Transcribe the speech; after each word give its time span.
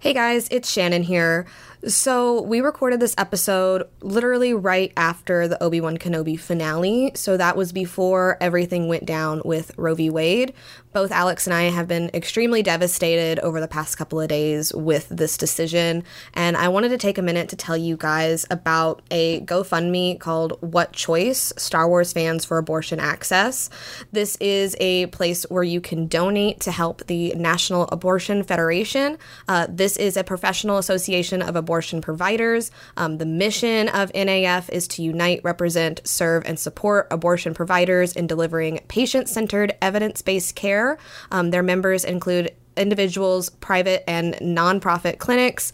Hey 0.00 0.14
guys, 0.14 0.46
it's 0.52 0.70
Shannon 0.70 1.02
here. 1.02 1.44
So, 1.86 2.42
we 2.42 2.60
recorded 2.60 2.98
this 2.98 3.14
episode 3.18 3.84
literally 4.00 4.52
right 4.52 4.92
after 4.96 5.46
the 5.46 5.62
Obi 5.62 5.80
Wan 5.80 5.96
Kenobi 5.96 6.38
finale. 6.38 7.12
So, 7.14 7.36
that 7.36 7.56
was 7.56 7.70
before 7.70 8.36
everything 8.40 8.88
went 8.88 9.06
down 9.06 9.42
with 9.44 9.70
Roe 9.78 9.94
v. 9.94 10.10
Wade. 10.10 10.54
Both 10.92 11.12
Alex 11.12 11.46
and 11.46 11.54
I 11.54 11.64
have 11.64 11.86
been 11.86 12.10
extremely 12.14 12.64
devastated 12.64 13.38
over 13.40 13.60
the 13.60 13.68
past 13.68 13.96
couple 13.96 14.20
of 14.20 14.28
days 14.28 14.74
with 14.74 15.08
this 15.08 15.36
decision. 15.36 16.02
And 16.34 16.56
I 16.56 16.66
wanted 16.66 16.88
to 16.88 16.98
take 16.98 17.16
a 17.16 17.22
minute 17.22 17.48
to 17.50 17.56
tell 17.56 17.76
you 17.76 17.96
guys 17.96 18.44
about 18.50 19.02
a 19.12 19.40
GoFundMe 19.42 20.18
called 20.18 20.58
What 20.60 20.92
Choice 20.92 21.52
Star 21.56 21.86
Wars 21.86 22.12
Fans 22.12 22.44
for 22.44 22.58
Abortion 22.58 22.98
Access. 22.98 23.70
This 24.10 24.36
is 24.40 24.74
a 24.80 25.06
place 25.06 25.44
where 25.48 25.62
you 25.62 25.80
can 25.80 26.08
donate 26.08 26.58
to 26.60 26.72
help 26.72 27.06
the 27.06 27.34
National 27.36 27.86
Abortion 27.92 28.42
Federation. 28.42 29.16
Uh, 29.46 29.68
this 29.68 29.96
is 29.96 30.16
a 30.16 30.24
professional 30.24 30.78
association 30.78 31.40
of 31.40 31.54
abortion 31.54 31.67
providers. 32.00 32.70
Um, 32.96 33.18
the 33.18 33.26
mission 33.26 33.88
of 33.88 34.12
NAF 34.12 34.68
is 34.70 34.88
to 34.88 35.02
unite, 35.02 35.40
represent, 35.44 36.00
serve, 36.04 36.44
and 36.46 36.58
support 36.58 37.06
abortion 37.10 37.54
providers 37.54 38.14
in 38.14 38.26
delivering 38.26 38.80
patient 38.88 39.28
centered, 39.28 39.76
evidence 39.82 40.22
based 40.22 40.54
care. 40.54 40.98
Um, 41.30 41.50
their 41.50 41.62
members 41.62 42.04
include 42.04 42.54
individuals, 42.78 43.50
private 43.50 44.08
and 44.08 44.34
nonprofit 44.34 45.18
clinics, 45.18 45.72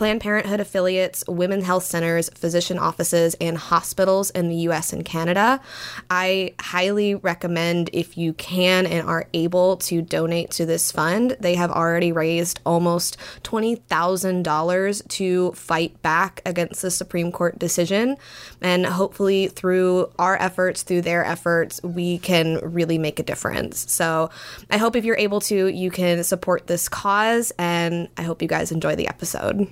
Planned 0.00 0.22
Parenthood 0.22 0.60
affiliates, 0.60 1.22
women's 1.28 1.66
health 1.66 1.84
centers, 1.84 2.30
physician 2.30 2.78
offices, 2.78 3.36
and 3.38 3.58
hospitals 3.58 4.30
in 4.30 4.48
the 4.48 4.56
US 4.70 4.94
and 4.94 5.04
Canada. 5.04 5.60
I 6.08 6.54
highly 6.58 7.16
recommend 7.16 7.90
if 7.92 8.16
you 8.16 8.32
can 8.32 8.86
and 8.86 9.06
are 9.06 9.26
able 9.34 9.76
to 9.76 10.00
donate 10.00 10.52
to 10.52 10.64
this 10.64 10.90
fund. 10.90 11.36
They 11.40 11.54
have 11.56 11.70
already 11.70 12.12
raised 12.12 12.60
almost 12.64 13.18
$20,000 13.42 15.08
to 15.08 15.52
fight 15.52 16.00
back 16.00 16.40
against 16.46 16.80
the 16.80 16.90
Supreme 16.90 17.30
Court 17.30 17.58
decision. 17.58 18.16
And 18.62 18.86
hopefully, 18.86 19.48
through 19.48 20.10
our 20.18 20.40
efforts, 20.40 20.82
through 20.82 21.02
their 21.02 21.26
efforts, 21.26 21.78
we 21.82 22.16
can 22.20 22.56
really 22.62 22.96
make 22.96 23.18
a 23.18 23.22
difference. 23.22 23.92
So 23.92 24.30
I 24.70 24.78
hope 24.78 24.96
if 24.96 25.04
you're 25.04 25.18
able 25.18 25.42
to, 25.42 25.66
you 25.66 25.90
can 25.90 26.24
support 26.24 26.68
this 26.68 26.88
cause. 26.88 27.52
And 27.58 28.08
I 28.16 28.22
hope 28.22 28.40
you 28.40 28.48
guys 28.48 28.72
enjoy 28.72 28.96
the 28.96 29.06
episode. 29.06 29.68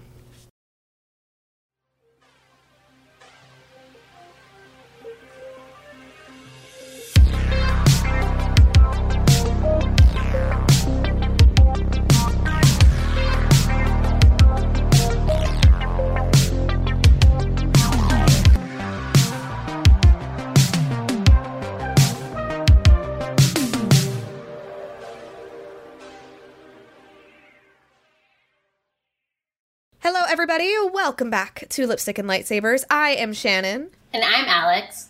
Everybody. 30.39 30.73
Welcome 30.93 31.31
back 31.31 31.65
to 31.69 31.85
Lipstick 31.85 32.17
and 32.17 32.29
Lightsabers. 32.29 32.85
I 32.89 33.11
am 33.11 33.33
Shannon. 33.33 33.91
And 34.13 34.23
I'm 34.23 34.45
Alex. 34.45 35.09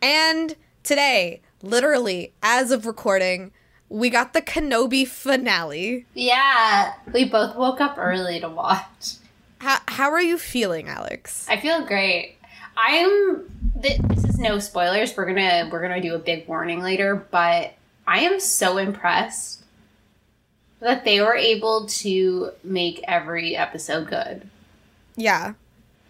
And 0.00 0.54
today, 0.84 1.40
literally, 1.64 2.32
as 2.44 2.70
of 2.70 2.86
recording, 2.86 3.50
we 3.88 4.08
got 4.08 4.34
the 4.34 4.40
Kenobi 4.40 5.04
finale. 5.04 6.06
Yeah, 6.14 6.92
we 7.12 7.24
both 7.24 7.56
woke 7.56 7.80
up 7.80 7.98
early 7.98 8.38
to 8.38 8.48
watch. 8.48 9.16
How, 9.58 9.78
how 9.88 10.12
are 10.12 10.22
you 10.22 10.38
feeling, 10.38 10.86
Alex? 10.86 11.44
I 11.48 11.56
feel 11.56 11.84
great. 11.84 12.36
I'm. 12.76 13.50
Th- 13.82 14.00
this 14.02 14.26
is 14.26 14.38
no 14.38 14.60
spoilers. 14.60 15.16
We're 15.16 15.26
gonna 15.26 15.68
we're 15.72 15.82
gonna 15.82 16.00
do 16.00 16.14
a 16.14 16.20
big 16.20 16.46
warning 16.46 16.82
later, 16.82 17.26
but 17.32 17.74
I 18.06 18.20
am 18.20 18.38
so 18.38 18.78
impressed 18.78 19.64
that 20.78 21.04
they 21.04 21.20
were 21.20 21.34
able 21.34 21.88
to 21.88 22.52
make 22.62 23.02
every 23.08 23.56
episode 23.56 24.06
good. 24.06 24.48
Yeah. 25.18 25.54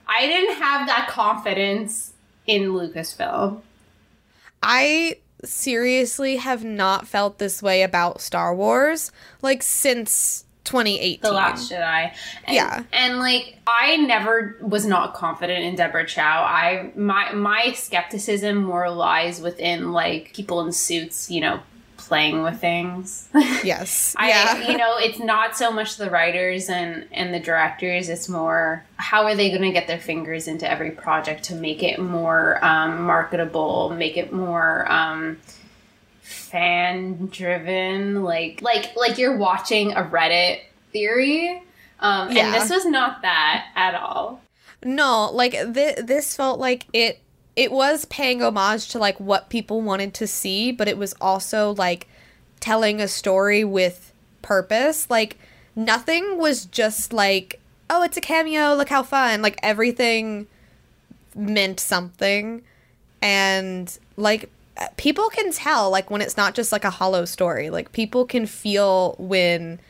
I 0.07 0.27
didn't 0.27 0.57
have 0.57 0.87
that 0.87 1.09
confidence 1.09 2.13
in 2.47 2.73
Lucasfilm. 2.73 3.63
I 4.63 5.19
seriously 5.45 6.37
have 6.37 6.65
not 6.65 7.07
felt 7.07 7.39
this 7.39 7.63
way 7.63 7.83
about 7.83 8.21
Star 8.21 8.55
Wars 8.55 9.13
like 9.41 9.63
since 9.63 10.45
2018. 10.65 11.21
The 11.23 11.33
Last 11.33 11.71
Jedi. 11.71 12.13
And, 12.45 12.55
Yeah. 12.55 12.85
And 12.93 13.19
like 13.19 13.57
I 13.67 13.97
never 13.97 14.57
was 14.61 14.85
not 14.85 15.15
confident 15.15 15.65
in 15.65 15.75
Deborah 15.77 16.07
Chow. 16.07 16.43
I 16.45 16.93
my 16.97 17.33
my 17.33 17.73
skepticism 17.73 18.57
more 18.59 18.91
lies 18.91 19.41
within 19.41 19.93
like 19.93 20.35
people 20.35 20.61
in 20.61 20.73
suits, 20.73 21.31
you 21.31 21.41
know, 21.41 21.61
playing 22.09 22.43
with 22.43 22.61
things. 22.61 23.29
Yes. 23.65 24.15
I 24.17 24.29
yeah. 24.29 24.71
you 24.71 24.77
know, 24.77 24.97
it's 24.99 25.19
not 25.19 25.57
so 25.57 25.71
much 25.71 25.97
the 25.97 26.11
writers 26.11 26.69
and 26.69 27.07
and 27.13 27.35
the 27.35 27.41
directors, 27.41 28.09
it's 28.09 28.29
more 28.29 28.85
how 28.97 29.25
are 29.25 29.35
they 29.35 29.51
going 29.51 29.63
to 29.63 29.73
get 29.73 29.87
their 29.87 29.99
fingers 29.99 30.49
into 30.49 30.69
every 30.71 30.91
project 30.91 31.45
to 31.45 31.55
make 31.55 31.83
it 31.83 31.99
more 31.99 32.65
um, 32.65 33.03
marketable, 33.03 33.91
make 33.91 34.17
it 34.17 34.33
more 34.33 34.91
um, 34.91 35.39
fan 36.23 37.27
driven, 37.27 38.23
like 38.23 38.63
like 38.63 38.97
like 38.97 39.19
you're 39.19 39.37
watching 39.37 39.93
a 39.93 40.03
Reddit 40.03 40.61
theory. 40.93 41.63
Um, 42.01 42.31
Yeah. 42.31 42.47
And 42.47 42.55
this 42.55 42.71
was 42.71 42.87
not 42.87 43.23
that 43.23 43.67
at 43.75 43.95
all. 43.95 44.41
No, 44.85 45.31
like 45.33 45.53
th- 45.53 45.99
this 46.05 46.37
felt 46.37 46.61
like 46.61 46.87
it 46.93 47.21
it 47.59 47.73
was 47.73 48.05
paying 48.05 48.41
homage 48.41 48.87
to 48.87 49.01
like 49.01 49.19
what 49.19 49.49
people 49.49 49.81
wanted 49.81 50.15
to 50.15 50.29
see, 50.29 50.71
but 50.71 50.87
it 50.87 50.97
was 50.97 51.13
also 51.21 51.75
like 51.75 52.07
telling 52.61 53.01
a 53.01 53.09
story 53.09 53.65
with 53.65 54.13
purpose. 54.43 55.11
Like 55.11 55.37
nothing 55.75 56.39
was 56.39 56.67
just 56.67 57.13
like, 57.13 57.61
oh, 57.91 58.05
it's 58.05 58.17
a 58.17 58.21
cameo, 58.21 58.75
look 58.75 58.91
how 58.91 59.03
fun. 59.03 59.43
Like 59.43 59.59
everything 59.61 60.47
meant 61.35 61.81
something 61.81 62.63
and 63.21 63.99
like 64.17 64.49
people 64.97 65.29
can 65.29 65.51
tell 65.51 65.91
like 65.91 66.13
when 66.13 66.23
it's 66.23 66.37
not 66.37 66.55
just 66.55 66.71
like 66.71 66.85
a 66.85 66.91
hollow 66.91 67.25
story. 67.25 67.71
Like 67.71 67.91
people 67.91 68.25
can 68.25 68.47
feel 68.47 69.17
when 69.19 69.81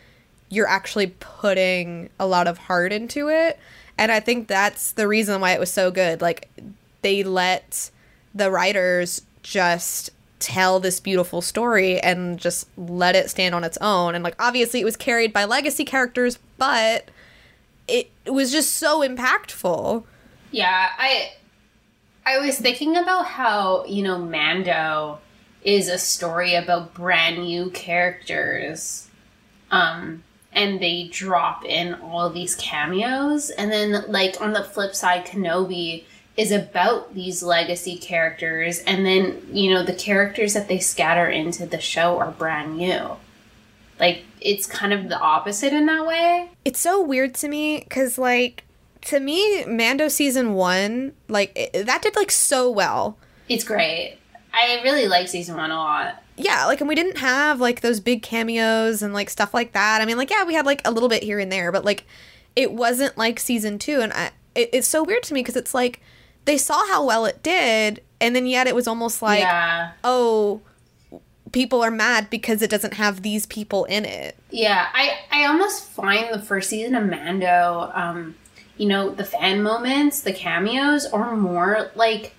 you're 0.48 0.66
actually 0.66 1.08
putting 1.20 2.08
a 2.18 2.26
lot 2.26 2.46
of 2.46 2.56
heart 2.56 2.94
into 2.94 3.28
it. 3.28 3.58
And 3.98 4.10
I 4.10 4.20
think 4.20 4.48
that's 4.48 4.92
the 4.92 5.06
reason 5.06 5.42
why 5.42 5.52
it 5.52 5.60
was 5.60 5.70
so 5.70 5.90
good. 5.90 6.22
Like 6.22 6.48
they 7.02 7.22
let 7.22 7.90
the 8.34 8.50
writers 8.50 9.22
just 9.42 10.10
tell 10.38 10.78
this 10.78 11.00
beautiful 11.00 11.40
story 11.40 11.98
and 12.00 12.38
just 12.38 12.68
let 12.76 13.16
it 13.16 13.30
stand 13.30 13.54
on 13.54 13.64
its 13.64 13.78
own. 13.80 14.14
And 14.14 14.22
like 14.22 14.36
obviously 14.38 14.80
it 14.80 14.84
was 14.84 14.96
carried 14.96 15.32
by 15.32 15.44
legacy 15.44 15.84
characters, 15.84 16.38
but 16.56 17.10
it, 17.86 18.10
was 18.26 18.52
just 18.52 18.76
so 18.76 19.00
impactful. 19.00 20.04
Yeah, 20.50 20.90
I 20.98 21.32
I 22.24 22.38
was 22.38 22.58
thinking 22.58 22.96
about 22.96 23.26
how, 23.26 23.84
you 23.86 24.02
know, 24.02 24.18
Mando 24.18 25.18
is 25.62 25.88
a 25.88 25.98
story 25.98 26.54
about 26.54 26.94
brand 26.94 27.42
new 27.42 27.70
characters. 27.70 29.08
Um 29.70 30.22
and 30.52 30.80
they 30.80 31.08
drop 31.12 31.64
in 31.64 31.94
all 31.94 32.30
these 32.30 32.54
cameos 32.54 33.50
and 33.50 33.70
then 33.70 34.04
like 34.08 34.40
on 34.40 34.52
the 34.52 34.64
flip 34.64 34.94
side 34.94 35.26
Kenobi 35.26 36.04
is 36.38 36.52
about 36.52 37.14
these 37.14 37.42
legacy 37.42 37.98
characters 37.98 38.78
and 38.86 39.04
then, 39.04 39.42
you 39.52 39.74
know, 39.74 39.84
the 39.84 39.92
characters 39.92 40.54
that 40.54 40.68
they 40.68 40.78
scatter 40.78 41.28
into 41.28 41.66
the 41.66 41.80
show 41.80 42.16
are 42.18 42.30
brand 42.30 42.78
new. 42.78 43.16
Like 43.98 44.22
it's 44.40 44.64
kind 44.64 44.92
of 44.92 45.08
the 45.08 45.18
opposite 45.18 45.72
in 45.72 45.86
that 45.86 46.06
way. 46.06 46.48
It's 46.64 46.78
so 46.78 47.02
weird 47.02 47.34
to 47.34 47.48
me 47.48 47.80
cuz 47.90 48.16
like 48.16 48.62
to 49.02 49.18
me 49.18 49.64
Mando 49.66 50.06
season 50.06 50.54
1 50.54 51.12
like 51.26 51.52
it, 51.56 51.86
that 51.86 52.02
did 52.02 52.14
like 52.14 52.30
so 52.30 52.70
well. 52.70 53.18
It's 53.48 53.64
great. 53.64 54.18
I 54.54 54.80
really 54.84 55.08
like 55.08 55.26
season 55.26 55.56
1 55.56 55.70
a 55.72 55.74
lot. 55.74 56.22
yeah, 56.36 56.66
like, 56.66 56.80
and 56.80 56.88
we 56.88 56.94
didn't 56.94 57.18
have 57.18 57.60
like 57.60 57.80
those 57.80 57.98
big 57.98 58.22
cameos 58.22 59.02
and 59.02 59.12
like 59.12 59.28
stuff 59.28 59.52
like 59.52 59.72
that. 59.72 60.00
I 60.00 60.04
mean, 60.04 60.16
like, 60.16 60.30
yeah, 60.30 60.44
we 60.44 60.54
had 60.54 60.66
like 60.66 60.86
a 60.86 60.90
little 60.92 61.08
bit 61.08 61.24
here 61.24 61.40
and 61.40 61.50
there, 61.50 61.72
but 61.72 61.84
like, 61.84 62.04
it 62.54 62.72
wasn't 62.72 63.18
like 63.18 63.40
season 63.40 63.78
two. 63.78 64.00
And 64.00 64.12
I, 64.12 64.30
it, 64.54 64.70
it's 64.72 64.86
so 64.86 65.02
weird 65.02 65.24
to 65.24 65.34
me 65.34 65.40
because 65.40 65.56
it's 65.56 65.74
like 65.74 66.00
they 66.48 66.56
saw 66.56 66.86
how 66.88 67.04
well 67.04 67.26
it 67.26 67.42
did, 67.42 68.02
and 68.22 68.34
then 68.34 68.46
yet 68.46 68.66
it 68.66 68.74
was 68.74 68.88
almost 68.88 69.20
like, 69.20 69.40
yeah. 69.40 69.92
oh, 70.02 70.62
people 71.52 71.82
are 71.82 71.90
mad 71.90 72.30
because 72.30 72.62
it 72.62 72.70
doesn't 72.70 72.94
have 72.94 73.20
these 73.20 73.44
people 73.44 73.84
in 73.84 74.06
it. 74.06 74.34
Yeah, 74.50 74.88
I 74.94 75.18
I 75.30 75.44
almost 75.44 75.84
find 75.84 76.32
the 76.32 76.40
first 76.40 76.70
season 76.70 76.94
of 76.94 77.04
Mando, 77.04 77.92
um, 77.94 78.34
you 78.78 78.86
know, 78.86 79.10
the 79.10 79.24
fan 79.24 79.62
moments, 79.62 80.22
the 80.22 80.32
cameos 80.32 81.04
are 81.04 81.36
more 81.36 81.90
like 81.94 82.32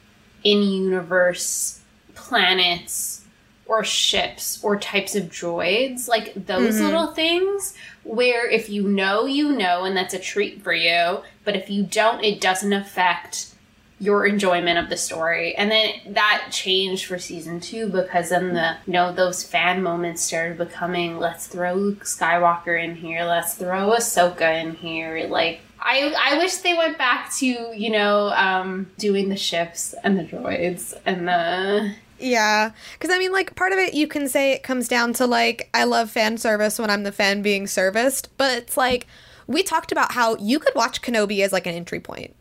in 0.44 0.64
universe 0.64 1.82
planets 2.16 3.22
or 3.68 3.84
ships 3.84 4.64
or 4.64 4.80
types 4.80 5.16
of 5.16 5.26
droids, 5.26 6.08
like 6.08 6.34
those 6.34 6.76
mm-hmm. 6.76 6.86
little 6.86 7.14
things 7.14 7.76
where 8.04 8.50
if 8.50 8.70
you 8.70 8.88
know, 8.88 9.28
you 9.28 9.52
know, 9.52 9.84
and 9.84 9.96
that's 9.96 10.16
a 10.16 10.20
treat 10.20 10.64
for 10.64 10.74
you, 10.74 11.20
but 11.44 11.56
if 11.56 11.70
you 11.70 11.84
don't, 11.84 12.24
it 12.24 12.42
doesn't 12.42 12.74
affect 12.74 13.54
your 14.00 14.25
enjoyment 14.25 14.80
of 14.80 14.90
the 14.90 14.98
story. 14.98 15.56
And 15.56 15.69
then 15.69 15.94
that 16.07 16.48
changed 16.51 17.06
for 17.06 17.19
season 17.19 17.60
two 17.60 17.90
because 17.90 18.30
then 18.30 18.54
the 18.54 18.78
you 18.86 18.94
know 18.94 19.13
those 19.13 19.44
fan 19.44 19.84
moments 19.84 20.24
started 20.24 20.57
becoming 20.57 21.19
let's 21.19 21.48
throw 21.48 21.74
Luke 21.74 22.06
Skywalker 22.06 22.81
in 22.81 22.96
here, 22.96 23.24
let's 23.25 23.56
throw 23.56 23.92
Ahsoka 23.92 24.62
in 24.62 24.75
here, 24.75 25.28
like. 25.28 25.62
I, 25.81 26.13
I 26.19 26.38
wish 26.40 26.57
they 26.57 26.74
went 26.74 26.98
back 26.98 27.34
to 27.36 27.46
you 27.46 27.90
know 27.90 28.31
um, 28.31 28.92
doing 28.98 29.30
the 29.30 29.38
ships 29.38 29.96
and 30.04 30.19
the 30.19 30.25
droids 30.25 30.94
and 31.06 31.25
the 31.25 31.96
yeah. 32.19 32.72
Because, 32.94 33.16
I 33.16 33.18
mean, 33.18 33.31
like, 33.31 33.56
part 33.56 33.72
of 33.72 33.80
it 33.80 33.94
you 33.94 34.07
can 34.07 34.28
say 34.28 34.51
it 34.51 34.63
comes 34.63 34.88
down 34.88 35.13
to, 35.13 35.25
like, 35.25 35.69
I 35.74 35.86
love 35.86 36.12
fan 36.12 36.38
service 36.38 36.78
when 36.78 36.90
I'm 36.90 37.04
the 37.04 37.12
fan 37.12 37.42
being 37.42 37.66
serviced. 37.68 38.36
But 38.38 38.57
it's 38.57 38.78
like, 38.78 39.07
we 39.48 39.63
talked 39.63 39.92
about 39.92 40.12
how 40.12 40.36
you 40.38 40.60
could 40.60 40.75
watch 40.75 41.01
Kenobi 41.01 41.40
as, 41.44 41.54
like, 41.54 41.66
an 41.66 41.75
entry 41.75 42.00
point. 42.00 42.36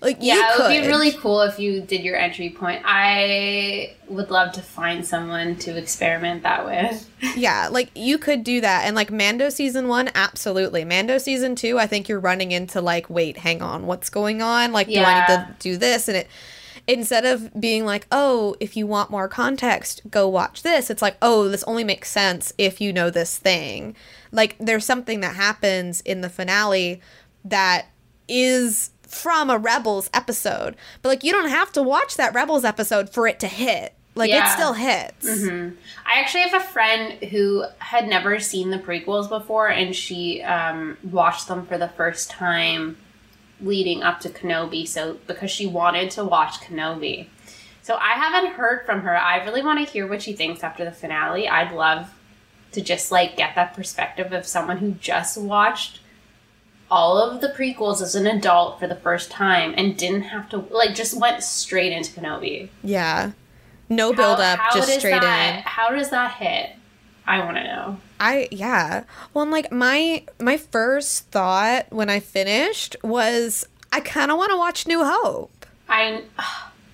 Like, 0.00 0.18
yeah, 0.20 0.54
it 0.54 0.58
would 0.60 0.82
be 0.82 0.86
really 0.86 1.10
cool 1.10 1.40
if 1.40 1.58
you 1.58 1.80
did 1.80 2.02
your 2.02 2.16
entry 2.16 2.50
point. 2.50 2.82
I 2.84 3.96
would 4.06 4.30
love 4.30 4.52
to 4.52 4.62
find 4.62 5.04
someone 5.04 5.56
to 5.56 5.76
experiment 5.76 6.44
that 6.44 6.64
with. 6.64 7.10
yeah, 7.36 7.68
like 7.68 7.90
you 7.96 8.16
could 8.16 8.44
do 8.44 8.60
that. 8.60 8.84
And 8.84 8.94
like 8.94 9.10
Mando 9.10 9.48
season 9.48 9.88
one, 9.88 10.10
absolutely. 10.14 10.84
Mando 10.84 11.18
season 11.18 11.56
two, 11.56 11.80
I 11.80 11.88
think 11.88 12.08
you're 12.08 12.20
running 12.20 12.52
into 12.52 12.80
like, 12.80 13.10
wait, 13.10 13.38
hang 13.38 13.60
on, 13.60 13.86
what's 13.86 14.08
going 14.08 14.40
on? 14.40 14.72
Like, 14.72 14.86
yeah. 14.88 15.00
do 15.00 15.06
I 15.06 15.36
need 15.36 15.46
to 15.46 15.56
do 15.58 15.76
this? 15.76 16.06
And 16.06 16.18
it 16.18 16.28
instead 16.88 17.26
of 17.26 17.52
being 17.60 17.84
like, 17.84 18.06
oh, 18.10 18.56
if 18.60 18.76
you 18.76 18.86
want 18.86 19.10
more 19.10 19.28
context, 19.28 20.00
go 20.10 20.26
watch 20.26 20.62
this, 20.62 20.88
it's 20.88 21.02
like, 21.02 21.16
oh, 21.20 21.46
this 21.48 21.62
only 21.64 21.84
makes 21.84 22.10
sense 22.10 22.52
if 22.56 22.80
you 22.80 22.92
know 22.92 23.10
this 23.10 23.36
thing. 23.36 23.94
Like, 24.32 24.56
there's 24.58 24.86
something 24.86 25.20
that 25.20 25.36
happens 25.36 26.00
in 26.00 26.22
the 26.22 26.30
finale 26.30 27.02
that 27.44 27.88
is 28.26 28.90
from 29.08 29.50
a 29.50 29.58
Rebels 29.58 30.10
episode, 30.14 30.76
but 31.02 31.08
like, 31.08 31.24
you 31.24 31.32
don't 31.32 31.48
have 31.48 31.72
to 31.72 31.82
watch 31.82 32.16
that 32.16 32.34
Rebels 32.34 32.64
episode 32.64 33.10
for 33.10 33.26
it 33.26 33.40
to 33.40 33.48
hit. 33.48 33.94
Like, 34.14 34.30
yeah. 34.30 34.46
it 34.46 34.52
still 34.52 34.72
hits. 34.72 35.28
Mm-hmm. 35.28 35.76
I 36.04 36.20
actually 36.20 36.42
have 36.42 36.54
a 36.54 36.64
friend 36.64 37.24
who 37.24 37.64
had 37.78 38.08
never 38.08 38.38
seen 38.40 38.70
the 38.70 38.78
prequels 38.78 39.28
before, 39.28 39.68
and 39.68 39.94
she 39.94 40.42
um, 40.42 40.98
watched 41.04 41.48
them 41.48 41.66
for 41.66 41.78
the 41.78 41.88
first 41.88 42.30
time 42.30 42.96
leading 43.60 44.02
up 44.02 44.20
to 44.20 44.28
Kenobi, 44.28 44.86
so 44.86 45.18
because 45.26 45.50
she 45.50 45.66
wanted 45.66 46.10
to 46.12 46.24
watch 46.24 46.60
Kenobi. 46.60 47.28
So 47.82 47.96
I 47.96 48.12
haven't 48.12 48.52
heard 48.52 48.84
from 48.84 49.00
her. 49.00 49.16
I 49.16 49.42
really 49.44 49.62
want 49.62 49.84
to 49.84 49.90
hear 49.90 50.06
what 50.06 50.20
she 50.20 50.34
thinks 50.34 50.62
after 50.62 50.84
the 50.84 50.92
finale. 50.92 51.48
I'd 51.48 51.72
love 51.72 52.12
to 52.72 52.80
just 52.80 53.10
like 53.10 53.36
get 53.36 53.54
that 53.54 53.74
perspective 53.74 54.32
of 54.32 54.46
someone 54.46 54.78
who 54.78 54.92
just 54.92 55.38
watched 55.38 56.00
all 56.90 57.18
of 57.18 57.40
the 57.40 57.48
prequels 57.48 58.00
as 58.00 58.14
an 58.14 58.26
adult 58.26 58.78
for 58.78 58.86
the 58.86 58.96
first 58.96 59.30
time 59.30 59.74
and 59.76 59.96
didn't 59.96 60.22
have 60.22 60.48
to 60.50 60.58
like 60.70 60.94
just 60.94 61.18
went 61.18 61.42
straight 61.42 61.92
into 61.92 62.12
Kenobi. 62.12 62.68
Yeah. 62.82 63.32
No 63.88 64.12
build 64.12 64.38
up, 64.40 64.60
just 64.74 64.98
straight 64.98 65.20
that, 65.20 65.56
in. 65.56 65.62
How 65.62 65.90
does 65.90 66.10
that 66.10 66.34
hit? 66.34 66.70
I 67.26 67.40
want 67.44 67.56
to 67.56 67.64
know. 67.64 67.98
I 68.20 68.48
yeah. 68.50 69.04
Well, 69.32 69.42
and 69.42 69.50
like 69.50 69.70
my 69.70 70.24
my 70.38 70.56
first 70.56 71.26
thought 71.30 71.86
when 71.90 72.10
I 72.10 72.20
finished 72.20 72.96
was 73.02 73.66
I 73.92 74.00
kind 74.00 74.30
of 74.30 74.38
want 74.38 74.50
to 74.50 74.56
watch 74.56 74.86
New 74.86 75.04
Hope. 75.04 75.66
I 75.88 76.22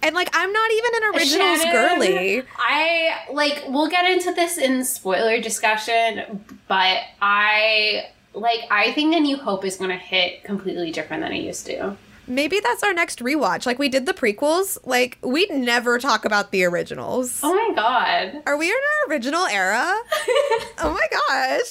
and 0.03 0.15
like 0.15 0.29
I'm 0.33 0.53
not 0.53 0.71
even 0.71 0.91
an 0.95 1.03
originals 1.15 1.63
Shannon, 1.63 1.99
girly. 1.99 2.43
I 2.59 3.17
like 3.33 3.65
we'll 3.69 3.89
get 3.89 4.11
into 4.11 4.33
this 4.33 4.59
in 4.59 4.85
spoiler 4.85 5.41
discussion, 5.41 6.45
but 6.69 6.99
I 7.21 8.09
like 8.35 8.61
I 8.71 8.93
think 8.93 9.15
A 9.15 9.21
New 9.21 9.37
Hope 9.37 9.65
is 9.65 9.77
going 9.77 9.91
to 9.91 9.97
hit 9.97 10.45
completely 10.45 10.91
different 10.91 11.23
than 11.23 11.33
it 11.33 11.43
used 11.43 11.67
to. 11.67 11.97
Maybe 12.27 12.59
that's 12.61 12.83
our 12.83 12.95
next 12.95 13.19
rewatch. 13.19 13.67
Like 13.67 13.79
we 13.79 13.89
did 13.89 14.07
the 14.07 14.15
prequels. 14.15 14.79
Like 14.85 15.19
we 15.23 15.47
never 15.47 15.99
talk 15.99 16.25
about 16.25 16.51
the 16.53 16.65
originals. 16.65 17.41
Oh 17.43 17.55
my 17.55 17.75
god. 17.75 18.43
Are 18.47 18.57
we 18.57 18.69
in 18.69 18.75
our 18.75 19.11
original 19.13 19.47
era? 19.47 19.95
oh 20.79 20.99
my 20.99 21.07
gosh. 21.11 21.71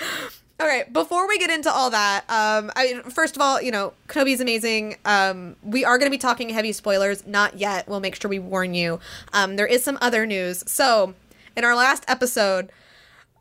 all 0.60 0.66
right, 0.66 0.90
before 0.92 1.28
we 1.28 1.38
get 1.38 1.50
into 1.50 1.70
all 1.70 1.90
that, 1.90 2.24
um, 2.28 2.70
I 2.76 3.02
first 3.10 3.36
of 3.36 3.42
all, 3.42 3.60
you 3.60 3.70
know, 3.70 3.92
Kenobi's 4.08 4.40
amazing. 4.40 4.96
Um, 5.04 5.56
we 5.62 5.84
are 5.84 5.98
going 5.98 6.10
to 6.10 6.14
be 6.14 6.18
talking 6.18 6.48
heavy 6.48 6.72
spoilers. 6.72 7.26
Not 7.26 7.58
yet. 7.58 7.88
We'll 7.88 8.00
make 8.00 8.20
sure 8.20 8.28
we 8.28 8.38
warn 8.38 8.74
you. 8.74 9.00
Um, 9.32 9.56
there 9.56 9.66
is 9.66 9.84
some 9.84 9.98
other 10.00 10.24
news. 10.24 10.64
So, 10.66 11.14
in 11.56 11.64
our 11.64 11.74
last 11.74 12.04
episode, 12.08 12.70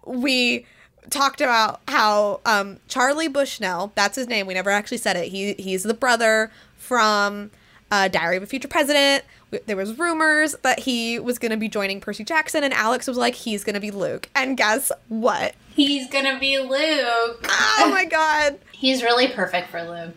we 0.06 0.66
talked 1.10 1.42
about 1.42 1.82
how 1.88 2.40
um, 2.46 2.78
Charlie 2.88 3.28
Bushnell, 3.28 3.92
that's 3.96 4.16
his 4.16 4.28
name. 4.28 4.48
We 4.48 4.54
never 4.54 4.70
actually 4.70 4.98
said 4.98 5.16
it. 5.16 5.30
He 5.30 5.54
he's 5.54 5.84
the 5.84 5.94
brother 5.94 6.52
from 6.78 7.52
uh, 7.92 8.08
Diary 8.08 8.38
of 8.38 8.44
a 8.44 8.46
Future 8.46 8.68
President. 8.68 9.24
There 9.66 9.76
was 9.76 9.98
rumors 9.98 10.56
that 10.62 10.80
he 10.80 11.18
was 11.20 11.40
going 11.40 11.52
to 11.52 11.58
be 11.58 11.68
joining 11.68 12.00
Percy 12.02 12.24
Jackson, 12.24 12.64
and 12.64 12.74
Alex 12.74 13.08
was 13.08 13.18
like, 13.18 13.34
he's 13.34 13.64
going 13.64 13.74
to 13.74 13.80
be 13.80 13.90
Luke. 13.90 14.30
And 14.36 14.56
guess 14.56 14.92
what? 15.08 15.56
He's 15.76 16.08
going 16.10 16.26
to 16.26 16.40
be 16.40 16.60
Luke. 16.60 17.46
Oh 17.50 17.90
my 17.92 18.06
god. 18.12 18.60
he's 18.72 19.02
really 19.02 19.28
perfect 19.28 19.70
for 19.70 19.82
Luke. 19.84 20.16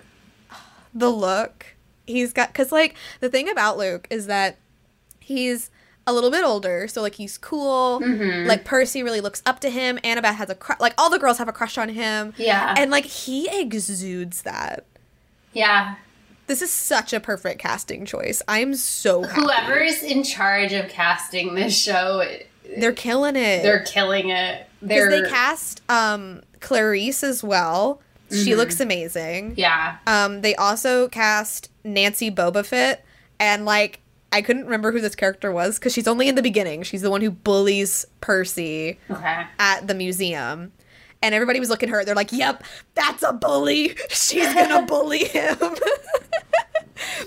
The 0.95 1.09
look 1.11 1.67
he's 2.07 2.33
got, 2.33 2.49
because 2.49 2.73
like 2.73 2.95
the 3.21 3.29
thing 3.31 3.49
about 3.49 3.79
Luke 3.79 4.07
is 4.11 4.27
that 4.27 4.59
he's 5.21 5.71
a 6.07 6.13
little 6.13 6.31
bit 6.31 6.45
older, 6.45 6.89
so 6.89 7.03
like 7.03 7.15
he's 7.15 7.39
cool. 7.39 8.01
Mm-hmm. 8.01 8.49
Like 8.49 8.65
Percy 8.65 9.03
really 9.03 9.21
looks 9.21 9.43
up 9.47 9.61
to 9.61 9.71
him. 9.71 9.99
Annabeth 10.05 10.35
has 10.35 10.51
a 10.51 10.55
crush. 10.55 10.81
Like 10.81 10.95
all 10.99 11.11
the 11.11 11.19
girls 11.19 11.39
have 11.39 11.49
a 11.49 11.53
crush 11.53 11.79
on 11.79 11.89
him. 11.89 12.35
Yeah, 12.37 12.75
and 12.77 12.91
like 12.91 13.05
he 13.05 13.49
exudes 13.49 14.43
that. 14.43 14.85
Yeah, 15.53 15.97
this 16.47 16.63
is 16.63 16.71
such 16.71 17.13
a 17.13 17.21
perfect 17.21 17.61
casting 17.61 18.05
choice. 18.05 18.43
I'm 18.49 18.75
so 18.75 19.23
happy. 19.23 19.41
whoever's 19.41 20.03
in 20.03 20.23
charge 20.23 20.73
of 20.73 20.89
casting 20.89 21.55
this 21.55 21.79
show. 21.79 22.25
They're 22.77 22.93
killing 22.93 23.37
it. 23.37 23.63
They're 23.63 23.85
killing 23.85 24.31
it. 24.31 24.67
Because 24.81 25.09
they 25.09 25.29
cast 25.29 25.83
um 25.89 26.43
Clarice 26.61 27.23
as 27.23 27.45
well. 27.45 28.01
Mm-hmm. 28.31 28.45
She 28.45 28.55
looks 28.55 28.81
amazing. 28.81 29.55
Yeah. 29.57 29.99
Um, 30.07 30.41
they 30.41 30.55
also 30.55 31.09
cast 31.09 31.71
Nancy 31.85 32.31
Bobofit, 32.31 32.99
and 33.39 33.65
like 33.65 34.01
I 34.33 34.43
couldn't 34.43 34.65
remember 34.65 34.93
who 34.93 35.01
this 35.01 35.15
character 35.15 35.53
was 35.53 35.79
because 35.79 35.93
she's 35.93 36.09
only 36.09 36.27
in 36.29 36.35
the 36.35 36.43
beginning. 36.43 36.83
She's 36.83 37.03
the 37.03 37.11
one 37.11 37.21
who 37.21 37.31
bullies 37.31 38.07
Percy 38.21 38.99
okay. 39.11 39.45
at 39.59 39.87
the 39.87 39.95
museum. 39.95 40.73
And 41.23 41.35
everybody 41.35 41.61
was 41.61 41.69
looking 41.69 41.89
at 41.89 41.93
her. 41.93 42.05
They're 42.05 42.17
like, 42.17 42.33
yep, 42.33 42.65
that's 42.95 43.23
a 43.23 43.33
bully. 43.33 43.95
She's 44.09 44.53
going 44.53 44.71
to 44.81 44.87
bully 44.87 45.25
him. 45.25 45.57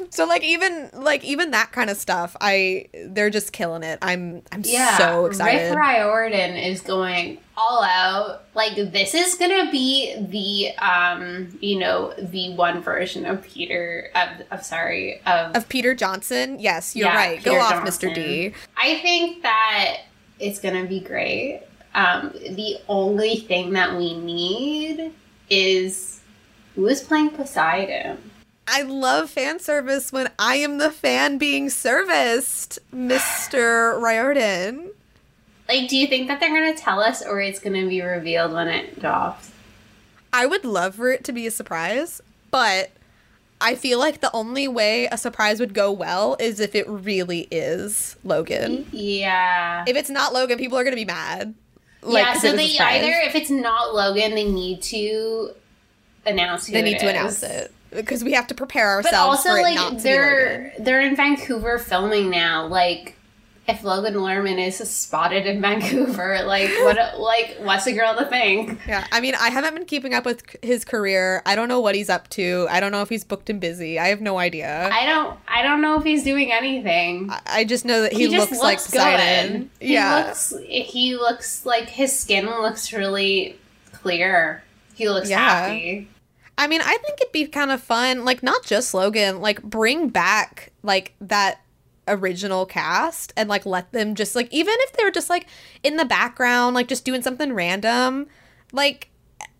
so 0.10 0.25
like 0.25 0.43
even 0.43 0.89
like 0.93 1.24
even 1.24 1.51
that 1.51 1.72
kind 1.72 1.89
of 1.89 1.98
stuff, 1.98 2.36
I 2.39 2.88
they're 3.07 3.29
just 3.29 3.51
killing 3.51 3.84
it. 3.84 4.00
I'm 4.01 4.41
I'm 4.51 4.62
yeah, 4.63 4.98
so 4.98 5.25
excited. 5.25 5.69
Rick 5.69 5.79
Riordan 5.79 6.55
is 6.55 6.81
going 6.81 7.39
all 7.57 7.84
out. 7.84 8.43
Like 8.53 8.75
this 8.75 9.13
is 9.13 9.36
gonna 9.36 9.72
be 9.72 10.15
the 10.19 10.77
um 10.77 11.57
you 11.62 11.79
know 11.79 12.13
the 12.17 12.53
one 12.55 12.81
version 12.81 13.25
of 13.25 13.43
Peter 13.43 14.12
of, 14.15 14.29
of 14.51 14.65
sorry 14.65 15.22
of 15.25 15.55
of 15.55 15.69
Peter 15.69 15.95
Johnson. 15.95 16.60
Yes, 16.60 16.95
you're 16.95 17.07
yeah, 17.07 17.15
right. 17.15 17.38
Peter 17.39 17.51
Go 17.51 17.60
off, 17.60 17.72
Johnson. 17.72 18.10
Mr. 18.10 18.15
D. 18.15 18.53
I 18.77 19.00
think 19.00 19.43
that 19.43 20.01
it's 20.39 20.60
gonna 20.60 20.86
be 20.86 21.00
great. 21.00 21.62
Um, 21.93 22.31
the 22.34 22.77
only 22.89 23.38
thing 23.38 23.72
that 23.74 23.95
we 23.95 24.19
need 24.19 25.13
is 25.50 26.19
who 26.75 26.88
is 26.88 27.01
playing 27.01 27.31
Poseidon. 27.31 28.31
I 28.67 28.81
love 28.81 29.29
fan 29.29 29.60
service 29.60 30.12
when 30.12 30.29
I 30.39 30.55
am 30.55 30.79
the 30.79 30.89
fan 30.89 31.38
being 31.38 31.69
serviced, 31.69 32.79
Mr. 32.93 34.00
Riordan. 34.01 34.91
Like, 35.69 35.88
do 35.88 35.98
you 35.98 36.07
think 36.07 36.27
that 36.27 36.39
they're 36.39 36.50
going 36.50 36.75
to 36.75 36.81
tell 36.81 37.00
us 37.00 37.24
or 37.24 37.39
it's 37.41 37.60
going 37.60 37.79
to 37.81 37.88
be 37.88 38.01
revealed 38.01 38.53
when 38.53 38.67
it 38.67 39.00
drops? 39.00 39.51
I 40.34 40.45
would 40.45 40.65
love 40.65 40.95
for 40.95 41.12
it 41.12 41.24
to 41.25 41.31
be 41.31 41.48
a 41.48 41.51
surprise, 41.51 42.22
but 42.51 42.91
I 43.62 43.75
feel 43.75 44.00
like 44.00 44.22
the 44.22 44.31
only 44.34 44.67
way 44.67 45.07
a 45.12 45.17
surprise 45.17 45.60
would 45.60 45.74
go 45.74 45.91
well 45.91 46.36
is 46.39 46.60
if 46.60 46.75
it 46.75 46.88
really 46.89 47.48
is 47.51 48.15
Logan. 48.24 48.88
Yeah. 48.91 49.86
If 49.88 49.95
it's 49.95 50.10
not 50.10 50.34
Logan, 50.34 50.57
people 50.57 50.77
are 50.77 50.84
going 50.84 50.95
to 50.95 51.01
be 51.01 51.05
mad. 51.05 51.53
Like, 52.01 52.25
yeah, 52.25 52.34
so 52.38 52.51
they 52.55 52.77
either, 52.77 53.12
if 53.27 53.36
it's 53.36 53.50
not 53.50 53.95
Logan, 53.95 54.36
they 54.36 54.51
need 54.51 54.81
to 54.84 55.51
announce 56.25 56.67
They 56.67 56.81
need 56.81 57.00
to 57.00 57.10
announce 57.10 57.41
it 57.43 57.72
because 57.92 58.24
we 58.24 58.34
have 58.34 58.48
to 58.48 58.54
prepare 58.56 58.89
ourselves. 58.89 59.44
But 59.44 59.50
also, 59.50 59.62
like 59.62 60.01
they're 60.01 60.74
they're 60.80 61.01
in 61.01 61.15
Vancouver 61.15 61.77
filming 61.77 62.30
now. 62.30 62.68
Like 62.68 63.15
if 63.68 63.84
Logan 63.84 64.13
Lerman 64.13 64.63
is 64.63 64.77
spotted 64.77 65.48
in 65.48 65.60
Vancouver, 65.62 66.44
like 66.44 66.70
what 66.84 66.98
like 67.20 67.58
what's 67.62 67.88
a 67.88 67.94
girl 67.94 68.15
to 68.15 68.25
think? 68.25 68.80
Yeah, 68.88 69.08
I 69.12 69.22
mean, 69.22 69.34
I 69.36 69.50
haven't 69.50 69.74
been 69.74 69.86
keeping 69.86 70.13
up 70.13 70.25
with 70.25 70.44
his 70.62 70.86
career. 70.86 71.42
I 71.46 71.56
don't 71.56 71.68
know 71.68 71.80
what 71.80 71.96
he's 71.96 72.10
up 72.10 72.30
to. 72.32 72.68
I 72.70 72.80
don't 72.80 72.92
know 72.92 73.01
if 73.01 73.10
he's 73.10 73.24
booked 73.24 73.50
and 73.50 73.60
busy. 73.60 73.98
I 73.98 74.10
have 74.10 74.22
no 74.22 74.38
idea. 74.38 74.89
I 74.92 75.06
don't 75.06 75.39
I 75.48 75.63
don't 75.63 75.82
know 75.82 75.98
if 75.98 76.04
he's 76.04 76.24
doing 76.24 76.51
anything. 76.51 77.30
I, 77.32 77.42
I 77.48 77.63
just 77.63 77.86
know 77.86 78.01
that 78.04 78.13
he, 78.13 78.27
he 78.27 78.38
looks, 78.38 78.51
looks, 78.51 78.94
like 78.94 79.20
good. 79.20 79.70
He 79.80 79.94
yeah, 79.94 80.25
looks 80.27 80.54
he 80.63 81.15
looks 81.15 81.65
like 81.65 81.89
his 81.89 82.18
skin 82.18 82.46
looks 82.46 82.94
really 82.94 83.58
clear. 83.94 84.63
He 84.94 85.10
looks 85.10 85.30
Yeah. 85.30 85.39
happy. 85.68 86.08
I 86.57 86.67
mean, 86.67 86.81
I 86.81 86.97
think 86.97 87.19
it'd 87.21 87.31
be 87.33 87.47
kind 87.47 87.71
of 87.71 87.81
fun, 87.81 88.24
like 88.24 88.41
not 88.41 88.63
just 88.63 88.93
Logan, 88.93 89.41
like 89.41 89.62
bring 89.62 90.09
back 90.09 90.71
like 90.83 91.13
that 91.19 91.59
original 92.07 92.65
cast 92.65 93.33
and 93.35 93.50
like 93.50 93.65
let 93.65 93.91
them 93.91 94.15
just 94.15 94.35
like 94.35 94.47
even 94.51 94.74
if 94.79 94.93
they 94.93 95.03
were 95.03 95.12
just 95.12 95.29
like 95.29 95.47
in 95.83 95.97
the 95.97 96.05
background, 96.05 96.75
like 96.75 96.88
just 96.88 97.03
doing 97.03 97.21
something 97.21 97.53
random, 97.53 98.27
like 98.71 99.09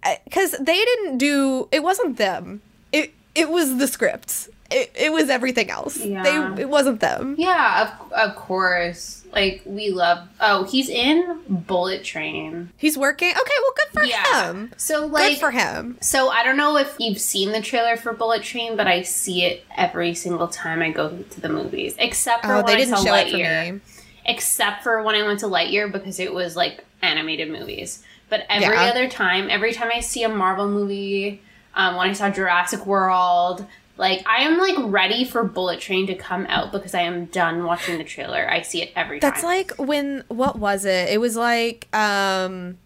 eh, 0.04 0.18
because 0.24 0.52
they 0.52 0.78
didn't 0.86 1.18
do 1.18 1.68
it 1.72 1.84
wasn't 1.84 2.18
them. 2.18 2.62
It 2.92 3.14
it 3.34 3.50
was 3.50 3.78
the 3.78 3.88
script. 3.88 4.50
It, 4.72 4.92
it 4.96 5.12
was 5.12 5.30
everything 5.30 5.70
else. 5.70 6.04
Yeah. 6.04 6.24
They 6.56 6.62
it 6.64 6.70
wasn't 6.70 7.00
them. 7.00 7.36
Yeah, 7.38 7.84
of, 8.02 8.12
of 8.14 8.36
course. 8.36 9.24
Like 9.32 9.62
we 9.66 9.90
love. 9.92 10.28
Oh, 10.40 10.64
he's 10.64 10.90
in 10.90 11.40
Bullet 11.48 12.04
Train. 12.04 12.70
He's 12.78 12.98
working. 12.98 13.30
Okay, 13.30 13.54
well, 13.62 13.74
good 13.76 13.88
for 13.94 14.04
Yeah. 14.06 14.50
him. 14.52 14.72
So 14.78 15.06
like 15.06 15.34
good 15.34 15.40
for 15.40 15.52
him. 15.52 15.98
So 16.02 16.30
I 16.30 16.44
don't 16.44 16.58
know 16.58 16.78
if 16.78 16.96
you've 17.00 17.20
seen 17.20 17.52
the 17.52 17.62
trailer 17.62 17.96
for 17.98 18.14
Bullet 18.14 18.42
Train, 18.44 18.76
but 18.76 18.88
I 18.88 19.04
see 19.04 19.44
it 19.44 19.64
every 19.78 20.16
single 20.16 20.48
time 20.48 20.82
I 20.82 20.90
go 20.90 21.10
to 21.16 21.42
the 21.42 21.50
movies, 21.50 21.96
except 22.00 22.46
for 22.46 22.54
Oh, 22.54 22.56
when 22.58 22.66
they 22.66 22.74
I 22.74 22.78
didn't 22.78 22.98
saw 22.98 23.04
show 23.04 23.14
it 23.16 23.30
for 23.32 23.38
Lightyear. 23.38 23.74
me. 23.76 23.82
Except 24.26 24.82
for 24.84 25.04
when 25.04 25.14
I 25.16 25.22
went 25.24 25.42
to 25.42 25.46
Lightyear 25.48 25.92
because 25.92 26.20
it 26.20 26.34
was 26.34 26.56
like 26.56 26.84
animated 27.04 27.52
movies. 27.52 28.04
But 28.30 28.46
every 28.50 28.76
Yeah. 28.76 28.86
other 28.86 29.08
time, 29.08 29.50
every 29.52 29.74
time 29.74 29.92
I 29.94 30.00
see 30.00 30.24
a 30.24 30.30
Marvel 30.30 30.68
movie, 30.68 31.42
um, 31.76 31.96
when 31.98 32.10
I 32.10 32.14
saw 32.14 32.30
Jurassic 32.32 32.86
World, 32.88 33.68
like 33.98 34.26
I 34.28 34.42
am 34.44 34.58
like 34.58 34.76
ready 34.80 35.24
for 35.26 35.44
Bullet 35.44 35.80
Train 35.80 36.08
to 36.08 36.16
come 36.16 36.46
out 36.48 36.72
because 36.72 36.94
I 36.94 37.02
am 37.02 37.26
done 37.26 37.64
watching 37.64 37.98
the 37.98 38.04
trailer. 38.04 38.50
I 38.50 38.62
see 38.62 38.82
it 38.82 38.92
every 38.96 39.20
time. 39.20 39.30
That's 39.30 39.42
time. 39.42 39.50
like 39.50 39.72
when 39.78 40.24
what 40.28 40.58
was 40.60 40.86
it? 40.86 41.10
It 41.10 41.20
was 41.20 41.36
like 41.36 41.88
um 41.96 42.78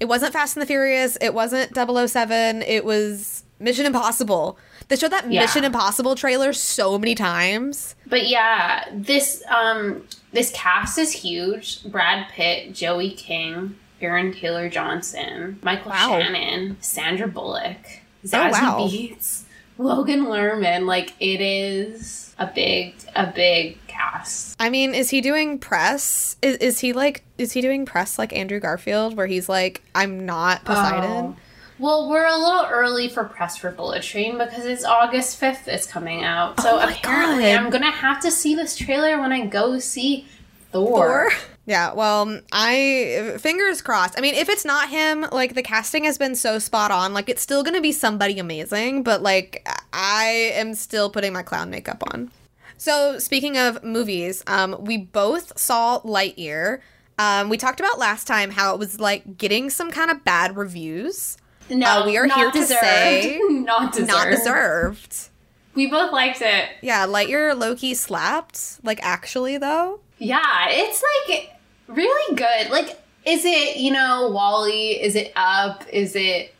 it 0.00 0.06
wasn't 0.06 0.32
Fast 0.32 0.56
and 0.56 0.62
the 0.62 0.66
Furious, 0.66 1.16
it 1.20 1.32
wasn't 1.32 1.74
007, 1.76 2.62
it 2.62 2.84
was 2.84 3.44
Mission 3.60 3.86
Impossible. 3.86 4.58
They 4.88 4.96
showed 4.96 5.12
that 5.12 5.30
Yeah. 5.30 5.42
Mission 5.42 5.64
Impossible 5.64 6.16
trailer 6.16 6.52
so 6.52 6.98
many 6.98 7.14
times. 7.14 7.94
But 8.06 8.26
yeah, 8.26 8.84
this 8.92 9.42
um 9.48 10.04
this 10.32 10.50
cast 10.52 10.98
is 10.98 11.12
huge. 11.12 11.84
Brad 11.84 12.28
Pitt, 12.30 12.74
Joey 12.74 13.10
King, 13.10 13.76
Aaron 14.00 14.32
Taylor 14.32 14.68
Johnson, 14.68 15.58
Michael 15.62 15.90
Wow. 15.92 16.08
Shannon, 16.20 16.76
Sandra 16.80 17.28
Bullock, 17.28 17.76
Zazie 18.24 18.48
Oh, 18.48 18.50
wow. 18.50 18.88
Beetz, 18.90 19.42
Logan 19.82 20.26
Lerman. 20.26 20.86
Like 20.86 21.14
it 21.20 21.40
is 21.40 22.34
a 22.38 22.46
big 22.46 22.94
a 23.14 23.26
big 23.26 23.78
cast. 23.86 24.56
I 24.58 24.70
mean, 24.70 24.94
is 24.94 25.10
he 25.10 25.20
doing 25.20 25.58
press? 25.58 26.36
Is, 26.42 26.56
is 26.58 26.80
he 26.80 26.92
like 26.92 27.24
is 27.38 27.52
he 27.52 27.60
doing 27.60 27.84
press 27.86 28.18
like 28.18 28.32
Andrew 28.32 28.60
Garfield 28.60 29.16
where 29.16 29.26
he's 29.26 29.48
like 29.48 29.82
I'm 29.94 30.26
not 30.26 30.64
Poseidon? 30.64 31.24
Oh. 31.24 31.36
Well, 31.78 32.08
we're 32.08 32.26
a 32.26 32.36
little 32.36 32.66
early 32.70 33.08
for 33.08 33.24
press 33.24 33.56
for 33.56 33.72
Bullet 33.72 34.04
Train 34.04 34.38
because 34.38 34.66
it's 34.66 34.84
August 34.84 35.40
5th 35.40 35.66
it's 35.66 35.86
coming 35.86 36.22
out. 36.22 36.60
So 36.60 36.78
Oh 36.78 36.88
apparently 36.88 37.44
God. 37.44 37.56
I'm 37.56 37.70
going 37.70 37.82
to 37.82 37.90
have 37.90 38.20
to 38.20 38.30
see 38.30 38.54
this 38.54 38.76
trailer 38.76 39.18
when 39.18 39.32
I 39.32 39.46
go 39.46 39.80
see 39.80 40.28
Thor. 40.70 41.30
Thor? 41.30 41.32
Yeah, 41.64 41.92
well, 41.92 42.40
I 42.50 43.36
fingers 43.38 43.82
crossed. 43.82 44.18
I 44.18 44.20
mean, 44.20 44.34
if 44.34 44.48
it's 44.48 44.64
not 44.64 44.88
him, 44.88 45.24
like 45.30 45.54
the 45.54 45.62
casting 45.62 46.02
has 46.04 46.18
been 46.18 46.34
so 46.34 46.58
spot 46.58 46.90
on, 46.90 47.14
like 47.14 47.28
it's 47.28 47.40
still 47.42 47.62
going 47.62 47.74
to 47.76 47.80
be 47.80 47.92
somebody 47.92 48.38
amazing, 48.40 49.04
but 49.04 49.22
like 49.22 49.66
I 49.92 50.50
am 50.54 50.74
still 50.74 51.08
putting 51.08 51.32
my 51.32 51.42
clown 51.42 51.70
makeup 51.70 52.02
on. 52.12 52.30
So, 52.78 53.20
speaking 53.20 53.56
of 53.58 53.84
movies, 53.84 54.42
um 54.48 54.76
we 54.80 54.96
both 54.98 55.56
saw 55.56 56.00
Lightyear. 56.00 56.80
Um 57.18 57.48
we 57.48 57.56
talked 57.58 57.78
about 57.78 57.96
last 57.96 58.26
time 58.26 58.50
how 58.50 58.74
it 58.74 58.80
was 58.80 58.98
like 58.98 59.36
getting 59.38 59.70
some 59.70 59.92
kind 59.92 60.10
of 60.10 60.24
bad 60.24 60.56
reviews. 60.56 61.36
No, 61.70 62.00
Uh, 62.02 62.06
we 62.06 62.16
are 62.18 62.26
here 62.26 62.50
to 62.50 62.58
deserved. 62.58 62.80
say 62.82 63.38
not 63.50 63.92
deserved. 63.92 64.08
Not 64.10 64.30
deserved. 64.30 65.28
We 65.74 65.86
both 65.86 66.12
liked 66.12 66.42
it. 66.42 66.70
Yeah, 66.82 67.06
Lightyear 67.06 67.54
lowkey 67.56 67.94
slapped. 67.94 68.80
Like 68.82 68.98
actually 69.00 69.58
though. 69.58 70.00
Yeah, 70.22 70.68
it's 70.68 71.02
like 71.28 71.50
really 71.88 72.36
good. 72.36 72.70
Like, 72.70 72.96
is 73.26 73.44
it 73.44 73.78
you 73.78 73.90
know 73.90 74.30
WALL-E? 74.30 75.02
Is 75.02 75.16
it 75.16 75.32
Up? 75.34 75.84
Is 75.92 76.14
it 76.14 76.54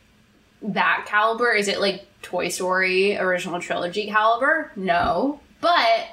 that 0.61 1.05
caliber? 1.07 1.51
Is 1.53 1.69
it 1.69 1.79
like 1.79 2.05
Toy 2.21 2.49
Story 2.49 3.17
original 3.17 3.61
trilogy 3.61 4.07
caliber? 4.07 4.71
No, 4.75 5.39
but 5.61 6.07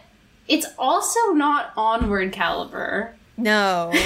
it's 0.47 0.66
also 0.78 1.33
not 1.33 1.73
Onward 1.76 2.33
caliber. 2.33 3.14
No. 3.37 3.92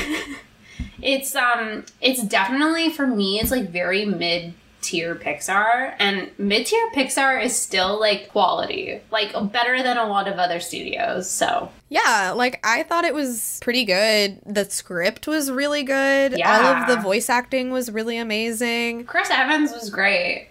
It's 1.02 1.36
um 1.36 1.84
it's 2.00 2.22
definitely 2.22 2.88
for 2.88 3.06
me 3.06 3.38
it's 3.38 3.50
like 3.50 3.68
very 3.68 4.06
mid 4.06 4.54
tier 4.84 5.14
Pixar 5.14 5.94
and 5.98 6.30
mid 6.38 6.66
tier 6.66 6.90
Pixar 6.94 7.42
is 7.42 7.58
still 7.58 7.98
like 7.98 8.28
quality. 8.30 9.00
Like 9.10 9.32
better 9.52 9.82
than 9.82 9.96
a 9.96 10.06
lot 10.06 10.28
of 10.28 10.38
other 10.38 10.60
studios. 10.60 11.28
So 11.30 11.70
Yeah, 11.88 12.32
like 12.36 12.60
I 12.64 12.82
thought 12.82 13.04
it 13.04 13.14
was 13.14 13.58
pretty 13.62 13.84
good. 13.84 14.40
The 14.46 14.68
script 14.70 15.26
was 15.26 15.50
really 15.50 15.82
good. 15.82 16.38
yeah. 16.38 16.58
All 16.58 16.82
of 16.82 16.88
the 16.88 17.02
voice 17.02 17.28
acting 17.28 17.70
was 17.70 17.90
really 17.90 18.18
amazing. 18.18 19.04
Chris 19.04 19.30
Evans 19.30 19.72
was 19.72 19.90
great. 19.90 20.48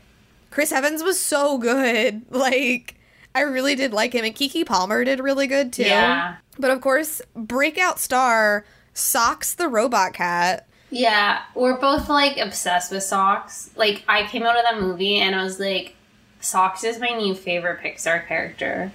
Chris 0.52 0.72
Evans 0.72 1.04
was 1.04 1.20
so 1.20 1.58
good. 1.58 2.24
Like 2.32 2.96
I 3.36 3.42
really 3.42 3.76
did 3.76 3.94
like 3.94 4.14
him 4.14 4.26
and 4.26 4.36
Keke 4.36 4.66
Palmer 4.66 5.04
did 5.04 5.20
really 5.20 5.48
good 5.48 5.74
too. 5.74 5.84
Yeah. 5.84 6.36
But 6.60 6.72
of 6.72 6.82
course, 6.82 7.22
breakout 7.36 8.00
star 8.00 8.66
Socks 8.94 9.56
the 9.56 9.68
robot 9.68 10.14
cat. 10.14 10.68
Yeah. 10.94 11.42
We're 11.56 11.80
both 11.80 12.08
like 12.10 12.38
obsessed 12.38 12.92
with 12.92 13.04
socks. 13.04 13.72
Like 13.76 14.04
I 14.08 14.28
came 14.28 14.44
out 14.44 14.56
of 14.58 14.64
that 14.64 14.80
movie 14.80 15.18
and 15.18 15.36
I 15.36 15.44
was 15.44 15.60
like, 15.60 15.96
Socks 16.40 16.84
is 16.84 17.00
my 17.00 17.10
new 17.10 17.34
favorite 17.34 17.82
Pixar 17.82 18.28
character. 18.28 18.92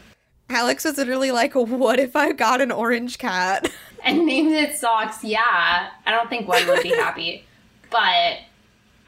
Alex 0.50 0.85
was 0.85 0.97
literally 0.99 1.31
like, 1.31 1.55
"What 1.55 1.99
if 1.99 2.14
I 2.14 2.33
got 2.33 2.61
an 2.61 2.71
orange 2.71 3.19
cat?" 3.19 3.71
And 4.05 4.26
named 4.26 4.52
it 4.52 4.76
Socks, 4.76 5.25
yeah. 5.25 5.88
I 6.07 6.11
don't 6.12 6.31
think 6.31 6.47
one 6.47 6.67
would 6.69 6.85
be 6.85 6.90
happy. 6.97 7.45
But 7.90 8.38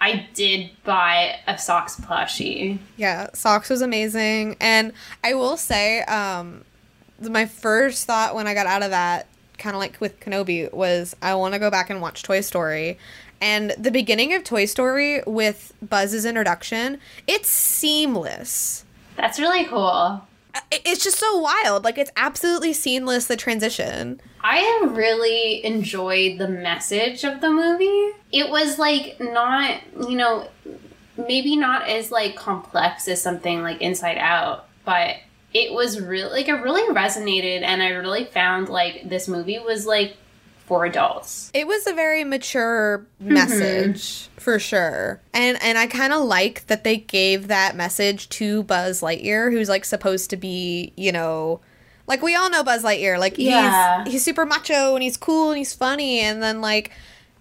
I 0.01 0.27
did 0.35 0.71
buy 0.83 1.37
a 1.47 1.57
socks 1.59 1.95
plushie. 2.01 2.79
Yeah, 2.97 3.29
Socks 3.33 3.71
was 3.71 3.83
amazing. 3.83 4.57
And 4.61 4.93
I 5.23 5.35
will 5.35 5.57
say, 5.57 6.01
um, 6.03 6.65
my 7.21 7.47
first 7.47 8.07
thought 8.07 8.35
when 8.35 8.49
I 8.49 8.55
got 8.55 8.67
out 8.67 8.83
of 8.83 8.91
that, 8.91 9.29
kind 9.61 9.77
of 9.77 9.81
like 9.81 10.01
with 10.01 10.19
Kenobi, 10.19 10.73
was 10.73 11.15
I 11.23 11.35
want 11.37 11.55
to 11.55 11.61
go 11.61 11.71
back 11.71 11.91
and 11.91 12.01
watch 12.01 12.25
Toy 12.25 12.41
Story. 12.41 12.99
And 13.41 13.71
the 13.79 13.91
beginning 13.91 14.35
of 14.35 14.43
Toy 14.43 14.65
Story 14.65 15.23
with 15.27 15.73
Buzz's 15.81 16.25
introduction, 16.25 16.99
it's 17.27 17.49
seamless. 17.49 18.85
That's 19.17 19.39
really 19.39 19.65
cool. 19.67 20.27
It's 20.73 21.05
just 21.05 21.19
so 21.19 21.39
wild. 21.39 21.85
Like, 21.85 21.97
it's 21.97 22.11
absolutely 22.17 22.73
seamless, 22.73 23.29
the 23.29 23.37
transition. 23.37 24.21
I 24.41 24.57
have 24.57 24.97
really 24.97 25.65
enjoyed 25.65 26.39
the 26.39 26.49
message 26.49 27.23
of 27.25 27.41
the 27.41 27.51
movie. 27.51 28.17
It 28.33 28.51
was 28.51 28.79
like 28.79 29.21
not, 29.21 29.81
you 30.09 30.17
know, 30.17 30.49
maybe 31.17 31.57
not 31.57 31.89
as 31.89 32.11
like 32.11 32.35
complex 32.37 33.07
as 33.09 33.23
something 33.23 33.63
like 33.63 33.81
Inside 33.81 34.19
Out, 34.19 34.67
but 34.85 35.17
it 35.53 35.73
was 35.73 36.01
really 36.01 36.31
like 36.31 36.49
it 36.49 36.55
really 36.55 36.83
resonated 36.95 37.63
and 37.63 37.83
I 37.83 37.89
really 37.91 38.25
found 38.25 38.69
like 38.69 39.09
this 39.09 39.29
movie 39.29 39.59
was 39.59 39.87
like 39.87 40.17
for 40.67 40.85
adults. 40.85 41.51
It 41.53 41.67
was 41.67 41.87
a 41.89 41.93
very 41.93 42.23
mature 42.23 43.05
mm-hmm. 43.21 43.35
message 43.35 44.29
for 44.37 44.61
sure. 44.61 45.21
And 45.35 45.61
and 45.63 45.77
I 45.77 45.89
kind 45.89 46.13
of 46.13 46.23
like 46.23 46.67
that 46.69 46.85
they 46.85 46.99
gave 46.99 47.49
that 47.49 47.75
message 47.75 48.29
to 48.31 48.63
Buzz 48.63 49.01
Lightyear 49.01 49.51
who's 49.51 49.69
like 49.69 49.85
supposed 49.85 50.31
to 50.31 50.37
be, 50.37 50.93
you 50.97 51.11
know, 51.11 51.61
like 52.07 52.23
we 52.23 52.37
all 52.37 52.51
know 52.51 52.63
Buzz 52.63 52.85
Lightyear, 52.85 53.19
like 53.19 53.35
Yeah. 53.37 54.05
he's 54.05 54.13
he's 54.13 54.25
super 54.25 54.47
macho 54.47 54.95
and 54.95 55.03
he's 55.03 55.17
cool 55.17 55.51
and 55.51 55.59
he's 55.59 55.75
funny 55.75 56.21
and 56.21 56.41
then 56.41 56.61
like 56.61 56.93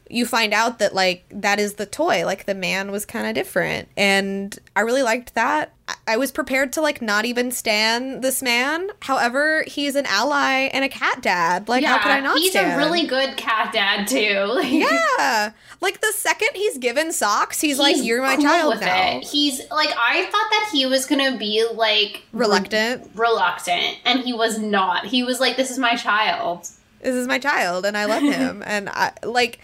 you 0.09 0.25
find 0.25 0.53
out 0.53 0.79
that 0.79 0.93
like 0.95 1.23
that 1.29 1.59
is 1.59 1.75
the 1.75 1.85
toy, 1.85 2.25
like 2.25 2.45
the 2.45 2.55
man 2.55 2.91
was 2.91 3.05
kind 3.05 3.27
of 3.27 3.35
different. 3.35 3.87
And 3.95 4.57
I 4.75 4.81
really 4.81 5.03
liked 5.03 5.35
that. 5.35 5.71
I- 5.87 5.95
I 6.07 6.17
was 6.17 6.31
prepared 6.31 6.73
to 6.73 6.81
like 6.81 7.01
not 7.01 7.25
even 7.25 7.51
stand 7.51 8.23
this 8.23 8.41
man. 8.41 8.89
However, 9.01 9.63
he's 9.67 9.95
an 9.95 10.05
ally 10.07 10.69
and 10.73 10.83
a 10.83 10.89
cat 10.89 11.21
dad. 11.21 11.67
Like 11.69 11.83
how 11.83 11.99
could 11.99 12.11
I 12.11 12.19
not 12.19 12.37
he's 12.39 12.51
stand? 12.51 12.73
a 12.73 12.77
really 12.77 13.05
good 13.05 13.37
cat 13.37 13.71
dad 13.73 14.07
too. 14.07 14.59
Yeah. 14.63 15.51
Like 15.81 16.01
the 16.01 16.11
second 16.13 16.49
he's 16.55 16.77
given 16.77 17.13
socks, 17.13 17.61
he's, 17.61 17.79
like, 17.79 17.95
You're 17.97 18.21
my 18.21 18.35
cool 18.35 18.43
child 18.45 18.73
with 18.73 18.81
now. 18.81 19.17
it. 19.17 19.23
He's 19.23 19.59
like 19.71 19.89
I 19.97 20.23
thought 20.23 20.31
that 20.51 20.69
he 20.73 20.85
was 20.85 21.05
gonna 21.05 21.37
be 21.37 21.65
like 21.73 22.23
Reluctant. 22.33 23.09
reluctant 23.15 23.97
and 24.05 24.19
he 24.21 24.33
was 24.33 24.57
not 24.59 25.05
he 25.05 25.23
was 25.23 25.39
like 25.39 25.55
this 25.55 25.71
is 25.71 25.77
my 25.77 25.95
child 25.95 26.67
This 27.01 27.15
is 27.15 27.27
my 27.27 27.39
child, 27.39 27.85
and 27.85 27.95
I 27.95 28.05
love 28.05 28.23
him. 28.23 28.61
and 28.65 28.89
I 28.89 29.13
like 29.23 29.59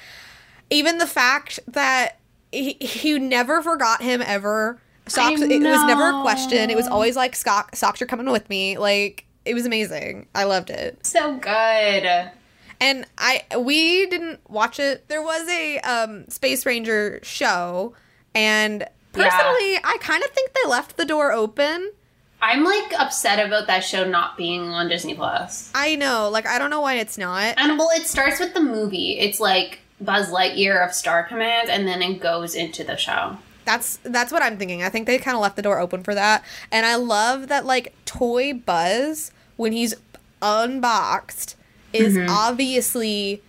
even 0.70 0.98
the 0.98 1.08
fact 1.08 1.60
that 1.68 2.20
he, 2.52 2.74
he 2.74 3.20
never 3.20 3.62
forgot 3.62 4.02
him 4.02 4.22
ever. 4.22 4.80
Socks. 5.08 5.42
It 5.42 5.62
was 5.62 5.84
never 5.84 6.10
a 6.10 6.22
question. 6.22 6.70
It 6.70 6.76
was 6.76 6.88
always 6.88 7.16
like, 7.16 7.36
"Socks, 7.36 7.80
socks, 7.80 8.00
you're 8.00 8.08
coming 8.08 8.30
with 8.32 8.50
me." 8.50 8.78
Like 8.78 9.26
it 9.46 9.54
was 9.54 9.66
amazing. 9.66 10.28
I 10.34 10.46
loved 10.46 10.70
it. 10.70 11.06
So 11.06 11.38
good. 11.38 12.32
And 12.82 13.06
I 13.18 13.44
we 13.58 14.08
didn't 14.08 14.40
watch 14.50 14.80
it. 14.80 15.08
There 15.08 15.22
was 15.22 15.48
a 15.48 15.78
um, 15.80 16.28
Space 16.28 16.66
Ranger 16.66 17.20
show, 17.22 17.94
and 18.34 18.88
personally, 19.14 19.74
yeah. 19.74 19.80
I 19.84 19.98
kind 20.02 20.24
of 20.24 20.32
think 20.32 20.52
they 20.54 20.70
left 20.70 20.98
the 20.98 21.06
door 21.06 21.32
open. 21.32 21.92
I'm 22.42 22.64
like 22.64 22.94
upset 23.00 23.44
about 23.46 23.68
that 23.68 23.84
show 23.84 24.04
not 24.04 24.38
being 24.38 24.70
on 24.70 24.90
Disney 24.90 25.16
Plus. 25.16 25.72
I 25.74 25.96
know, 25.96 26.30
like 26.30 26.46
I 26.46 26.60
don't 26.60 26.70
know 26.70 26.82
why 26.82 26.96
it's 26.96 27.18
not. 27.18 27.56
And 27.58 27.78
well, 27.78 27.90
it 27.92 28.08
starts 28.08 28.40
with 28.40 28.54
the 28.54 28.62
movie. 28.62 29.20
It's 29.20 29.40
like 29.40 29.80
Buzz 30.02 30.32
Lightyear 30.32 30.86
of 30.86 30.94
Star 30.94 31.24
Command, 31.24 31.70
and 31.70 31.88
then 31.88 32.02
it 32.02 32.20
goes 32.20 32.56
into 32.56 32.84
the 32.84 32.98
show. 32.98 33.38
That's 33.66 33.98
that's 34.04 34.32
what 34.32 34.44
I'm 34.44 34.58
thinking. 34.58 34.84
I 34.84 34.90
think 34.90 35.08
they 35.08 35.18
kind 35.18 35.36
of 35.36 35.42
left 35.42 35.56
the 35.56 35.62
door 35.62 35.80
open 35.80 36.04
for 36.04 36.14
that, 36.14 36.44
and 36.72 36.86
I 36.86 36.96
love 36.96 37.48
that 37.48 37.66
like 37.66 37.94
toy 38.06 38.54
Buzz 38.54 39.32
when 39.56 39.72
he's 39.72 39.96
unboxed 40.42 41.56
is 41.94 42.16
mm-hmm. 42.16 42.30
obviously 42.30 43.42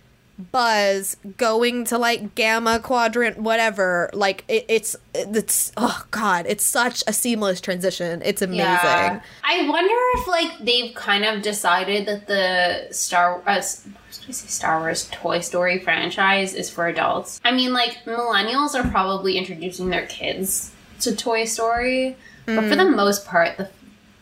Buzz 0.51 1.17
going 1.37 1.83
to 1.85 1.97
like 1.97 2.35
Gamma 2.35 2.79
Quadrant, 2.79 3.39
whatever. 3.39 4.09
Like 4.13 4.43
it, 4.47 4.65
it's 4.67 4.95
it's 5.13 5.71
oh 5.77 6.05
god, 6.11 6.45
it's 6.47 6.63
such 6.63 7.03
a 7.07 7.13
seamless 7.13 7.59
transition. 7.59 8.21
It's 8.23 8.41
amazing. 8.41 8.59
Yeah. 8.59 9.21
I 9.43 9.67
wonder 9.67 9.93
if 10.15 10.27
like 10.27 10.65
they've 10.65 10.93
kind 10.93 11.25
of 11.25 11.41
decided 11.41 12.05
that 12.07 12.27
the 12.27 12.93
Star 12.93 13.41
uh, 13.47 13.61
Star 14.33 14.79
Wars 14.79 15.09
Toy 15.11 15.39
Story 15.39 15.79
franchise 15.79 16.53
is 16.53 16.69
for 16.69 16.87
adults. 16.87 17.39
I 17.43 17.51
mean, 17.51 17.73
like 17.73 18.03
millennials 18.05 18.75
are 18.75 18.89
probably 18.89 19.37
introducing 19.37 19.89
their 19.89 20.05
kids 20.07 20.71
to 21.01 21.15
Toy 21.15 21.45
Story, 21.45 22.15
mm. 22.45 22.55
but 22.55 22.69
for 22.69 22.75
the 22.75 22.83
mm. 22.83 22.95
most 22.95 23.25
part, 23.25 23.57
the 23.57 23.69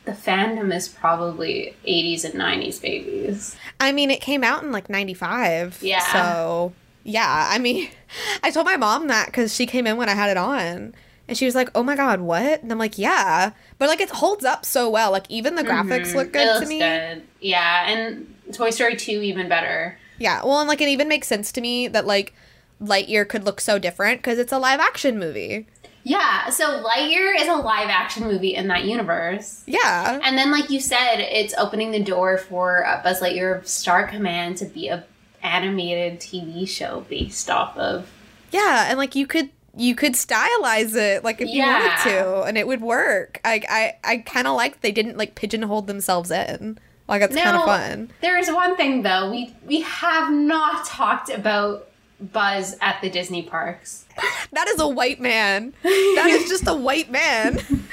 the 0.05 0.11
fandom 0.11 0.73
is 0.73 0.87
probably 0.87 1.75
80s 1.87 2.25
and 2.25 2.35
90s 2.35 2.81
babies. 2.81 3.55
I 3.79 3.91
mean, 3.91 4.11
it 4.11 4.21
came 4.21 4.43
out 4.43 4.63
in 4.63 4.71
like 4.71 4.89
95. 4.89 5.79
Yeah. 5.81 5.99
So, 6.11 6.73
yeah. 7.03 7.47
I 7.51 7.57
mean, 7.57 7.89
I 8.43 8.51
told 8.51 8.65
my 8.65 8.77
mom 8.77 9.07
that 9.07 9.25
because 9.25 9.53
she 9.53 9.65
came 9.65 9.87
in 9.87 9.97
when 9.97 10.07
I 10.07 10.13
had 10.13 10.29
it 10.29 10.37
on. 10.37 10.93
And 11.27 11.37
she 11.37 11.45
was 11.45 11.55
like, 11.55 11.69
"Oh 11.73 11.83
my 11.83 11.95
god, 11.95 12.21
what?" 12.21 12.61
And 12.61 12.71
I'm 12.71 12.77
like, 12.77 12.97
"Yeah," 12.97 13.51
but 13.77 13.89
like 13.89 14.01
it 14.01 14.09
holds 14.09 14.45
up 14.45 14.65
so 14.65 14.89
well. 14.89 15.11
Like 15.11 15.25
even 15.29 15.55
the 15.55 15.63
graphics 15.63 16.07
mm-hmm. 16.07 16.17
look 16.17 16.33
good 16.33 16.61
to 16.61 16.67
me. 16.67 16.79
Good. 16.79 17.23
Yeah, 17.41 17.89
and 17.89 18.35
Toy 18.53 18.69
Story 18.69 18.95
two 18.95 19.21
even 19.21 19.49
better. 19.49 19.97
Yeah, 20.19 20.43
well, 20.43 20.59
and 20.59 20.67
like 20.67 20.81
it 20.81 20.89
even 20.89 21.07
makes 21.07 21.27
sense 21.27 21.51
to 21.53 21.61
me 21.61 21.87
that 21.87 22.05
like 22.05 22.33
Lightyear 22.81 23.27
could 23.27 23.43
look 23.43 23.59
so 23.59 23.79
different 23.79 24.19
because 24.21 24.39
it's 24.39 24.51
a 24.51 24.59
live 24.59 24.79
action 24.79 25.17
movie. 25.17 25.67
Yeah, 26.03 26.49
so 26.49 26.83
Lightyear 26.83 27.35
is 27.41 27.47
a 27.47 27.55
live 27.55 27.89
action 27.89 28.23
movie 28.23 28.53
in 28.53 28.67
that 28.67 28.85
universe. 28.85 29.63
Yeah. 29.65 30.19
And 30.23 30.37
then, 30.37 30.51
like 30.51 30.69
you 30.69 30.79
said, 30.79 31.15
it's 31.17 31.55
opening 31.57 31.89
the 31.89 32.03
door 32.03 32.37
for 32.37 32.85
Buzz 33.03 33.21
Lightyear 33.21 33.65
Star 33.65 34.07
Command 34.07 34.57
to 34.57 34.65
be 34.65 34.87
a 34.87 35.03
animated 35.41 36.19
TV 36.19 36.67
show 36.67 37.05
based 37.09 37.49
off 37.49 37.75
of. 37.75 38.11
Yeah, 38.51 38.85
and 38.87 38.99
like 38.99 39.15
you 39.15 39.25
could 39.25 39.49
you 39.77 39.95
could 39.95 40.13
stylize 40.13 40.95
it 40.95 41.23
like 41.23 41.41
if 41.41 41.49
yeah. 41.49 41.65
you 41.65 41.83
wanted 41.83 42.03
to, 42.03 42.43
and 42.43 42.57
it 42.57 42.67
would 42.67 42.81
work. 42.81 43.39
I 43.43 43.61
I 44.03 44.11
I 44.11 44.17
kind 44.19 44.47
of 44.47 44.55
like 44.55 44.81
they 44.81 44.91
didn't 44.91 45.17
like 45.17 45.35
pigeonhole 45.35 45.83
themselves 45.83 46.31
in. 46.31 46.79
Like 47.07 47.21
it's 47.21 47.35
kind 47.35 47.55
of 47.55 47.65
fun. 47.65 48.11
There 48.21 48.37
is 48.37 48.49
one 48.49 48.75
thing 48.75 49.03
though 49.03 49.29
we 49.29 49.53
we 49.65 49.81
have 49.81 50.31
not 50.31 50.85
talked 50.85 51.29
about 51.29 51.89
Buzz 52.19 52.75
at 52.81 53.01
the 53.01 53.09
Disney 53.09 53.43
parks. 53.43 54.05
That 54.51 54.69
is 54.69 54.79
a 54.79 54.87
white 54.87 55.19
man. 55.19 55.73
That 55.83 56.27
is 56.29 56.47
just 56.47 56.65
a 56.65 56.73
white 56.73 57.11
man. 57.11 57.59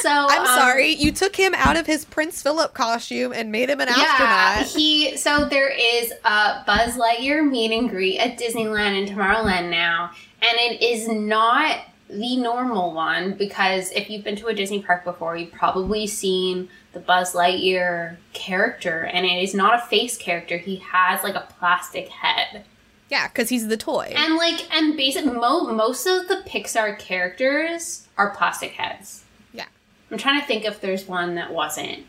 So 0.00 0.10
I'm 0.10 0.42
um, 0.42 0.46
sorry, 0.46 0.90
you 0.90 1.10
took 1.10 1.34
him 1.34 1.54
out 1.56 1.76
of 1.76 1.86
his 1.86 2.04
Prince 2.04 2.40
Philip 2.40 2.72
costume 2.72 3.32
and 3.32 3.50
made 3.50 3.68
him 3.68 3.80
an 3.80 3.88
yeah, 3.88 3.94
astronaut. 3.96 4.66
He 4.66 5.16
so 5.16 5.48
there 5.48 5.70
is 5.70 6.12
a 6.24 6.62
Buzz 6.66 6.96
Lightyear 6.96 7.48
meet 7.48 7.72
and 7.72 7.90
greet 7.90 8.18
at 8.18 8.38
Disneyland 8.38 8.96
and 8.96 9.08
Tomorrowland 9.08 9.70
now, 9.70 10.12
and 10.42 10.58
it 10.58 10.82
is 10.82 11.08
not 11.08 11.80
the 12.08 12.36
normal 12.36 12.92
one 12.92 13.34
because 13.34 13.90
if 13.92 14.08
you've 14.08 14.24
been 14.24 14.36
to 14.36 14.46
a 14.46 14.54
Disney 14.54 14.82
park 14.82 15.04
before, 15.04 15.36
you've 15.36 15.52
probably 15.52 16.06
seen 16.06 16.68
the 16.92 17.00
Buzz 17.00 17.34
Lightyear 17.34 18.16
character, 18.32 19.02
and 19.04 19.26
it 19.26 19.42
is 19.42 19.54
not 19.54 19.74
a 19.74 19.86
face 19.86 20.16
character. 20.16 20.56
He 20.56 20.76
has 20.76 21.22
like 21.22 21.34
a 21.34 21.46
plastic 21.58 22.08
head. 22.08 22.64
Yeah, 23.10 23.28
because 23.28 23.48
he's 23.48 23.68
the 23.68 23.76
toy. 23.76 24.12
And 24.14 24.36
like, 24.36 24.74
and 24.74 24.96
basic 24.96 25.24
mo- 25.24 25.72
most 25.72 26.06
of 26.06 26.28
the 26.28 26.42
Pixar 26.46 26.98
characters 26.98 28.06
are 28.16 28.34
plastic 28.34 28.72
heads. 28.72 29.24
Yeah. 29.52 29.66
I'm 30.10 30.18
trying 30.18 30.40
to 30.40 30.46
think 30.46 30.64
if 30.64 30.80
there's 30.80 31.06
one 31.06 31.34
that 31.36 31.52
wasn't. 31.52 32.04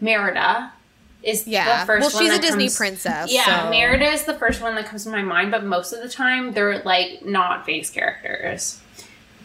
Merida 0.00 0.72
is 1.22 1.46
yeah. 1.46 1.80
the 1.80 1.86
first. 1.86 2.14
Well, 2.14 2.22
she's 2.22 2.32
a 2.32 2.40
Disney 2.40 2.64
comes, 2.64 2.76
princess. 2.76 3.32
Yeah, 3.32 3.64
so. 3.64 3.70
Merida 3.70 4.06
is 4.06 4.24
the 4.24 4.34
first 4.34 4.60
one 4.60 4.74
that 4.76 4.86
comes 4.86 5.04
to 5.04 5.10
my 5.10 5.22
mind, 5.22 5.50
but 5.50 5.64
most 5.64 5.92
of 5.92 6.02
the 6.02 6.08
time 6.08 6.52
they're 6.52 6.80
like 6.80 7.24
not 7.24 7.66
face 7.66 7.90
characters. 7.90 8.80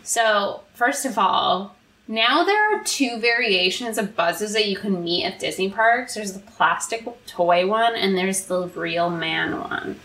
So 0.03 0.61
first 0.73 1.05
of 1.05 1.17
all, 1.17 1.75
now 2.07 2.43
there 2.43 2.75
are 2.75 2.83
two 2.83 3.19
variations 3.19 3.97
of 3.97 4.15
buzzes 4.15 4.53
that 4.53 4.67
you 4.67 4.77
can 4.77 5.03
meet 5.03 5.25
at 5.25 5.39
Disney 5.39 5.69
parks. 5.69 6.13
There's 6.15 6.33
the 6.33 6.39
plastic 6.39 7.07
toy 7.25 7.67
one, 7.67 7.95
and 7.95 8.17
there's 8.17 8.45
the 8.45 8.67
real 8.67 9.09
man 9.09 9.59
one 9.59 9.99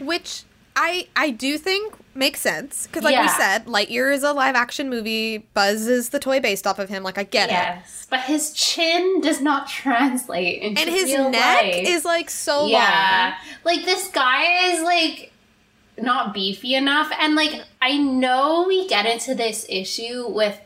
which 0.00 0.42
I 0.74 1.06
I 1.14 1.30
do 1.30 1.58
think 1.58 1.94
makes 2.14 2.40
sense 2.40 2.86
because, 2.86 3.02
like 3.02 3.12
yeah. 3.12 3.22
we 3.22 3.28
said, 3.28 3.66
Lightyear 3.66 4.12
is 4.12 4.22
a 4.22 4.32
live 4.32 4.54
action 4.54 4.88
movie. 4.88 5.38
Buzz 5.38 5.86
is 5.86 6.10
the 6.10 6.18
toy 6.18 6.40
based 6.40 6.66
off 6.66 6.78
of 6.78 6.88
him. 6.88 7.02
Like 7.02 7.18
I 7.18 7.24
get 7.24 7.50
yes, 7.50 7.50
it. 7.50 7.80
Yes, 7.80 8.06
but 8.10 8.20
his 8.20 8.52
chin 8.52 9.20
does 9.20 9.40
not 9.40 9.68
translate 9.68 10.62
into 10.62 10.80
and 10.80 10.90
his 10.90 11.12
neck 11.12 11.62
life. 11.62 11.88
is 11.88 12.04
like 12.04 12.30
so 12.30 12.66
yeah. 12.66 13.34
long. 13.36 13.54
Like 13.64 13.84
this 13.84 14.08
guy 14.08 14.72
is 14.72 14.82
like 14.82 15.32
not 15.98 16.34
beefy 16.34 16.74
enough, 16.74 17.12
and 17.18 17.34
like 17.34 17.64
I 17.80 17.96
know 17.96 18.64
we 18.66 18.88
get 18.88 19.06
into 19.06 19.34
this 19.34 19.66
issue 19.68 20.26
with. 20.28 20.60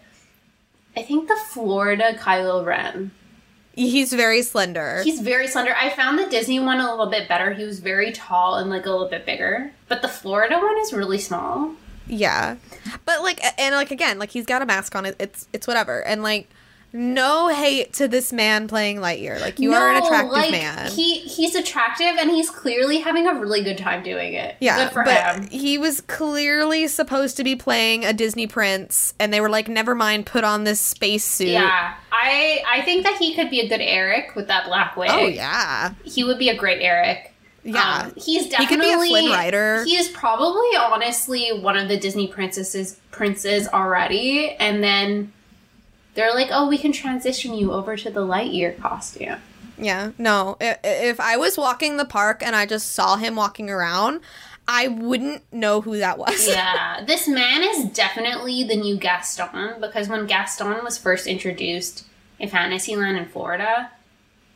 I 0.97 1.03
think 1.03 1.27
the 1.27 1.37
Florida 1.49 2.15
Kylo 2.17 2.65
Ren 2.65 3.11
He's 3.77 4.13
very 4.13 4.43
slender. 4.43 5.03
He's 5.03 5.21
very 5.21 5.49
slender. 5.49 5.75
I 5.75 5.91
found 5.91 6.19
the 6.19 6.27
Disney 6.27 6.61
one 6.61 6.81
a 6.81 6.91
little 6.91 7.07
bit 7.07 7.29
better. 7.29 7.53
He 7.53 7.65
was 7.65 7.81
very 7.81 8.13
tall 8.13 8.57
and 8.57 8.71
like 8.71 8.87
a 8.87 8.91
little 8.91 9.09
bit 9.09 9.27
bigger. 9.27 9.73
But 9.89 10.03
the 10.03 10.09
Florida 10.09 10.59
one 10.59 10.79
is 10.79 10.93
really 10.93 11.19
small. 11.19 11.73
Yeah. 12.07 12.57
But 13.05 13.23
like 13.23 13.41
and 13.59 13.75
like 13.75 13.91
again, 13.91 14.19
like 14.19 14.31
he's 14.31 14.47
got 14.47 14.63
a 14.63 14.67
mask 14.67 14.95
on 14.95 15.07
it. 15.07 15.17
It's 15.19 15.49
it's 15.53 15.67
whatever. 15.67 16.05
And 16.07 16.23
like 16.23 16.49
no 16.95 17.49
hate 17.49 17.93
to 17.95 18.07
this 18.07 18.33
man 18.33 18.69
playing 18.69 18.99
Lightyear. 18.99 19.41
Like 19.41 19.59
you 19.59 19.73
no, 19.73 19.79
are 19.79 19.91
an 19.91 19.97
attractive 19.97 20.31
like, 20.31 20.53
man. 20.53 20.93
He 20.93 21.19
he's 21.19 21.57
attractive 21.57 22.15
and 22.21 22.31
he's 22.31 22.49
clearly 22.49 22.99
having 22.99 23.27
a 23.27 23.35
really 23.35 23.65
good 23.65 23.79
time 23.79 24.05
doing 24.05 24.35
it. 24.35 24.55
Yeah, 24.61 24.85
good 24.85 24.93
for 24.93 25.03
but 25.03 25.37
him. 25.37 25.49
He 25.49 25.77
was 25.77 26.01
clearly 26.03 26.87
supposed 26.87 27.37
to 27.39 27.45
be 27.45 27.57
playing 27.57 28.05
a 28.05 28.13
Disney 28.13 28.47
prince, 28.47 29.13
and 29.19 29.35
they 29.35 29.41
were 29.41 29.49
like, 29.49 29.67
"Never 29.67 29.97
mind, 29.97 30.27
put 30.27 30.45
on 30.45 30.63
this 30.63 30.81
space 30.81 31.25
suit." 31.25 31.49
Yeah, 31.49 31.95
I 32.25 32.63
I 32.67 32.83
think 32.83 33.05
that 33.05 33.19
he 33.19 33.35
could 33.35 33.51
be 33.51 33.61
a 33.61 33.69
good 33.69 33.81
Eric 33.81 34.35
with 34.35 34.49
that 34.49 34.67
black 34.67 34.97
wig. 34.97 35.11
Oh 35.13 35.27
yeah, 35.27 35.95
he 36.05 36.25
would 36.25 36.39
be 36.39 36.49
a 36.49 36.57
great 36.57 36.81
Eric. 36.81 37.33
Yeah, 37.63 38.05
um, 38.05 38.13
he's 38.17 38.49
definitely 38.49 38.65
he 38.65 38.67
could 38.67 38.81
be 38.81 38.91
a 38.91 39.09
Flynn 39.09 39.31
Rider. 39.31 39.85
He 39.85 39.97
is 39.97 40.09
probably 40.09 40.77
honestly 40.77 41.51
one 41.51 41.77
of 41.77 41.89
the 41.89 41.97
Disney 41.99 42.27
princesses 42.27 43.01
princes 43.11 43.69
already, 43.69 44.51
and 44.57 44.83
then 44.83 45.33
they're 46.15 46.35
like, 46.35 46.49
oh, 46.51 46.69
we 46.69 46.79
can 46.79 46.93
transition 46.93 47.55
you 47.55 47.73
over 47.73 47.97
to 47.97 48.11
the 48.11 48.21
Lightyear 48.21 48.79
costume. 48.79 49.39
Yeah, 49.77 50.13
no. 50.19 50.57
If 50.61 51.21
I 51.21 51.37
was 51.37 51.59
walking 51.59 51.97
the 51.97 52.05
park 52.05 52.43
and 52.43 52.55
I 52.55 52.65
just 52.65 52.93
saw 52.93 53.17
him 53.17 53.35
walking 53.35 53.69
around, 53.69 54.21
I 54.69 54.89
wouldn't 54.89 55.43
know 55.53 55.81
who 55.81 55.99
that 55.99 56.19
was. 56.19 56.47
yeah, 56.47 57.05
this 57.07 57.27
man 57.27 57.63
is 57.63 57.87
definitely 57.87 58.65
the 58.65 58.77
new 58.77 58.97
Gaston 58.97 59.81
because 59.81 60.09
when 60.09 60.27
Gaston 60.27 60.85
was 60.85 60.97
first 60.97 61.27
introduced 61.27 62.05
in 62.39 62.49
Fantasyland 62.49 63.17
in 63.17 63.27
Florida, 63.27 63.91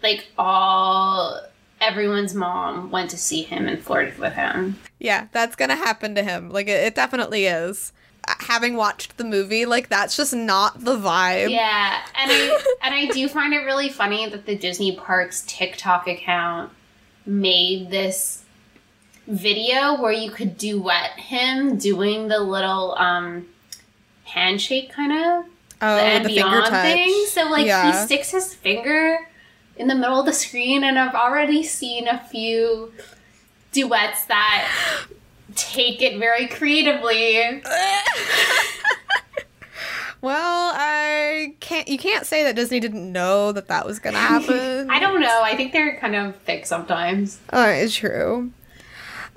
like 0.03 0.27
all 0.37 1.41
everyone's 1.81 2.35
mom 2.35 2.91
went 2.91 3.11
to 3.11 3.17
see 3.17 3.43
him 3.43 3.69
and 3.69 3.81
flirted 3.81 4.19
with 4.19 4.33
him. 4.35 4.79
Yeah, 4.99 5.29
that's 5.33 5.57
gonna 5.57 5.77
happen 5.77 6.15
to 6.15 6.23
him. 6.23 6.51
Like 6.51 6.69
it, 6.69 6.85
it 6.85 6.95
definitely 6.95 7.47
is 7.47 7.93
having 8.41 8.77
watched 8.77 9.17
the 9.17 9.25
movie, 9.25 9.67
like 9.67 9.89
that's 9.89 10.17
just 10.17 10.35
not 10.35 10.85
the 10.85 10.97
vibe. 10.97 11.51
Yeah, 11.51 12.01
and 12.15 12.31
I 12.31 12.63
and 12.83 12.95
I 12.95 13.07
do 13.07 13.29
find 13.29 13.53
it 13.55 13.59
really 13.59 13.89
funny 13.89 14.29
that 14.29 14.47
the 14.47 14.57
Disney 14.57 14.97
Parks 14.97 15.45
TikTok 15.47 16.07
account 16.07 16.73
made 17.27 17.91
this 17.91 18.45
video 19.27 20.01
where 20.01 20.13
you 20.13 20.31
could 20.31 20.57
duet 20.57 21.19
him 21.19 21.77
doing 21.77 22.29
the 22.29 22.41
little 22.41 22.97
um 22.99 23.47
handshake 24.25 24.91
kind 24.91 25.13
of 25.13 25.45
oh, 25.83 25.97
the, 25.97 26.03
and 26.03 26.25
the 26.25 26.29
beyond 26.29 26.67
thing. 26.69 27.27
So 27.29 27.49
like 27.49 27.67
yeah. 27.67 27.91
he 27.91 28.07
sticks 28.07 28.31
his 28.31 28.55
finger 28.55 29.19
in 29.77 29.89
the 29.89 29.95
middle 29.95 30.21
of 30.21 30.27
the 30.27 30.33
screen 30.33 30.85
and 30.85 30.99
I've 30.99 31.15
already 31.15 31.63
seen 31.63 32.09
a 32.09 32.19
few 32.19 32.93
duets 33.73 34.27
that 34.27 34.69
take 35.55 36.03
it 36.03 36.19
very 36.19 36.47
creatively. 36.47 37.63
Well, 40.21 40.73
I 40.75 41.55
can't. 41.61 41.87
You 41.87 41.99
can't 41.99 42.27
say 42.27 42.43
that 42.43 42.57
Disney 42.57 42.81
didn't 42.81 43.13
know 43.13 43.53
that 43.53 43.69
that 43.69 43.87
was 43.87 43.99
gonna 43.99 44.19
happen. 44.19 44.91
I 44.91 44.99
don't 44.99 45.21
know. 45.21 45.43
I 45.43 45.57
think 45.57 45.73
they're 45.73 45.97
kind 45.99 46.17
of 46.17 46.37
thick 46.43 46.67
sometimes. 46.67 47.39
Oh, 47.53 47.69
it's 47.69 47.95
true. 47.95 48.53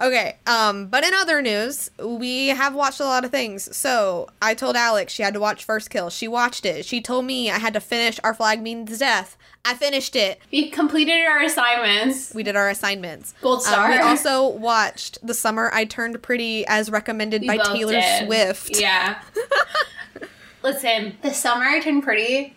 Okay, 0.02 0.38
um, 0.48 0.88
but 0.88 1.04
in 1.04 1.14
other 1.14 1.42
news, 1.44 1.92
we 2.04 2.48
have 2.48 2.74
watched 2.74 3.00
a 3.00 3.04
lot 3.06 3.24
of 3.24 3.30
things. 3.30 3.76
So 3.76 4.30
I 4.42 4.56
told 4.56 4.76
Alex 4.76 5.14
she 5.14 5.22
had 5.22 5.34
to 5.36 5.40
watch 5.40 5.64
First 5.64 5.92
Kill. 5.92 6.10
She 6.10 6.28
watched 6.28 6.66
it. 6.66 6.86
She 6.86 7.02
told 7.02 7.26
me 7.26 7.52
I 7.52 7.60
had 7.60 7.74
to 7.76 7.80
finish 7.80 8.20
Our 8.24 8.34
Flag 8.34 8.62
Means 8.64 8.98
Death. 8.98 9.38
I 9.64 9.76
finished 9.76 10.16
it. 10.16 10.40
We 10.52 10.72
completed 10.72 11.24
our 11.28 11.40
assignments. 11.44 12.34
We 12.34 12.42
did 12.42 12.56
our 12.56 12.68
assignments. 12.70 13.36
Gold 13.44 13.60
Um, 13.60 13.66
star. 13.66 13.90
we 13.92 13.98
also 14.00 14.48
watched 14.48 15.20
The 15.26 15.36
Summer 15.36 15.70
I 15.72 15.86
Turned 15.86 16.20
Pretty 16.24 16.66
as 16.66 16.90
recommended 16.90 17.42
We 17.44 17.48
by 17.50 17.58
Taylor 17.58 17.94
did. 17.94 18.26
Swift. 18.26 18.80
Yeah. 18.80 19.22
Listen, 20.64 21.18
the 21.22 21.32
summer 21.34 21.64
I 21.66 21.80
turned 21.80 22.04
pretty. 22.04 22.56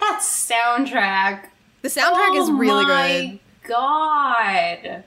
That 0.00 0.20
soundtrack. 0.22 1.46
The 1.82 1.88
soundtrack 1.88 2.36
is 2.42 2.50
really 2.50 2.84
oh 2.84 2.88
my 2.88 3.40
good. 3.62 3.68
God. 3.68 5.04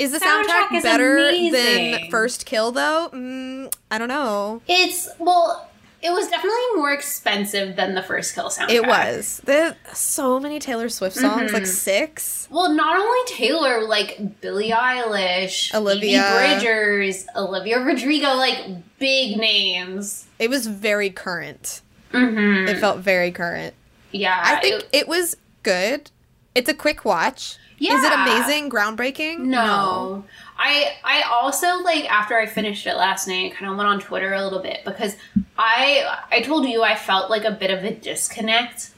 Is 0.00 0.12
the 0.12 0.18
soundtrack 0.18 0.46
soundtrack, 0.68 0.76
is 0.78 0.82
better 0.82 1.18
amazing. 1.18 1.52
than 1.92 2.10
First 2.10 2.46
Kill 2.46 2.72
though? 2.72 3.10
Mm, 3.12 3.72
I 3.90 3.98
don't 3.98 4.08
know. 4.08 4.62
It's 4.66 5.08
well, 5.18 5.68
it 6.02 6.10
was 6.10 6.28
definitely 6.28 6.58
more 6.76 6.92
expensive 6.92 7.76
than 7.76 7.94
the 7.94 8.02
first 8.02 8.34
Kill 8.34 8.46
soundtrack. 8.48 8.70
It 8.70 8.86
was. 8.86 9.42
There 9.44 9.76
so 9.92 10.40
many 10.40 10.58
Taylor 10.58 10.88
Swift 10.88 11.16
songs, 11.16 11.50
Mhm. 11.50 11.54
like 11.54 11.66
six. 11.66 12.48
Well, 12.50 12.72
not 12.72 12.96
only 12.98 13.18
Taylor, 13.26 13.82
like 13.86 14.40
Billie 14.40 14.70
Eilish, 14.70 15.74
Olivia. 15.74 16.22
Phoebe 16.22 16.54
Bridgers, 16.60 17.26
Olivia 17.36 17.78
Rodrigo, 17.80 18.34
like 18.34 18.98
big 18.98 19.36
names. 19.36 20.26
It 20.38 20.48
was 20.50 20.66
very 20.66 21.10
current. 21.10 21.82
Mm-hmm. 22.12 22.68
It 22.68 22.78
felt 22.78 22.98
very 22.98 23.30
current. 23.30 23.74
yeah, 24.12 24.40
I 24.44 24.56
think 24.60 24.82
it- 24.82 24.88
it 24.92 25.08
was 25.08 25.36
good. 25.62 26.10
It's 26.54 26.68
a 26.68 26.74
quick 26.74 27.04
watch. 27.04 27.56
Is 27.88 28.04
it 28.04 28.12
amazing? 28.12 28.70
Groundbreaking? 28.70 29.38
No. 29.40 30.24
I 30.58 30.92
I 31.02 31.22
also 31.22 31.78
like 31.82 32.10
after 32.10 32.36
I 32.36 32.46
finished 32.46 32.86
it 32.86 32.94
last 32.94 33.26
night, 33.26 33.54
kind 33.54 33.70
of 33.70 33.76
went 33.76 33.88
on 33.88 34.00
Twitter 34.00 34.34
a 34.34 34.42
little 34.42 34.60
bit 34.60 34.80
because 34.84 35.16
I 35.58 36.18
I 36.30 36.42
told 36.42 36.66
you 36.68 36.82
I 36.82 36.96
felt 36.96 37.30
like 37.30 37.44
a 37.44 37.50
bit 37.50 37.70
of 37.70 37.82
a 37.84 37.94
disconnect 37.94 38.90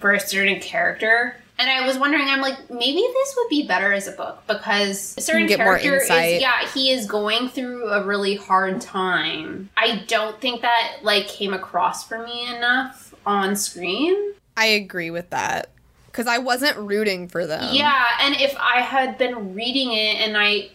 for 0.00 0.12
a 0.12 0.20
certain 0.20 0.60
character. 0.60 1.36
And 1.56 1.70
I 1.70 1.86
was 1.86 1.96
wondering, 1.96 2.26
I'm 2.26 2.40
like, 2.40 2.68
maybe 2.68 3.00
this 3.00 3.34
would 3.36 3.48
be 3.48 3.64
better 3.64 3.92
as 3.92 4.08
a 4.08 4.12
book 4.12 4.42
because 4.48 5.14
a 5.16 5.20
certain 5.20 5.46
get 5.46 5.60
more 5.60 5.78
character 5.78 5.98
insight. 5.98 6.32
is 6.34 6.42
yeah, 6.42 6.68
he 6.70 6.90
is 6.90 7.06
going 7.06 7.48
through 7.48 7.88
a 7.90 8.02
really 8.04 8.34
hard 8.34 8.80
time. 8.80 9.70
I 9.76 10.02
don't 10.08 10.40
think 10.40 10.62
that 10.62 10.98
like 11.02 11.28
came 11.28 11.54
across 11.54 12.06
for 12.06 12.26
me 12.26 12.52
enough 12.56 13.14
on 13.24 13.54
screen. 13.54 14.34
I 14.56 14.66
agree 14.66 15.12
with 15.12 15.30
that. 15.30 15.70
Because 16.14 16.28
I 16.28 16.38
wasn't 16.38 16.76
rooting 16.76 17.26
for 17.26 17.44
them. 17.44 17.74
Yeah, 17.74 18.06
and 18.20 18.36
if 18.36 18.54
I 18.56 18.82
had 18.82 19.18
been 19.18 19.52
reading 19.52 19.92
it 19.92 20.18
and 20.18 20.36
I 20.38 20.68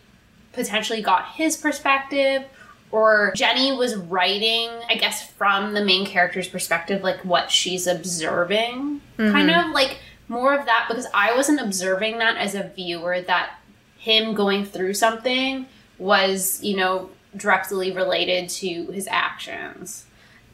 potentially 0.51 1.01
got 1.01 1.29
his 1.29 1.55
perspective, 1.55 2.43
or 2.91 3.31
Jenny 3.37 3.71
was 3.71 3.95
writing, 3.95 4.69
I 4.89 4.95
guess, 4.95 5.31
from 5.31 5.73
the 5.75 5.85
main 5.85 6.05
character's 6.05 6.49
perspective, 6.49 7.03
like 7.03 7.23
what 7.23 7.51
she's 7.51 7.87
observing, 7.87 8.99
kind 9.15 9.49
mm-hmm. 9.49 9.69
of 9.69 9.73
like 9.73 9.99
more 10.27 10.53
of 10.53 10.65
that, 10.65 10.87
because 10.89 11.07
I 11.13 11.33
wasn't 11.33 11.61
observing 11.61 12.17
that 12.17 12.35
as 12.35 12.53
a 12.53 12.63
viewer, 12.75 13.21
that 13.21 13.59
him 13.97 14.33
going 14.33 14.65
through 14.65 14.95
something 14.95 15.67
was, 15.97 16.61
you 16.61 16.75
know, 16.75 17.11
directly 17.37 17.93
related 17.93 18.49
to 18.49 18.87
his 18.87 19.07
actions. 19.07 20.05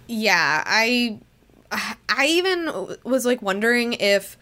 Yeah, 0.05 0.61
I 0.63 1.17
I 1.71 2.27
even 2.27 2.97
was 3.03 3.25
like 3.25 3.41
wondering 3.41 3.93
if 3.93 4.37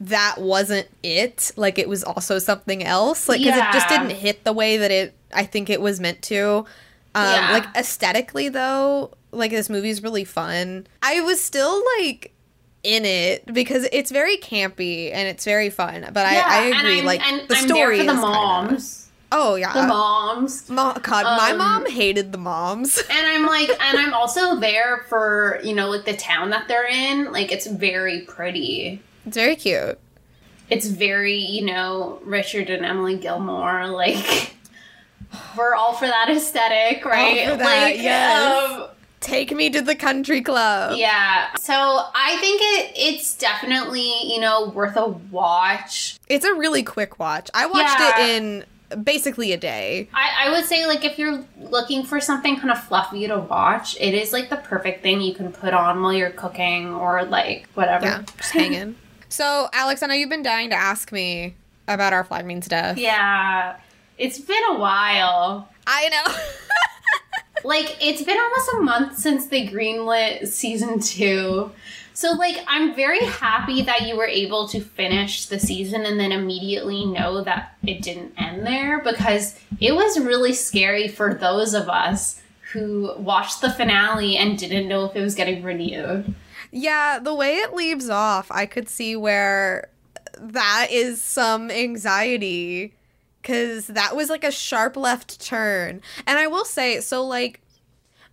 that 0.00 0.36
wasn't 0.38 0.86
it, 1.02 1.50
like 1.56 1.78
it 1.78 1.88
was 1.88 2.04
also 2.04 2.38
something 2.38 2.84
else, 2.84 3.28
like 3.28 3.38
cuz 3.38 3.48
it 3.48 3.72
just 3.72 3.88
didn't 3.88 4.10
hit 4.10 4.44
the 4.44 4.52
way 4.52 4.76
that 4.76 4.90
it 4.90 5.14
I 5.32 5.44
think 5.44 5.68
it 5.70 5.80
was 5.80 5.98
meant 6.00 6.22
to. 6.22 6.64
Um 7.14 7.24
Yeah. 7.24 7.50
like 7.52 7.64
aesthetically 7.76 8.48
though, 8.48 9.10
like 9.32 9.50
this 9.50 9.68
movie's 9.68 10.02
really 10.02 10.24
fun. 10.24 10.86
I 11.02 11.20
was 11.20 11.40
still 11.40 11.82
like 11.98 12.32
in 12.84 13.04
it 13.04 13.52
because 13.52 13.88
it's 13.92 14.10
very 14.12 14.36
campy 14.36 15.10
and 15.12 15.26
it's 15.28 15.44
very 15.44 15.68
fun, 15.68 16.06
but 16.12 16.24
I, 16.26 16.38
I 16.38 16.64
agree 16.66 17.02
like 17.02 17.20
the 17.48 17.56
I'm 17.56 17.66
story 17.68 17.98
for 17.98 18.04
the 18.04 18.10
is 18.12 18.14
kinda- 18.20 18.22
moms. 18.22 19.08
oh 19.32 19.56
yeah. 19.56 19.72
The 19.72 19.86
moms. 19.88 20.70
Mo- 20.70 20.96
God, 21.02 21.24
my 21.24 21.50
Um, 21.50 21.58
mom 21.58 21.86
hated 21.90 22.30
the 22.30 22.38
moms. 22.38 22.98
And 23.10 23.26
I'm 23.26 23.46
like, 23.46 23.68
and 23.68 23.98
I'm 23.98 24.14
also 24.14 24.56
there 24.60 25.04
for, 25.08 25.58
you 25.64 25.74
know, 25.74 25.88
like 25.90 26.04
the 26.04 26.16
town 26.16 26.50
that 26.50 26.68
they're 26.68 26.86
in. 26.86 27.32
Like, 27.32 27.50
it's 27.50 27.66
very 27.66 28.20
pretty. 28.20 29.02
It's 29.28 29.36
very 29.36 29.56
cute. 29.56 29.98
It's 30.70 30.86
very, 30.86 31.36
you 31.38 31.64
know, 31.64 32.20
Richard 32.24 32.68
and 32.70 32.84
Emily 32.84 33.16
Gilmore. 33.16 33.86
Like, 33.88 34.54
we're 35.56 35.74
all 35.74 35.92
for 35.94 36.06
that 36.06 36.28
aesthetic, 36.30 37.04
right? 37.04 37.48
for 37.48 37.56
that, 37.56 37.82
like, 37.90 37.96
yes. 38.02 38.70
um, 38.80 38.88
Take 39.20 39.50
me 39.52 39.68
to 39.70 39.82
the 39.82 39.94
country 39.96 40.40
club. 40.42 40.96
yeah. 40.96 41.48
So 41.56 41.74
I 41.74 42.36
think 42.40 42.60
it 42.62 42.92
it's 42.96 43.36
definitely, 43.36 44.12
you 44.32 44.40
know, 44.40 44.68
worth 44.68 44.96
a 44.96 45.08
watch. 45.08 46.18
It's 46.28 46.44
a 46.44 46.54
really 46.54 46.82
quick 46.84 47.18
watch. 47.18 47.50
I 47.52 47.66
watched 47.66 47.98
Yeah. 47.98 48.20
it 48.20 48.36
in 48.36 49.02
basically 49.02 49.52
a 49.52 49.56
day. 49.56 50.08
I, 50.14 50.46
I 50.46 50.50
would 50.52 50.64
say, 50.66 50.86
like, 50.86 51.04
if 51.04 51.18
you're 51.18 51.44
looking 51.60 52.04
for 52.04 52.20
something 52.20 52.56
kind 52.56 52.70
of 52.70 52.82
fluffy 52.84 53.26
to 53.26 53.38
watch, 53.40 53.96
it 54.00 54.14
is 54.14 54.32
like 54.32 54.50
the 54.50 54.56
perfect 54.56 55.02
thing 55.02 55.20
you 55.20 55.34
can 55.34 55.50
put 55.52 55.74
on 55.74 56.00
while 56.00 56.12
you're 56.12 56.30
cooking 56.30 56.94
or 56.94 57.24
like 57.24 57.68
whatever. 57.74 58.04
Yeah, 58.06 58.22
just 58.36 58.52
hanging. 58.52 58.94
so, 59.28 59.68
Alex, 59.72 60.02
I 60.02 60.06
know 60.06 60.14
you've 60.14 60.30
been 60.30 60.42
dying 60.42 60.70
to 60.70 60.76
ask 60.76 61.12
me 61.12 61.54
about 61.86 62.12
our 62.12 62.24
flag 62.24 62.44
means 62.44 62.66
death. 62.68 62.98
Yeah. 62.98 63.76
It's 64.18 64.38
been 64.38 64.62
a 64.70 64.78
while. 64.78 65.68
I 65.86 66.08
know. 66.08 66.34
Like, 67.64 67.96
it's 68.00 68.22
been 68.22 68.38
almost 68.38 68.70
a 68.74 68.80
month 68.80 69.18
since 69.18 69.46
they 69.46 69.66
greenlit 69.66 70.46
season 70.46 71.00
two. 71.00 71.72
So, 72.14 72.32
like, 72.32 72.56
I'm 72.66 72.94
very 72.94 73.24
happy 73.24 73.82
that 73.82 74.06
you 74.06 74.16
were 74.16 74.26
able 74.26 74.68
to 74.68 74.80
finish 74.80 75.46
the 75.46 75.58
season 75.58 76.04
and 76.04 76.18
then 76.18 76.32
immediately 76.32 77.04
know 77.04 77.42
that 77.44 77.76
it 77.86 78.02
didn't 78.02 78.34
end 78.36 78.66
there 78.66 79.00
because 79.00 79.58
it 79.80 79.94
was 79.94 80.18
really 80.18 80.52
scary 80.52 81.08
for 81.08 81.34
those 81.34 81.74
of 81.74 81.88
us 81.88 82.40
who 82.72 83.12
watched 83.18 83.60
the 83.60 83.70
finale 83.70 84.36
and 84.36 84.58
didn't 84.58 84.88
know 84.88 85.04
if 85.04 85.16
it 85.16 85.22
was 85.22 85.34
getting 85.34 85.62
renewed. 85.62 86.34
Yeah, 86.70 87.18
the 87.18 87.34
way 87.34 87.56
it 87.56 87.74
leaves 87.74 88.08
off, 88.08 88.50
I 88.50 88.66
could 88.66 88.88
see 88.88 89.16
where 89.16 89.88
that 90.38 90.88
is 90.90 91.22
some 91.22 91.70
anxiety 91.70 92.94
cuz 93.42 93.86
that 93.86 94.14
was 94.14 94.28
like 94.28 94.44
a 94.44 94.50
sharp 94.50 94.96
left 94.96 95.40
turn. 95.40 96.02
And 96.26 96.38
I 96.38 96.46
will 96.46 96.64
say, 96.64 97.00
so 97.00 97.24
like 97.24 97.60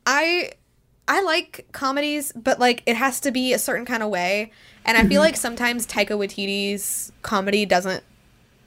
I 0.06 0.52
I 1.08 1.22
like 1.22 1.68
comedies, 1.72 2.32
but 2.36 2.60
like 2.60 2.84
it 2.86 2.96
has 2.96 3.20
to 3.22 3.32
be 3.32 3.54
a 3.54 3.60
certain 3.60 3.86
kind 3.86 4.04
of 4.04 4.10
way. 4.10 4.52
And 4.84 4.98
I 4.98 5.02
feel 5.02 5.12
mm-hmm. 5.12 5.20
like 5.20 5.36
sometimes 5.36 5.88
Taika 5.88 6.10
Waititi's 6.10 7.12
comedy 7.22 7.66
doesn't 7.66 8.04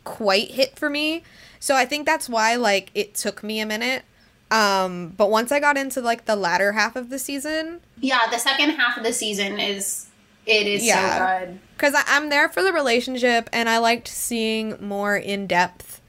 quite 0.05 0.51
hit 0.51 0.79
for 0.79 0.89
me. 0.89 1.23
So 1.61 1.77
I 1.77 1.85
think 1.85 2.07
that's 2.07 2.29
why 2.29 2.57
like 2.57 2.91
it 2.95 3.15
took 3.15 3.43
me 3.43 3.61
a 3.61 3.67
minute. 3.67 4.05
Um, 4.51 5.09
but 5.17 5.31
once 5.31 5.53
I 5.53 5.61
got 5.61 5.77
into 5.77 6.01
like 6.01 6.25
the 6.25 6.37
latter 6.37 6.73
half 6.73 6.97
of 6.97 7.11
the 7.11 7.19
season, 7.19 7.81
Yeah, 8.01 8.21
the 8.31 8.39
second 8.39 8.71
half 8.71 8.97
of 8.97 9.05
the 9.05 9.13
season 9.13 9.59
is. 9.61 10.07
It 10.47 10.67
is 10.67 10.83
Yeah. 10.83 11.39
so 11.41 11.45
good. 11.47 11.59
because 11.77 11.95
I'm 12.07 12.31
there 12.31 12.49
for 12.49 12.63
the 12.63 12.73
relationship 12.73 13.51
and 13.53 13.69
I 13.69 13.77
liked 13.79 14.09
seeing 14.09 14.77
more 14.81 15.15
in 15.15 15.47
depth 15.47 16.01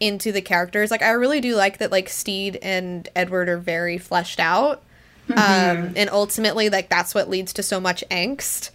into 0.00 0.32
the 0.32 0.42
characters. 0.42 0.90
Like 0.90 1.00
I 1.00 1.12
really 1.12 1.40
do 1.40 1.54
like 1.56 1.78
that 1.78 1.90
like 1.90 2.10
Stede 2.10 2.58
and 2.60 3.08
Edward 3.16 3.48
are 3.48 3.56
very 3.56 3.96
fleshed 3.96 4.38
out. 4.38 4.82
Um, 5.30 5.94
and 5.96 6.10
ultimately 6.10 6.68
like 6.68 6.90
that's 6.90 7.14
what 7.14 7.30
leads 7.30 7.54
to 7.54 7.62
so 7.62 7.80
much 7.80 8.04
angst. 8.10 8.68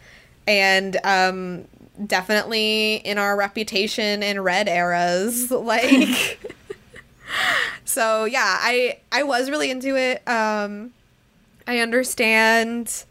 And 0.47 0.97
um 1.03 1.65
definitely 2.07 2.95
in 2.95 3.17
our 3.19 3.37
reputation 3.37 4.23
in 4.23 4.41
red 4.41 4.67
eras 4.67 5.51
like 5.51 6.39
so 7.85 8.25
yeah 8.25 8.57
i 8.61 8.97
i 9.11 9.23
was 9.23 9.49
really 9.49 9.69
into 9.71 9.95
it 9.95 10.25
um 10.27 10.91
i 11.67 11.79
understand 11.79 13.05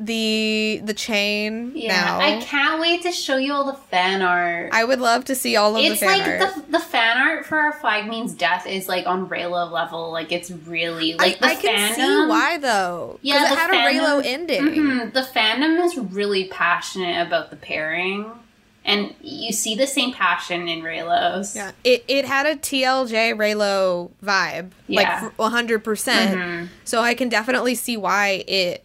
the 0.00 0.80
the 0.84 0.94
chain 0.94 1.72
Yeah, 1.74 1.88
now 2.04 2.20
I 2.20 2.40
can't 2.40 2.80
wait 2.80 3.02
to 3.02 3.10
show 3.10 3.36
you 3.36 3.52
all 3.52 3.64
the 3.64 3.72
fan 3.90 4.22
art. 4.22 4.70
I 4.72 4.84
would 4.84 5.00
love 5.00 5.24
to 5.24 5.34
see 5.34 5.56
all 5.56 5.74
of 5.74 5.82
it's 5.84 5.98
the 5.98 6.06
fan 6.06 6.18
like 6.20 6.28
art. 6.46 6.54
the 6.66 6.72
the 6.72 6.78
fan 6.78 7.18
art 7.18 7.44
for 7.46 7.58
our 7.58 7.72
flag 7.72 8.06
means 8.08 8.32
death 8.32 8.64
is 8.68 8.88
like 8.88 9.08
on 9.08 9.28
Reylo 9.28 9.68
level. 9.72 10.12
Like 10.12 10.30
it's 10.30 10.52
really 10.52 11.14
like 11.14 11.38
I, 11.38 11.38
the 11.40 11.46
I 11.46 11.54
can 11.56 11.90
fandom. 11.90 11.94
see 11.96 12.28
why 12.28 12.58
though. 12.58 13.18
Yeah, 13.22 13.42
it 13.52 13.58
had 13.58 13.70
fandom- 13.70 13.90
a 13.90 14.00
Reylo 14.00 14.24
ending. 14.24 14.62
Mhm, 14.66 15.12
The 15.14 15.22
fandom 15.22 15.84
is 15.84 15.98
really 15.98 16.44
passionate 16.44 17.26
about 17.26 17.50
the 17.50 17.56
pairing, 17.56 18.24
and 18.88 19.14
you 19.20 19.52
see 19.52 19.74
the 19.74 19.86
same 19.86 20.12
passion 20.14 20.66
in 20.66 20.80
Reylos. 20.80 21.54
Yeah, 21.54 21.72
it, 21.84 22.04
it 22.08 22.24
had 22.24 22.46
a 22.46 22.56
TLJ 22.56 23.34
Reylo 23.34 24.10
vibe, 24.24 24.70
Yeah. 24.88 25.20
like 25.22 25.38
one 25.38 25.52
hundred 25.52 25.84
percent. 25.84 26.38
Mm-hmm. 26.38 26.66
So 26.84 27.02
I 27.02 27.14
can 27.14 27.28
definitely 27.28 27.74
see 27.74 27.96
why 27.98 28.44
it 28.48 28.84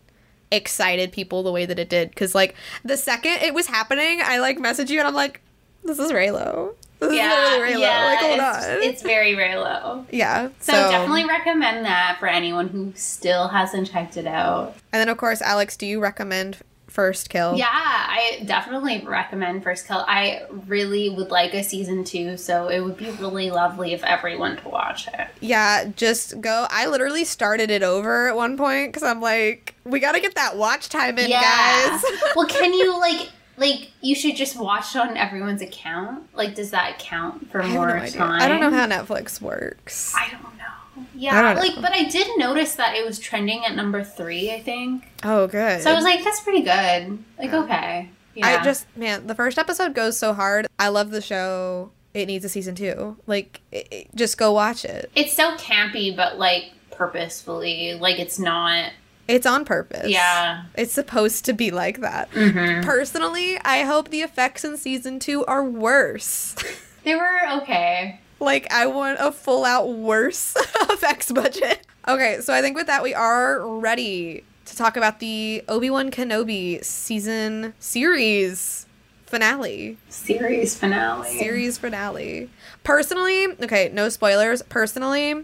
excited 0.51 1.11
people 1.13 1.41
the 1.41 1.51
way 1.51 1.65
that 1.65 1.79
it 1.79 1.89
did. 1.89 2.09
Because 2.09 2.35
like 2.35 2.53
the 2.83 2.97
second 2.97 3.41
it 3.41 3.53
was 3.53 3.67
happening, 3.67 4.19
I 4.21 4.39
like 4.39 4.59
messaged 4.59 4.89
you 4.89 4.99
and 4.99 5.07
I'm 5.07 5.15
like, 5.15 5.41
"This 5.83 5.97
is 5.99 6.11
Reylo. 6.11 6.75
This 6.99 7.13
yeah, 7.13 7.57
Reylo. 7.57 7.79
yeah, 7.79 8.05
like, 8.05 8.19
hold 8.19 8.39
it's, 8.39 8.67
on." 8.67 8.83
it's 8.83 9.01
very 9.01 9.33
Reylo. 9.35 10.05
yeah. 10.11 10.49
So, 10.59 10.73
definitely 10.73 11.25
recommend 11.25 11.85
that 11.85 12.17
for 12.19 12.27
anyone 12.27 12.67
who 12.67 12.91
still 12.95 13.47
hasn't 13.47 13.89
checked 13.89 14.17
it 14.17 14.27
out. 14.27 14.75
And 14.91 14.99
then 14.99 15.07
of 15.09 15.17
course, 15.17 15.41
Alex, 15.41 15.77
do 15.77 15.85
you 15.85 16.01
recommend 16.01 16.57
First 16.93 17.31
Kill? 17.31 17.57
Yeah, 17.57 17.67
I 17.71 18.43
definitely 18.45 19.03
recommend 19.03 19.63
First 19.63 19.87
Kill. 19.87 20.05
I 20.07 20.43
really 20.67 21.09
would 21.09 21.31
like 21.31 21.55
a 21.55 21.63
season 21.63 22.03
two, 22.03 22.37
so 22.37 22.67
it 22.67 22.81
would 22.81 22.97
be 22.97 23.09
really 23.09 23.49
lovely 23.49 23.93
if 23.93 24.03
everyone 24.03 24.57
to 24.57 24.69
watch 24.69 25.07
it. 25.07 25.27
Yeah, 25.41 25.85
just 25.95 26.39
go. 26.39 26.67
I 26.69 26.85
literally 26.85 27.25
started 27.25 27.71
it 27.71 27.81
over 27.81 28.27
at 28.27 28.35
one 28.35 28.57
point 28.57 28.93
because 28.93 29.01
I'm 29.01 29.21
like, 29.21 29.73
we 29.83 29.99
got 29.99 30.11
to 30.11 30.19
get 30.19 30.35
that 30.35 30.55
watch 30.55 30.89
time 30.89 31.17
in, 31.17 31.31
guys. 31.31 32.05
well, 32.35 32.45
can 32.45 32.71
you 32.75 32.99
like 32.99 33.27
like 33.57 33.91
you 34.01 34.15
should 34.15 34.35
just 34.35 34.59
watch 34.59 34.95
on 34.95 35.15
everyone's 35.17 35.61
account? 35.61 36.27
Like, 36.35 36.55
does 36.55 36.71
that 36.71 36.99
count 36.99 37.49
for 37.51 37.61
more 37.63 37.97
no 37.99 38.07
time? 38.07 38.41
I 38.41 38.47
don't 38.47 38.59
know 38.61 38.71
how 38.71 38.87
Netflix 38.87 39.41
works. 39.41 40.13
I 40.15 40.29
don't 40.31 40.41
know. 40.43 40.49
I 40.95 41.05
Yeah, 41.15 41.41
don't 41.53 41.55
like, 41.63 41.75
know. 41.75 41.81
but 41.81 41.91
I 41.91 42.03
did 42.05 42.27
notice 42.37 42.75
that 42.75 42.95
it 42.95 43.05
was 43.05 43.19
trending 43.19 43.63
at 43.65 43.75
number 43.75 44.03
three. 44.03 44.51
I 44.51 44.61
think 44.61 45.05
Oh, 45.23 45.47
good. 45.47 45.81
so. 45.81 45.91
I 45.91 45.93
was 45.95 46.03
like, 46.03 46.23
that's 46.23 46.41
pretty 46.41 46.61
good. 46.61 47.19
Like, 47.39 47.51
Yeah. 47.51 47.59
okay. 47.63 48.09
Yeah. 48.35 48.47
I 48.61 48.63
just 48.63 48.85
man, 48.97 49.27
the 49.27 49.35
first 49.35 49.57
episode 49.59 49.93
goes 49.93 50.17
so 50.17 50.33
hard. 50.33 50.65
I 50.79 50.87
love 50.89 51.11
the 51.11 51.21
show. 51.21 51.91
It 52.15 52.25
needs 52.27 52.45
a 52.45 52.49
season 52.49 52.73
two. 52.75 53.17
Like, 53.27 53.61
it, 53.71 53.87
it- 53.91 54.15
just 54.15 54.37
go 54.37 54.51
watch 54.51 54.85
it. 54.85 55.11
it's 55.15 55.33
so 55.33 55.55
campy, 55.57 56.15
but 56.15 56.37
like 56.39 56.71
purposefully. 56.91 57.93
Like, 57.95 58.19
it's 58.19 58.39
not. 58.39 58.91
It's 59.27 59.45
on 59.45 59.63
purpose. 59.65 60.09
Yeah. 60.09 60.65
it's 60.75 60.91
supposed 60.93 61.45
to 61.45 61.53
be 61.53 61.71
like 61.71 62.01
that. 62.01 62.29
Mm-hmm. 62.31 62.83
Personally, 62.83 63.57
I 63.63 63.83
hope 63.83 64.09
the 64.09 64.21
effects 64.21 64.65
in 64.65 64.77
season 64.77 65.19
two 65.19 65.45
are 65.45 65.63
worse. 65.63 66.55
They 67.03 67.15
were 67.15 67.39
okay. 67.61 68.19
like, 68.39 68.71
I 68.71 68.85
want 68.87 69.17
a 69.19 69.31
full 69.31 69.65
out 69.65 69.89
worse 69.89 70.55
effects 70.89 71.31
budget. 71.31 71.85
Okay, 72.07 72.39
so 72.41 72.53
I 72.53 72.61
think 72.61 72.77
with 72.77 72.87
that, 72.87 73.03
we 73.03 73.13
are 73.13 73.65
ready 73.67 74.43
to 74.65 74.75
talk 74.75 74.97
about 74.97 75.19
the 75.19 75.63
Obi 75.67 75.89
Wan 75.89 76.11
Kenobi 76.11 76.83
season 76.83 77.73
series 77.79 78.85
finale. 79.25 79.97
Series 80.09 80.77
finale. 80.77 81.37
series 81.39 81.77
finale. 81.77 82.49
Personally, 82.83 83.47
okay, 83.61 83.89
no 83.91 84.09
spoilers. 84.09 84.61
Personally, 84.63 85.43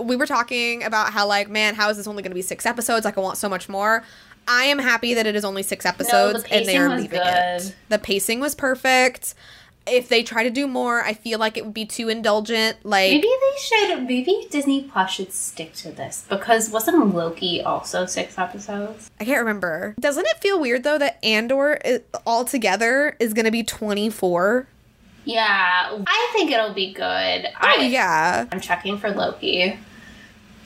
we 0.00 0.16
were 0.16 0.26
talking 0.26 0.82
about 0.84 1.12
how 1.12 1.26
like, 1.26 1.48
man, 1.50 1.74
how 1.74 1.90
is 1.90 1.96
this 1.96 2.06
only 2.06 2.22
going 2.22 2.30
to 2.30 2.34
be 2.34 2.42
six 2.42 2.64
episodes? 2.66 3.04
Like, 3.04 3.18
I 3.18 3.20
want 3.20 3.38
so 3.38 3.48
much 3.48 3.68
more. 3.68 4.02
I 4.48 4.64
am 4.64 4.78
happy 4.78 5.14
that 5.14 5.26
it 5.26 5.36
is 5.36 5.44
only 5.44 5.62
six 5.62 5.86
episodes 5.86 6.44
and 6.50 6.66
they 6.66 6.76
are 6.76 6.88
leaving 6.88 7.20
good. 7.20 7.62
it. 7.62 7.76
The 7.88 7.98
pacing 7.98 8.40
was 8.40 8.54
perfect. 8.54 9.34
If 9.84 10.08
they 10.08 10.22
try 10.22 10.44
to 10.44 10.50
do 10.50 10.68
more, 10.68 11.00
I 11.02 11.12
feel 11.12 11.40
like 11.40 11.56
it 11.56 11.64
would 11.64 11.74
be 11.74 11.84
too 11.84 12.08
indulgent. 12.08 12.76
Like, 12.84 13.10
Maybe 13.10 13.26
they 13.28 13.58
should. 13.60 14.02
Maybe 14.06 14.46
Disney 14.48 14.82
Plus 14.82 15.10
should 15.10 15.32
stick 15.32 15.74
to 15.74 15.90
this 15.90 16.24
because 16.28 16.70
wasn't 16.70 17.14
Loki 17.14 17.60
also 17.62 18.06
six 18.06 18.38
episodes? 18.38 19.10
I 19.20 19.24
can't 19.24 19.40
remember. 19.40 19.94
Doesn't 19.98 20.24
it 20.26 20.38
feel 20.38 20.60
weird 20.60 20.84
though 20.84 20.98
that 20.98 21.18
Andor 21.24 21.80
i- 21.84 22.00
altogether 22.26 23.16
is 23.18 23.32
going 23.34 23.44
to 23.44 23.50
be 23.50 23.62
twenty 23.64 24.08
four? 24.08 24.66
Yeah, 25.24 25.98
I 26.06 26.30
think 26.32 26.50
it'll 26.50 26.74
be 26.74 26.92
good. 26.92 27.46
Oh 27.46 27.52
I, 27.60 27.86
yeah, 27.86 28.46
I'm 28.50 28.60
checking 28.60 28.98
for 28.98 29.10
Loki. 29.10 29.78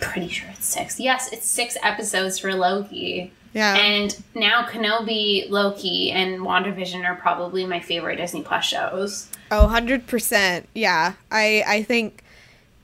Pretty 0.01 0.29
sure 0.29 0.49
it's 0.53 0.67
six. 0.67 0.99
Yes, 1.01 1.33
it's 1.33 1.47
six 1.47 1.77
episodes 1.83 2.39
for 2.39 2.55
Loki. 2.55 3.33
yeah. 3.53 3.77
And 3.77 4.17
now 4.35 4.67
Kenobi, 4.67 5.49
Loki, 5.51 6.11
and 6.11 6.41
WandaVision 6.41 7.05
are 7.05 7.15
probably 7.17 7.65
my 7.67 7.81
favorite 7.81 8.17
Disney 8.17 8.43
Plus 8.43 8.65
shows. 8.65 9.29
Oh, 9.51 9.69
100%. 9.73 10.65
Yeah. 10.75 11.15
I 11.31 11.65
I 11.67 11.83
think 11.83 12.23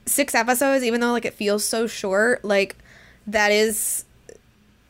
6 0.06 0.35
episodes 0.35 0.85
even 0.85 1.00
though 1.00 1.12
like 1.12 1.24
it 1.24 1.35
feels 1.35 1.64
so 1.64 1.87
short, 1.87 2.44
like 2.44 2.76
that 3.26 3.52
is 3.52 4.04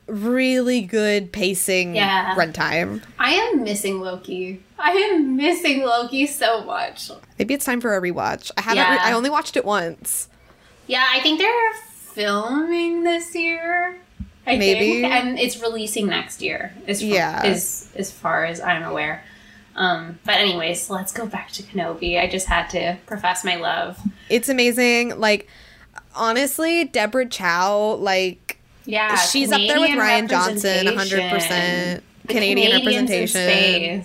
really 0.06 0.82
good 0.82 1.32
pacing 1.32 1.94
Yeah. 1.96 2.34
runtime. 2.34 3.02
I 3.18 3.32
am 3.34 3.62
missing 3.62 4.00
Loki. 4.00 4.60
I 4.78 4.90
am 4.92 5.36
missing 5.36 5.82
Loki 5.84 6.26
so 6.26 6.64
much. 6.64 7.10
Maybe 7.38 7.54
it's 7.54 7.64
time 7.64 7.80
for 7.80 7.96
a 7.96 8.00
rewatch. 8.00 8.50
I 8.56 8.62
haven't 8.62 8.90
re- 8.90 8.98
I 9.00 9.12
only 9.12 9.30
watched 9.30 9.56
it 9.56 9.64
once. 9.64 10.28
Yeah, 10.88 11.04
I 11.10 11.20
think 11.20 11.38
they're 11.38 11.72
filming 12.14 13.04
this 13.04 13.34
year. 13.34 13.98
I 14.46 14.56
Maybe. 14.56 15.02
think, 15.02 15.04
and 15.12 15.38
it's 15.38 15.60
releasing 15.62 16.08
next 16.08 16.42
year. 16.42 16.74
As 16.88 17.00
far, 17.00 17.08
Yeah. 17.10 17.40
as 17.44 17.88
as 17.94 18.10
far 18.10 18.44
as 18.44 18.60
I'm 18.60 18.82
aware. 18.82 19.22
Um, 19.76 20.18
but 20.24 20.34
anyways, 20.34 20.90
let's 20.90 21.12
go 21.12 21.26
back 21.26 21.52
to 21.52 21.62
Kenobi. 21.62 22.20
I 22.20 22.26
just 22.26 22.46
had 22.48 22.68
to 22.70 22.98
profess 23.06 23.44
my 23.44 23.54
love. 23.56 23.98
It's 24.28 24.48
amazing. 24.48 25.18
Like 25.20 25.48
honestly, 26.14 26.84
Deborah 26.84 27.26
Chow 27.28 27.94
like 28.00 28.58
Yeah, 28.84 29.14
she's 29.16 29.50
up 29.52 29.60
there 29.60 29.80
with 29.80 29.90
Rian 29.90 30.28
Johnson 30.28 30.86
100%. 30.86 32.00
The 32.26 32.28
Canadian 32.28 32.72
representation. 32.72 34.04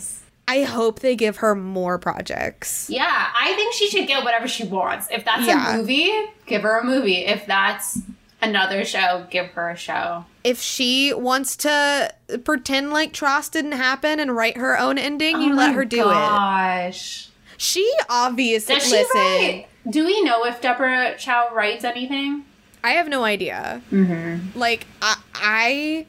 I 0.49 0.63
hope 0.63 0.99
they 1.01 1.15
give 1.15 1.37
her 1.37 1.55
more 1.55 1.97
projects. 1.99 2.89
Yeah, 2.89 3.27
I 3.37 3.53
think 3.55 3.73
she 3.73 3.89
should 3.89 4.07
get 4.07 4.23
whatever 4.23 4.47
she 4.47 4.63
wants. 4.63 5.07
If 5.11 5.25
that's 5.25 5.45
Yeah. 5.45 5.73
a 5.73 5.77
movie, 5.77 6.11
give 6.45 6.61
her 6.61 6.79
a 6.79 6.85
movie. 6.85 7.25
If 7.25 7.45
that's 7.45 7.99
another 8.41 8.85
show, 8.85 9.25
give 9.29 9.47
her 9.51 9.69
a 9.71 9.75
show. 9.75 10.25
If 10.45 10.61
she 10.61 11.13
wants 11.13 11.57
to 11.57 12.13
pretend 12.45 12.93
like 12.93 13.11
TROS 13.11 13.49
didn't 13.49 13.73
happen 13.73 14.19
and 14.21 14.35
write 14.35 14.55
her 14.57 14.79
own 14.79 14.97
ending, 14.97 15.41
you 15.41 15.51
Oh 15.51 15.55
let 15.55 15.73
her 15.75 15.83
do 15.83 16.01
it. 16.09 16.13
Gosh. 16.13 17.27
She 17.57 17.91
obviously 18.09 18.75
Does 18.75 18.85
she 18.85 18.91
listen. 18.91 19.19
write? 19.19 19.67
Do 19.89 20.05
we 20.05 20.21
know 20.21 20.45
if 20.45 20.61
Deborah 20.61 21.15
Chow 21.17 21.49
writes 21.53 21.83
anything? 21.83 22.45
I 22.83 22.91
have 22.91 23.07
no 23.07 23.23
idea. 23.23 23.81
Mm-hmm. 23.91 24.57
Like 24.57 24.85
I, 25.01 25.17
I 25.33 26.05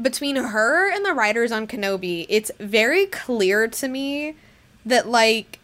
between 0.00 0.36
her 0.36 0.90
and 0.92 1.04
the 1.04 1.14
writers 1.14 1.52
on 1.52 1.66
Kenobi, 1.66 2.26
it's 2.28 2.50
very 2.60 3.06
clear 3.06 3.66
to 3.68 3.88
me 3.88 4.34
that 4.84 5.08
like 5.08 5.58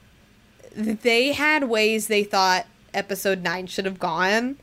they 0.74 1.32
had 1.32 1.64
ways 1.64 2.06
they 2.06 2.24
thought 2.24 2.66
episode 2.94 3.42
9 3.42 3.66
should 3.66 3.84
have 3.84 3.98
gone 3.98 4.56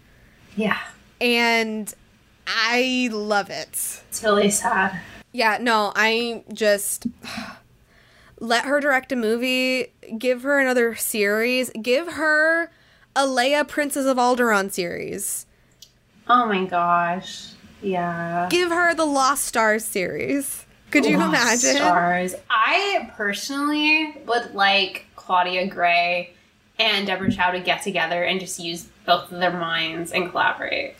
Yeah. 0.56 0.80
and 1.22 1.94
I 2.48 3.10
love 3.12 3.50
it. 3.52 3.70
It's 4.10 4.24
really 4.24 4.50
sad. 4.50 5.00
Yeah, 5.32 5.60
no, 5.62 5.94
I 5.96 6.44
just 6.52 7.06
let 8.40 8.66
her 8.66 8.80
direct 8.80 9.12
a 9.12 9.16
movie, 9.16 9.88
give 10.18 10.42
her 10.44 10.60
another 10.60 10.96
series, 10.96 11.70
give 11.80 12.14
her 12.14 12.72
a 13.16 13.22
Leia 13.28 13.68
Princess 13.68 14.06
of 14.08 14.18
Alderaan 14.18 14.72
series. 14.72 15.46
Oh 16.30 16.46
my 16.46 16.66
gosh. 16.66 17.50
Yeah. 17.82 18.48
Give 18.50 18.70
her 18.70 18.94
the 18.94 19.06
Lost 19.06 19.46
Stars 19.46 19.84
series. 19.86 20.66
Could 20.92 21.06
you 21.06 21.18
Lost 21.18 21.30
imagine? 21.64 21.82
Stars. 21.82 22.36
I 22.50 23.12
personally 23.16 24.16
would 24.28 24.54
like 24.54 25.06
Claudia 25.16 25.68
Gray 25.68 26.34
and 26.78 27.08
Deborah 27.08 27.32
Chow 27.32 27.52
to 27.52 27.60
get 27.60 27.82
together 27.84 28.24
and 28.24 28.40
just 28.40 28.60
use 28.60 28.88
both 29.06 29.32
of 29.32 29.40
their 29.40 29.52
minds 29.52 30.12
and 30.12 30.30
collaborate. 30.30 30.96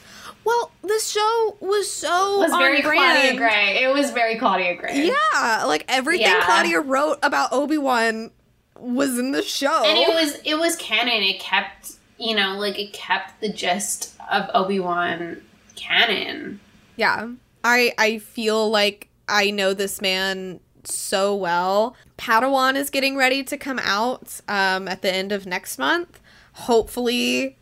Well, 0.46 0.72
the 0.82 1.00
show 1.04 1.58
was 1.60 1.92
so 1.92 2.36
It 2.42 2.50
was 2.50 2.52
very 2.54 2.82
Claudia. 2.82 3.36
Gray. 3.36 3.84
It 3.84 3.94
was 3.94 4.12
very 4.12 4.38
Claudia 4.38 4.76
Gray. 4.78 5.08
Yeah, 5.08 5.64
like 5.66 5.86
everything 5.88 6.28
Yeah. 6.28 6.44
Claudia 6.46 6.80
wrote 6.80 7.20
about 7.22 7.52
Obi 7.54 7.78
Wan 7.78 8.32
was 8.78 9.20
in 9.20 9.32
the 9.32 9.44
show. 9.44 9.84
And 9.86 9.98
it 9.98 10.10
was 10.10 10.40
it 10.46 10.58
was 10.58 10.76
canon. 10.78 11.22
It 11.22 11.40
kept 11.40 11.94
you 12.20 12.36
know, 12.36 12.58
like 12.58 12.78
it 12.78 12.94
kept 12.94 13.40
the 13.42 13.50
gist 13.50 14.16
of 14.30 14.50
Obi 14.54 14.80
Wan 14.80 15.42
canon. 15.76 16.60
Yeah. 16.96 17.30
I 17.64 17.94
I 17.98 18.20
feel 18.20 18.70
like 18.70 19.08
I 19.28 19.50
know 19.50 19.74
this 19.74 20.02
man 20.02 20.60
so 20.84 21.34
well. 21.36 21.96
Padawan 22.18 22.76
is 22.76 22.90
getting 22.90 23.16
ready 23.16 23.44
to 23.44 23.58
come 23.58 23.80
out 23.80 24.42
um 24.48 24.88
at 24.88 25.02
the 25.02 25.14
end 25.14 25.32
of 25.32 25.46
next 25.46 25.80
month. 25.80 26.20
Hopefully 26.54 27.56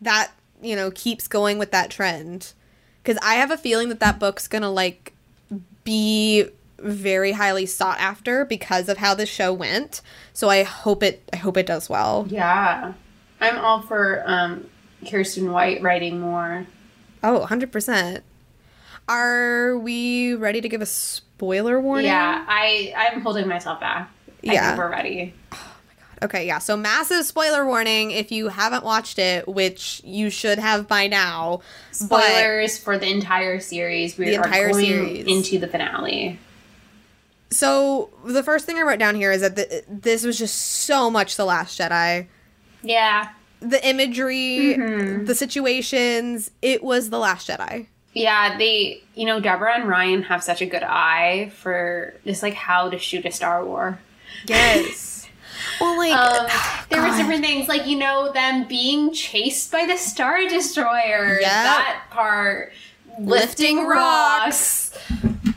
that, 0.00 0.30
you 0.62 0.76
know, 0.76 0.90
keeps 0.92 1.26
going 1.26 1.58
with 1.58 1.72
that 1.72 1.90
trend 1.90 2.52
cuz 3.04 3.18
I 3.20 3.34
have 3.34 3.50
a 3.50 3.58
feeling 3.58 3.88
that 3.88 4.00
that 4.00 4.20
book's 4.20 4.46
going 4.46 4.62
to 4.62 4.68
like 4.68 5.12
be 5.82 6.46
very 6.78 7.32
highly 7.32 7.66
sought 7.66 7.98
after 7.98 8.44
because 8.44 8.88
of 8.88 8.98
how 8.98 9.14
the 9.14 9.26
show 9.26 9.52
went. 9.52 10.02
So 10.32 10.48
I 10.48 10.62
hope 10.62 11.02
it 11.02 11.28
I 11.32 11.36
hope 11.36 11.56
it 11.56 11.66
does 11.66 11.88
well. 11.88 12.26
Yeah. 12.30 12.92
I'm 13.40 13.58
all 13.58 13.82
for 13.82 14.22
um 14.26 14.66
Kiersten 15.04 15.52
White 15.52 15.80
writing 15.82 16.20
more. 16.20 16.66
Oh, 17.22 17.46
100%. 17.48 18.20
Are 19.08 19.76
we 19.78 20.34
ready 20.34 20.60
to 20.60 20.68
give 20.68 20.82
a 20.82 20.86
spoiler 20.86 21.80
warning. 21.80 22.06
Yeah, 22.06 22.44
I 22.48 22.92
I'm 22.96 23.20
holding 23.22 23.48
myself 23.48 23.80
back. 23.80 24.10
I 24.46 24.52
Yeah. 24.52 24.66
think 24.68 24.78
we're 24.78 24.90
ready. 24.90 25.34
Oh 25.52 25.56
my 25.86 25.94
god. 26.20 26.24
Okay, 26.24 26.46
yeah. 26.46 26.58
So 26.58 26.76
massive 26.76 27.24
spoiler 27.24 27.64
warning 27.64 28.10
if 28.10 28.30
you 28.32 28.48
haven't 28.48 28.84
watched 28.84 29.18
it, 29.18 29.46
which 29.48 30.00
you 30.04 30.30
should 30.30 30.58
have 30.58 30.86
by 30.88 31.06
now. 31.06 31.60
But 32.08 32.22
Spoilers 32.24 32.76
for 32.78 32.98
the 32.98 33.08
entire 33.10 33.60
series. 33.60 34.18
We 34.18 34.26
The 34.26 34.38
are 34.38 34.44
entire 34.44 34.72
going 34.72 34.84
series. 34.84 35.26
into 35.26 35.58
the 35.58 35.68
finale. 35.68 36.38
so 37.50 38.10
the 38.24 38.42
first 38.42 38.66
thing 38.66 38.76
I 38.78 38.82
wrote 38.82 38.98
down 38.98 39.14
here 39.14 39.32
is 39.32 39.40
that 39.40 39.56
the, 39.56 39.84
this 39.88 40.24
was 40.24 40.38
just 40.38 40.54
so 40.60 41.08
much 41.10 41.36
the 41.36 41.44
Last 41.46 41.78
Jedi. 41.78 42.26
Yeah, 42.82 43.28
The 43.60 43.86
imagery, 43.86 44.76
Mm-hmm. 44.78 45.24
the 45.24 45.34
situations, 45.34 46.50
it 46.62 46.82
was 46.84 47.10
the 47.10 47.18
Last 47.18 47.48
Jedi. 47.48 47.86
yeah. 48.14 48.56
They, 48.58 49.02
you 49.14 49.26
know, 49.26 49.40
Deborah 49.40 49.74
and 49.74 49.88
Ryan 49.88 50.22
have 50.24 50.42
such 50.42 50.62
a 50.62 50.66
good 50.66 50.82
eye 50.84 51.50
for 51.56 52.14
just 52.24 52.42
like 52.42 52.54
how 52.54 52.88
to 52.90 52.98
shoot 52.98 53.24
a 53.26 53.30
Star 53.32 53.64
War. 53.64 53.98
Yes. 54.46 55.28
well, 55.80 55.96
like 55.98 56.12
Um, 56.12 56.46
there 56.90 57.02
were 57.02 57.16
different 57.16 57.44
things 57.44 57.68
like 57.68 57.86
you 57.86 57.98
know 57.98 58.32
them 58.32 58.66
being 58.68 59.12
chased 59.12 59.72
by 59.72 59.86
the 59.86 59.96
Star 59.96 60.46
Destroyer. 60.48 61.38
Yep. 61.40 61.50
That 61.50 62.02
part. 62.10 62.72
lifting 63.20 63.84
rocks. 63.86 64.96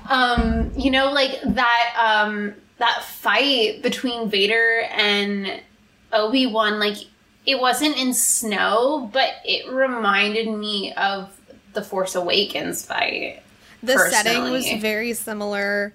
um 0.09 0.71
you 0.75 0.89
know 0.89 1.11
like 1.11 1.39
that 1.45 1.93
um 2.25 2.53
that 2.79 3.03
fight 3.03 3.81
between 3.83 4.27
vader 4.29 4.81
and 4.91 5.61
obi-wan 6.11 6.79
like 6.79 6.97
it 7.45 7.59
wasn't 7.59 7.95
in 7.97 8.13
snow 8.13 9.09
but 9.11 9.29
it 9.45 9.67
reminded 9.71 10.47
me 10.47 10.93
of 10.93 11.35
the 11.73 11.81
force 11.81 12.15
awakens 12.15 12.85
fight 12.85 13.41
The 13.83 13.97
setting 13.97 14.51
was 14.51 14.69
very 14.79 15.13
similar. 15.13 15.93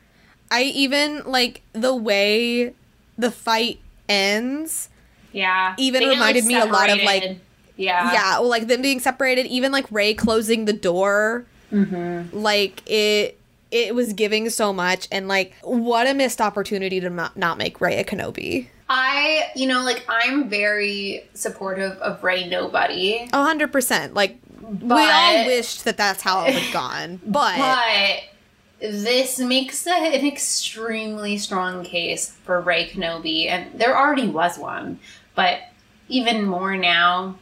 I 0.51 0.63
even 0.63 1.23
like 1.27 1.63
the 1.73 1.95
way 1.95 2.73
the 3.19 3.31
fight 3.31 3.79
ends. 4.09 4.89
yeah 5.33 5.75
Even 5.79 6.03
They 6.03 6.09
reminded 6.09 6.45
me 6.47 6.55
a 6.59 6.65
lot 6.67 6.91
of, 6.91 6.99
like- 7.03 7.39
yeah 7.77 8.13
yeah, 8.13 8.41
well, 8.41 8.49
like 8.49 8.69
them 8.69 8.81
being 8.81 9.01
separated, 9.01 9.47
even 9.47 9.71
like 9.71 9.91
Rey 9.93 10.15
closing 10.15 10.65
the 10.65 10.73
door. 10.73 11.45
Mm-hmm. 11.73 12.35
Like 12.37 12.83
it, 12.91 13.39
it 13.71 13.95
was 13.95 14.13
giving 14.15 14.49
so 14.51 14.73
much, 14.73 15.09
and 15.13 15.29
like 15.29 15.53
what 15.63 16.07
a 16.07 16.15
missed 16.15 16.41
opportunity 16.41 17.01
to 17.01 17.11
not, 17.11 17.37
not 17.37 17.59
make 17.59 17.81
Rey 17.81 17.99
a 17.99 18.05
Kenobi. 18.05 18.69
I 18.89 19.51
you 19.57 19.67
know 19.67 19.83
like 19.83 20.05
i'm 20.09 20.49
very 20.49 21.25
supportive 21.35 21.93
of 21.99 22.23
Rey 22.23 22.49
nobody 22.49 23.29
A 23.33 23.43
hundred 23.43 23.73
percent. 23.73 24.15
Like 24.15 24.39
we 24.61 24.93
all 24.93 25.47
wished 25.47 25.85
that 25.85 25.97
that's 25.97 26.23
how 26.23 26.45
it 26.45 26.55
would 26.55 26.73
gone, 26.73 27.21
but, 27.27 27.57
But 27.57 28.91
this 28.91 29.39
makes 29.39 29.87
a, 29.87 29.91
an 29.91 30.27
extremely 30.27 31.39
strong 31.39 31.85
case 31.85 32.31
for 32.45 32.61
Rey 32.61 32.89
Kenobi, 32.89 33.47
and 33.47 33.79
there 33.79 33.97
already 33.97 34.29
was 34.29 34.59
one, 34.59 34.99
but 35.35 35.61
even 36.09 36.45
more 36.45 36.77
now. 36.77 37.37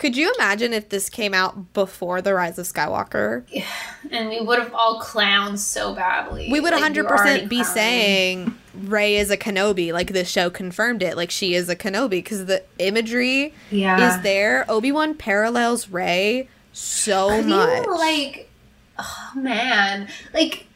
Could 0.00 0.16
you 0.16 0.32
imagine 0.38 0.72
if 0.72 0.88
this 0.88 1.08
came 1.08 1.32
out 1.34 1.72
before 1.74 2.20
the 2.22 2.34
Rise 2.34 2.58
of 2.58 2.66
Skywalker? 2.66 3.44
Yeah. 3.48 3.64
And 4.10 4.28
we 4.28 4.40
would 4.40 4.58
have 4.58 4.74
all 4.74 5.00
clowned 5.00 5.58
so 5.58 5.94
badly. 5.94 6.50
We 6.50 6.58
would 6.58 6.72
Like, 6.72 6.82
100% 6.92 7.48
be 7.48 7.60
clowned. 7.60 7.64
saying 7.66 8.54
Rey 8.74 9.14
is 9.16 9.30
a 9.30 9.36
Kenobi. 9.36 9.92
Like 9.92 10.12
this 10.12 10.28
show 10.28 10.50
confirmed 10.50 11.00
it. 11.04 11.16
Like 11.16 11.30
she 11.30 11.54
is 11.54 11.68
a 11.68 11.76
Kenobi 11.76 12.10
because 12.10 12.46
the 12.46 12.64
imagery 12.78 13.54
Yeah. 13.70 14.16
is 14.16 14.22
there. 14.24 14.64
Obi 14.68 14.90
Wan 14.90 15.14
parallels 15.14 15.90
Rey 15.90 16.48
so 16.72 17.28
Could 17.28 17.46
much. 17.46 17.86
you, 17.86 17.94
like, 17.98 18.50
oh 18.98 19.30
man, 19.36 20.08
like. 20.34 20.66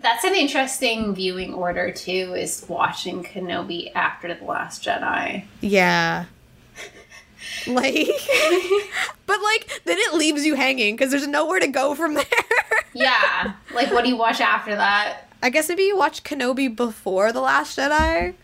That's 0.00 0.22
an 0.22 0.34
interesting 0.34 1.14
viewing 1.14 1.54
order 1.54 1.90
too. 1.90 2.34
Is 2.36 2.66
watching 2.68 3.24
Kenobi 3.24 3.90
after 3.94 4.34
the 4.34 4.44
Last 4.44 4.84
Jedi. 4.84 5.44
yeah. 5.62 6.26
Like, 7.74 8.08
but 9.26 9.40
like 9.42 9.80
then 9.84 9.96
it 9.98 10.14
leaves 10.14 10.44
you 10.44 10.54
hanging 10.54 10.96
because 10.96 11.10
there's 11.10 11.26
nowhere 11.26 11.60
to 11.60 11.66
go 11.68 11.94
from 11.94 12.14
there. 12.14 12.24
Yeah, 12.92 13.54
like 13.74 13.90
what 13.90 14.04
do 14.04 14.10
you 14.10 14.16
watch 14.16 14.40
after 14.40 14.74
that? 14.76 15.28
I 15.42 15.50
guess 15.50 15.68
maybe 15.68 15.82
you 15.84 15.96
watch 15.96 16.22
Kenobi 16.24 16.74
before 16.74 17.32
the 17.32 17.40
Last 17.40 17.78
Jedi. 17.78 18.34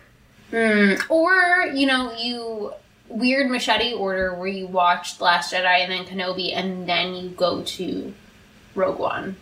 Mm, 0.53 1.11
or 1.11 1.67
you 1.75 1.87
know, 1.87 2.17
you 2.19 2.73
weird 3.11 3.51
machete 3.51 3.93
order 3.93 4.35
where 4.35 4.49
you 4.49 4.67
watch 4.67 5.19
The 5.19 5.25
Last 5.25 5.53
Jedi 5.53 5.65
and 5.85 5.93
then 5.93 6.05
Kenobi, 6.07 6.55
and 6.55 6.89
then 6.89 7.15
you 7.15 7.29
go 7.31 7.63
to 7.63 8.15
Rogue 8.75 8.99
One. 8.99 9.37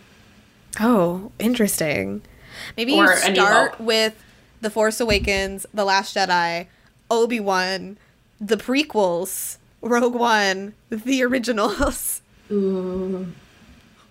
Oh, 0.79 1.31
interesting. 1.39 2.21
Maybe 2.75 2.93
Or 2.95 3.11
you 3.13 3.15
start 3.15 3.79
with 3.79 4.21
The 4.61 4.69
Force 4.69 4.99
Awakens, 4.99 5.65
The 5.73 5.85
Last 5.85 6.15
Jedi, 6.15 6.67
Obi 7.09 7.39
Wan, 7.39 7.97
the 8.41 8.57
prequels, 8.57 9.57
Rogue 9.81 10.15
One, 10.15 10.73
the 10.89 11.23
originals. 11.23 12.21
Ooh, 12.51 13.27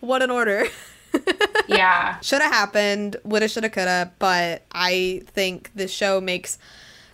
What 0.00 0.22
an 0.22 0.31
order. 0.31 0.66
yeah, 1.68 2.20
should 2.20 2.42
have 2.42 2.52
happened, 2.52 3.16
woulda, 3.24 3.48
shoulda, 3.48 3.70
coulda, 3.70 4.12
but 4.18 4.62
I 4.72 5.22
think 5.26 5.70
this 5.74 5.90
show 5.90 6.20
makes 6.20 6.59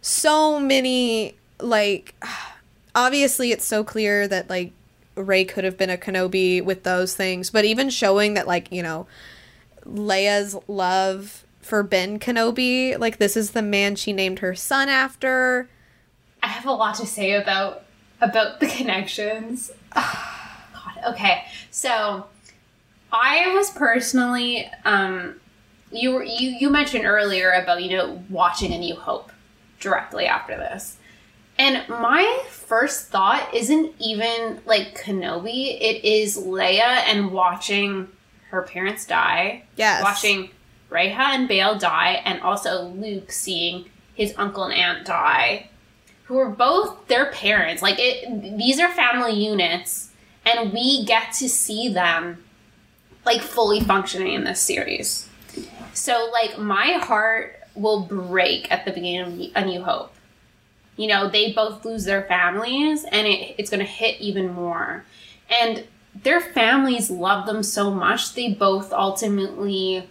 so 0.01 0.59
many, 0.59 1.35
like, 1.61 2.15
obviously 2.95 3.53
it's 3.53 3.65
so 3.65 3.85
clear 3.85 4.29
that, 4.29 4.51
like, 4.51 4.73
Rey 5.17 5.45
could 5.45 5.65
have 5.65 5.79
been 5.79 5.91
a 5.91 5.97
Kenobi 5.97 6.63
with 6.63 6.83
those 6.83 7.15
things, 7.15 7.51
but 7.51 7.65
even 7.65 7.89
showing 7.89 8.35
that, 8.35 8.47
like, 8.47 8.71
you 8.73 8.83
know, 8.83 9.07
Leia's 9.87 10.57
love 10.67 11.45
for 11.63 11.83
Ben 11.83 12.19
Kenobi, 12.19 12.99
like, 12.99 13.19
this 13.19 13.37
is 13.37 13.53
the 13.53 13.63
man 13.63 13.95
she 13.97 14.13
named 14.13 14.41
her 14.41 14.55
son 14.55 14.89
after. 14.89 15.69
I 16.43 16.49
have 16.49 16.67
a 16.67 16.73
lot 16.73 16.97
to 16.97 17.07
say 17.07 17.33
about 17.33 17.84
about 18.21 18.61
the 18.61 18.67
connections. 18.67 19.71
God, 19.95 20.99
okay, 21.09 21.45
so 21.71 22.27
I 23.13 23.55
was 23.55 23.71
personally, 23.71 24.69
um, 24.85 25.41
you 25.93 26.13
were 26.13 26.25
you 26.25 26.57
you 26.59 26.71
mentioned 26.71 27.05
earlier 27.05 27.53
about 27.53 27.83
you 27.83 27.97
know 27.97 28.23
watching 28.29 28.73
A 28.73 28.79
New 28.79 28.97
Hope 28.97 29.31
directly 29.79 30.27
after 30.27 30.57
this, 30.57 30.99
and 31.59 31.89
my 31.89 32.45
first 32.51 33.09
thought 33.09 33.55
isn't 33.55 33.95
even 34.01 34.61
like 34.67 35.01
Kenobi. 35.01 35.81
It 35.81 36.05
is 36.05 36.37
Leia 36.37 37.05
and 37.07 37.31
watching 37.31 38.09
her 38.51 38.63
parents 38.63 39.07
die. 39.07 39.63
Yes. 39.77 40.03
watching 40.03 40.51
Breha 40.91 41.19
and 41.19 41.47
Bail 41.47 41.79
die, 41.79 42.23
and 42.25 42.41
also 42.41 42.87
Luke 42.89 43.31
seeing 43.31 43.85
his 44.15 44.35
uncle 44.37 44.65
and 44.65 44.75
aunt 44.75 45.07
die 45.07 45.69
who 46.25 46.39
are 46.39 46.51
both 46.51 47.07
their 47.09 47.31
parents. 47.33 47.83
Like 47.83 47.97
it 47.99 48.59
these 48.59 48.81
are 48.81 48.91
family 48.91 49.33
units 49.33 50.11
and 50.45 50.73
we 50.73 51.05
get 51.05 51.33
to 51.35 51.49
see 51.49 51.89
them 51.89 52.43
like 53.25 53.41
fully 53.41 53.81
functioning 53.81 54.35
in 54.35 54.45
this 54.45 54.61
series. 54.61 55.29
So 55.93 56.31
like 56.33 56.59
my 56.59 56.93
heart 56.93 57.61
will 57.75 58.01
break 58.01 58.71
at 58.71 58.85
the 58.85 58.93
beginning 58.93 59.51
of 59.55 59.63
A 59.63 59.65
New 59.65 59.83
Hope. 59.83 60.13
You 60.97 61.09
know, 61.09 61.29
they 61.29 61.53
both 61.53 61.85
lose 61.85 62.05
their 62.05 62.23
families 62.23 63.05
and 63.05 63.27
it, 63.27 63.57
it's 63.59 63.71
going 63.71 63.81
to 63.81 63.87
hit 63.87 64.21
even 64.21 64.53
more. 64.53 65.05
And 65.51 65.85
their 66.23 66.41
families 66.41 67.11
love 67.11 67.47
them 67.47 67.63
so 67.63 67.91
much, 67.91 68.35
they 68.35 68.53
both 68.53 68.93
ultimately 68.93 70.09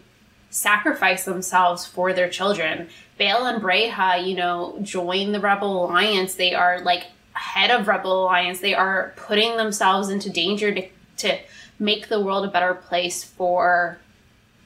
sacrifice 0.49 1.25
themselves 1.25 1.85
for 1.85 2.13
their 2.13 2.29
children. 2.29 2.89
Bail 3.17 3.45
and 3.45 3.61
Breha, 3.61 4.25
you 4.25 4.35
know, 4.35 4.77
join 4.81 5.31
the 5.31 5.39
Rebel 5.39 5.85
Alliance. 5.85 6.35
They 6.35 6.53
are 6.53 6.81
like 6.81 7.07
head 7.33 7.71
of 7.71 7.87
Rebel 7.87 8.23
Alliance. 8.23 8.59
They 8.59 8.73
are 8.73 9.13
putting 9.15 9.57
themselves 9.57 10.09
into 10.09 10.29
danger 10.29 10.73
to 10.73 10.87
to 11.17 11.37
make 11.79 12.07
the 12.07 12.19
world 12.19 12.45
a 12.45 12.51
better 12.51 12.73
place 12.73 13.23
for, 13.23 13.99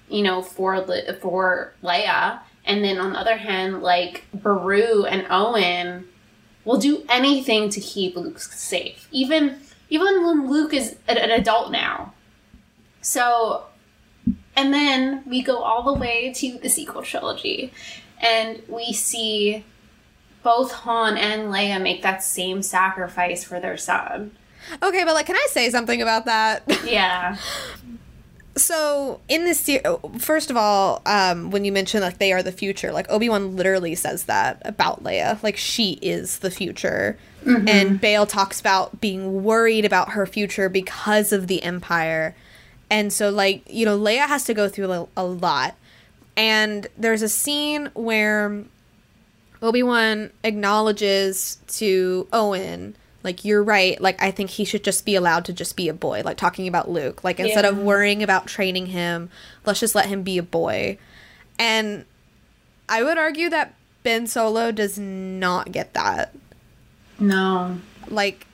you 0.09 0.23
know, 0.23 0.41
for 0.41 0.85
for 1.19 1.73
Leia. 1.83 2.39
And 2.65 2.83
then 2.83 2.99
on 2.99 3.13
the 3.13 3.19
other 3.19 3.37
hand, 3.37 3.81
like 3.81 4.25
Beru 4.33 5.05
and 5.05 5.25
Owen 5.29 6.07
will 6.65 6.77
do 6.77 7.03
anything 7.09 7.69
to 7.69 7.79
keep 7.79 8.15
Luke 8.15 8.39
safe, 8.39 9.07
even 9.11 9.59
even 9.89 10.25
when 10.25 10.49
Luke 10.49 10.73
is 10.73 10.97
an 11.07 11.17
an 11.17 11.31
adult 11.31 11.71
now. 11.71 12.13
So 13.01 13.63
and 14.55 14.73
then 14.73 15.23
we 15.27 15.43
go 15.43 15.59
all 15.59 15.83
the 15.83 15.93
way 15.93 16.33
to 16.33 16.57
the 16.57 16.67
sequel 16.67 17.03
trilogy, 17.03 17.71
and 18.21 18.61
we 18.67 18.93
see 18.93 19.63
both 20.43 20.71
Han 20.71 21.17
and 21.17 21.51
Leia 21.51 21.81
make 21.81 22.01
that 22.03 22.23
same 22.23 22.61
sacrifice 22.63 23.43
for 23.43 23.59
their 23.59 23.77
son. 23.77 24.31
Okay, 24.81 25.03
but 25.03 25.13
like, 25.13 25.25
can 25.25 25.35
I 25.35 25.47
say 25.49 25.69
something 25.69 26.01
about 26.01 26.25
that? 26.25 26.63
Yeah. 26.85 27.37
so 28.55 29.19
in 29.27 29.43
this 29.45 29.59
se- 29.59 29.83
first 30.17 30.49
of 30.49 30.57
all 30.57 31.01
um 31.05 31.51
when 31.51 31.63
you 31.63 31.71
mention 31.71 32.01
like 32.01 32.17
they 32.17 32.31
are 32.33 32.41
the 32.41 32.51
future 32.51 32.91
like 32.91 33.05
obi-wan 33.09 33.55
literally 33.55 33.93
says 33.93 34.23
that 34.23 34.59
about 34.65 35.03
leia 35.03 35.41
like 35.43 35.55
she 35.55 35.93
is 36.01 36.39
the 36.39 36.49
future 36.49 37.17
and 37.45 38.01
Bail 38.01 38.25
talks 38.25 38.59
about 38.59 38.99
being 38.99 39.43
worried 39.43 39.85
about 39.85 40.09
her 40.09 40.25
future 40.25 40.69
because 40.69 41.31
of 41.31 41.45
the 41.47 41.61
empire 41.61 42.35
and 42.89 43.13
so 43.13 43.29
like 43.29 43.61
you 43.69 43.85
know 43.85 43.97
leia 43.97 44.27
has 44.27 44.43
to 44.45 44.53
go 44.55 44.67
through 44.67 44.91
a, 44.91 45.07
a 45.15 45.23
lot 45.23 45.75
And 46.37 46.87
there's 46.97 47.23
a 47.23 47.29
scene 47.29 47.89
where 47.95 48.63
Obi 49.61 49.81
Wan 49.81 50.29
acknowledges 50.43 51.57
to 51.67 52.27
Owen, 52.31 52.95
like, 53.23 53.43
you're 53.43 53.63
right. 53.63 53.99
Like, 53.99 54.21
I 54.21 54.29
think 54.29 54.51
he 54.51 54.63
should 54.63 54.83
just 54.83 55.03
be 55.03 55.15
allowed 55.15 55.45
to 55.45 55.53
just 55.53 55.75
be 55.75 55.89
a 55.89 55.93
boy. 55.93 56.21
Like, 56.23 56.37
talking 56.37 56.67
about 56.67 56.89
Luke. 56.89 57.23
Like, 57.23 57.39
instead 57.39 57.65
of 57.65 57.79
worrying 57.79 58.21
about 58.21 58.45
training 58.45 58.85
him, 58.85 59.29
let's 59.65 59.79
just 59.79 59.95
let 59.95 60.05
him 60.05 60.21
be 60.21 60.37
a 60.37 60.43
boy. 60.43 60.99
And 61.57 62.05
I 62.87 63.03
would 63.03 63.17
argue 63.17 63.49
that 63.49 63.73
Ben 64.03 64.27
Solo 64.27 64.71
does 64.71 64.97
not 64.99 65.71
get 65.71 65.93
that. 65.95 66.35
No. 67.19 67.79
Like, 68.07 68.45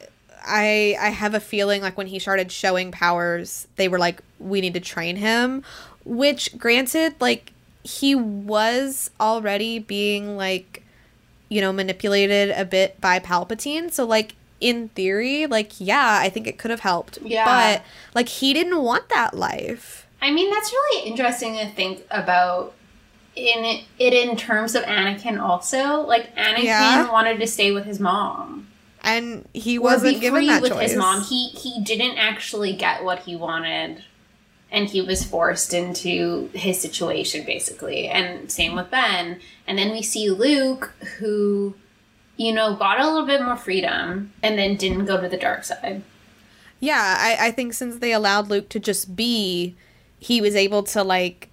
I 0.46 0.98
I 1.00 1.10
have 1.10 1.34
a 1.36 1.40
feeling 1.40 1.82
like 1.82 1.98
when 1.98 2.08
he 2.08 2.20
started 2.20 2.52
showing 2.52 2.92
powers, 2.92 3.68
they 3.76 3.88
were 3.88 4.00
like, 4.00 4.22
we 4.40 4.62
need 4.62 4.74
to 4.74 4.80
train 4.80 5.18
him. 5.18 5.64
Which, 6.06 6.58
granted, 6.58 7.16
like 7.20 7.53
he 7.84 8.16
was 8.16 9.12
already 9.20 9.80
being 9.80 10.38
like, 10.38 10.84
you 11.50 11.62
know, 11.62 11.74
manipulated 11.74 12.52
a 12.52 12.66
bit 12.66 13.00
by 13.02 13.20
Palpatine. 13.20 13.92
So 13.92 14.06
like 14.06 14.36
in 14.60 14.90
theory, 14.90 15.46
like 15.46 15.74
yeah, 15.80 16.20
I 16.22 16.30
think 16.30 16.48
it 16.48 16.58
could 16.58 16.72
have 16.72 16.80
helped. 16.80 17.20
Yeah. 17.22 17.46
But 17.46 17.84
like 18.16 18.30
he 18.30 18.54
didn't 18.54 18.82
want 18.82 19.10
that 19.10 19.34
life. 19.36 20.08
I 20.22 20.32
mean, 20.32 20.50
that's 20.50 20.72
really 20.72 21.10
interesting 21.10 21.58
to 21.58 21.68
think 21.68 22.04
about 22.10 22.74
in 23.36 23.66
it, 23.66 23.84
it 24.00 24.14
in 24.14 24.38
terms 24.38 24.74
of 24.76 24.84
Anakin 24.84 25.40
also. 25.42 26.02
Like 26.02 26.34
Anakin 26.36 26.64
Yeah. 26.64 27.12
wanted 27.12 27.40
to 27.40 27.48
stay 27.48 27.72
with 27.72 27.86
his 27.86 28.00
mom. 28.00 28.68
And 29.04 29.46
he 29.54 29.78
wasn't 29.78 30.22
given 30.22 30.48
that 30.48 30.62
with 30.62 30.72
choice. 30.72 30.92
his 30.92 30.98
mom. 30.98 31.22
He 31.24 31.50
he 31.50 31.84
didn't 31.84 32.18
actually 32.18 32.72
get 32.74 33.04
what 33.04 33.20
he 33.20 33.36
wanted. 33.36 34.06
And 34.74 34.90
he 34.90 35.00
was 35.02 35.24
forced 35.24 35.74
into 35.74 36.50
his 36.54 36.82
situation 36.82 37.46
basically. 37.46 38.10
And 38.10 38.52
same 38.52 38.76
with 38.76 38.92
Ben. 38.92 39.40
And 39.68 39.78
then 39.78 39.92
we 39.92 40.02
see 40.02 40.30
Luke 40.30 40.92
who 41.20 41.76
you 42.36 42.52
know, 42.52 42.76
got 42.76 43.00
a 43.00 43.08
little 43.08 43.28
bit 43.28 43.44
more 43.44 43.56
freedom 43.56 44.34
and 44.42 44.58
then 44.58 44.76
didn't 44.76 45.06
go 45.06 45.22
to 45.22 45.30
the 45.30 45.38
dark 45.38 45.64
side. 45.64 46.02
Yeah, 46.80 47.16
I, 47.20 47.38
I 47.48 47.52
think 47.52 47.74
since 47.74 47.98
they 48.00 48.12
allowed 48.12 48.50
Luke 48.50 48.70
to 48.70 48.80
just 48.80 49.16
be, 49.16 49.76
he 50.20 50.42
was 50.42 50.56
able 50.56 50.82
to 50.84 51.04
like 51.04 51.50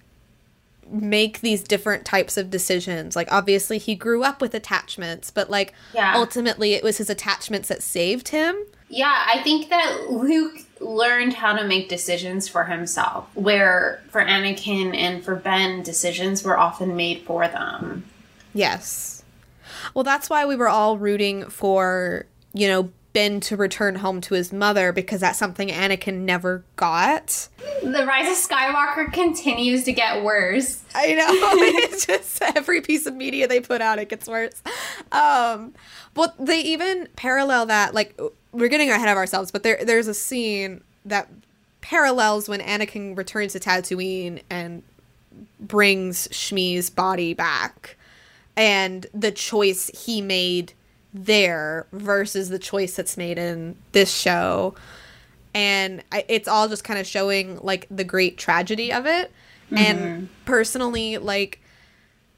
make 0.89 1.41
these 1.41 1.61
different 1.63 2.03
types 2.03 2.35
of 2.35 2.49
decisions. 2.49 3.15
Like 3.15 3.31
obviously 3.31 3.77
he 3.77 3.93
grew 3.95 4.23
up 4.23 4.41
with 4.41 4.53
attachments, 4.55 5.29
but 5.29 5.49
like 5.51 5.73
Yeah. 5.93 6.13
ultimately 6.15 6.73
it 6.73 6.83
was 6.83 6.97
his 6.97 7.09
attachments 7.11 7.67
that 7.69 7.83
saved 7.83 8.29
him. 8.29 8.55
Yeah, 8.89 9.25
I 9.33 9.41
think 9.43 9.69
that 9.69 10.09
Luke 10.09 10.57
learned 10.81 11.33
how 11.33 11.55
to 11.55 11.63
make 11.63 11.89
decisions 11.89 12.47
for 12.47 12.65
himself, 12.65 13.27
where 13.35 14.01
for 14.09 14.21
Anakin 14.21 14.95
and 14.95 15.23
for 15.23 15.35
Ben, 15.35 15.83
decisions 15.83 16.43
were 16.43 16.57
often 16.57 16.95
made 16.95 17.21
for 17.21 17.47
them. 17.47 18.05
Yes. 18.53 19.23
Well, 19.93 20.03
that's 20.03 20.29
why 20.29 20.45
we 20.45 20.55
were 20.55 20.69
all 20.69 20.97
rooting 20.97 21.49
for, 21.49 22.25
you 22.53 22.67
know, 22.67 22.91
Ben 23.13 23.41
to 23.41 23.57
return 23.57 23.95
home 23.95 24.21
to 24.21 24.35
his 24.35 24.53
mother 24.53 24.93
because 24.93 25.19
that's 25.19 25.37
something 25.37 25.67
Anakin 25.67 26.19
never 26.19 26.63
got. 26.77 27.49
The 27.83 28.05
Rise 28.05 28.31
of 28.31 28.49
Skywalker 28.49 29.11
continues 29.11 29.83
to 29.83 29.91
get 29.91 30.23
worse. 30.23 30.81
I 30.95 31.13
know. 31.13 31.27
it's 31.29 32.05
just 32.05 32.41
every 32.41 32.79
piece 32.81 33.05
of 33.05 33.15
media 33.15 33.47
they 33.47 33.59
put 33.59 33.81
out, 33.81 33.99
it 33.99 34.07
gets 34.07 34.27
worse. 34.27 34.61
Um, 35.11 35.73
but 36.13 36.35
they 36.39 36.61
even 36.61 37.07
parallel 37.15 37.65
that. 37.67 37.93
Like 37.93 38.19
we're 38.51 38.69
getting 38.69 38.89
ahead 38.89 39.09
of 39.09 39.17
ourselves, 39.17 39.51
but 39.51 39.63
there 39.63 39.83
there's 39.83 40.07
a 40.07 40.13
scene 40.13 40.83
that 41.05 41.29
parallels 41.81 42.47
when 42.47 42.59
Anakin 42.59 43.17
returns 43.17 43.53
to 43.53 43.59
Tatooine 43.59 44.41
and 44.49 44.83
brings 45.59 46.27
Shmi's 46.29 46.89
body 46.89 47.33
back, 47.33 47.97
and 48.55 49.05
the 49.13 49.31
choice 49.31 49.89
he 50.05 50.21
made 50.21 50.73
there 51.13 51.87
versus 51.91 52.49
the 52.49 52.59
choice 52.59 52.95
that's 52.95 53.17
made 53.17 53.37
in 53.37 53.75
this 53.91 54.13
show. 54.13 54.75
And 55.53 56.01
I, 56.11 56.23
it's 56.29 56.47
all 56.47 56.69
just 56.69 56.85
kind 56.85 56.99
of 56.99 57.05
showing 57.05 57.59
like 57.59 57.87
the 57.91 58.05
great 58.05 58.37
tragedy 58.37 58.93
of 58.93 59.05
it. 59.05 59.31
And 59.73 59.99
mm-hmm. 59.99 60.25
personally 60.45 61.17
like 61.17 61.61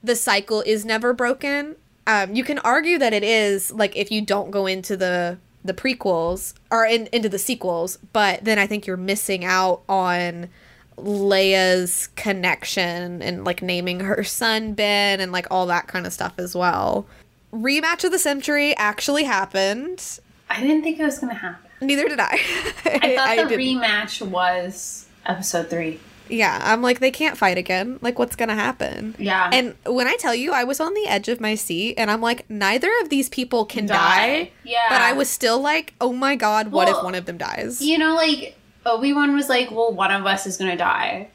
the 0.04 0.16
cycle 0.16 0.62
is 0.62 0.86
never 0.86 1.14
broken 1.14 1.76
um, 2.08 2.36
you 2.36 2.44
can 2.44 2.60
argue 2.60 2.98
that 3.00 3.14
it 3.14 3.24
is 3.24 3.72
like 3.72 3.96
if 3.96 4.12
you 4.12 4.22
don't 4.22 4.52
go 4.52 4.66
into 4.66 4.96
the 4.98 5.38
the 5.66 5.74
prequels 5.74 6.54
or 6.72 6.86
in, 6.86 7.08
into 7.14 7.30
the 7.30 7.40
sequels 7.40 7.98
but 8.12 8.44
then 8.44 8.60
i 8.60 8.68
think 8.68 8.86
you're 8.86 8.98
missing 8.98 9.46
out 9.46 9.82
on 9.88 10.50
leia's 10.98 12.08
connection 12.16 13.22
and 13.22 13.46
like 13.46 13.62
naming 13.62 14.02
her 14.02 14.24
son 14.26 14.74
ben 14.74 15.20
and 15.20 15.32
like 15.32 15.48
all 15.50 15.66
that 15.66 15.88
kind 15.88 16.06
of 16.06 16.14
stuff 16.14 16.34
as 16.38 16.56
well 16.56 17.06
rematch 17.54 18.04
of 18.04 18.12
the 18.12 18.20
century 18.20 18.76
actually 18.78 19.24
happened 19.24 20.20
I 20.50 20.62
didn't 20.62 20.84
think 20.84 21.00
it 21.00 21.04
was 21.04 21.18
going 21.18 21.34
to 21.34 21.40
happen. 21.40 21.70
neither 21.82 22.08
did 22.08 22.20
i 22.20 22.34
I 22.86 23.16
thought 23.16 23.50
the 23.50 23.58
didn't. 23.58 23.80
rematch 23.82 24.22
was 24.22 25.08
episode 25.26 25.70
three. 25.70 26.00
Yeah, 26.30 26.60
I'm 26.64 26.82
like 26.82 27.00
they 27.00 27.12
can't 27.12 27.38
fight 27.38 27.58
again. 27.58 28.00
Like 28.02 28.18
what's 28.18 28.36
gonna 28.36 28.56
happen? 28.56 29.16
Yeah. 29.20 29.50
And 29.52 29.76
when 29.86 30.08
I 30.08 30.16
tell 30.16 30.34
you, 30.34 30.52
I 30.54 30.64
was 30.64 30.80
on 30.80 30.94
the 30.94 31.08
edge 31.08 31.28
of 31.28 31.42
my 31.42 31.56
seat, 31.56 31.96
and 31.98 32.10
I'm 32.10 32.22
like, 32.22 32.50
neither 32.50 32.90
of 33.02 33.10
these 33.10 33.30
people 33.30 33.66
can 33.66 33.86
die. 33.86 33.96
Die. 33.96 34.52
Yeah. 34.64 34.78
But 34.90 35.02
I 35.02 35.14
was 35.14 35.30
still 35.30 35.60
like, 35.60 35.94
oh 36.00 36.14
my 36.14 36.36
god, 36.36 36.72
what 36.72 36.88
if 36.88 37.04
one 37.04 37.16
of 37.16 37.26
them 37.26 37.38
dies? 37.38 37.82
You 37.82 37.98
know, 37.98 38.16
like, 38.16 38.58
Obi 38.86 39.14
Wan 39.14 39.34
was 39.36 39.50
like, 39.50 39.72
well, 39.72 39.94
one 39.94 40.12
of 40.12 40.26
us 40.26 40.46
is 40.48 40.58
going 40.58 40.72
to 40.72 40.78
die. 40.78 41.30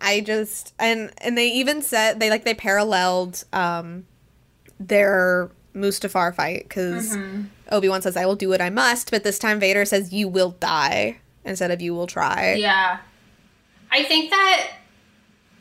I 0.00 0.20
just 0.20 0.74
and 0.78 1.10
and 1.18 1.36
they 1.36 1.48
even 1.48 1.82
said 1.82 2.20
they 2.20 2.30
like 2.30 2.44
they 2.44 2.54
paralleled 2.54 3.44
um 3.52 4.06
their 4.78 5.50
Mustafar 5.74 6.34
fight 6.34 6.64
because 6.68 7.16
Mm-hmm. 7.16 7.42
Obi 7.72 7.88
Wan 7.88 8.00
says, 8.00 8.16
"I 8.16 8.26
will 8.26 8.36
do 8.36 8.48
what 8.48 8.60
I 8.60 8.70
must," 8.70 9.10
but 9.10 9.24
this 9.24 9.38
time 9.40 9.58
Vader 9.58 9.84
says, 9.84 10.12
"You 10.12 10.28
will 10.28 10.50
die." 10.60 11.18
Instead 11.44 11.70
of 11.70 11.80
you 11.80 11.94
will 11.94 12.06
try. 12.06 12.54
Yeah. 12.54 12.98
I 13.96 14.04
think 14.04 14.30
that 14.30 14.72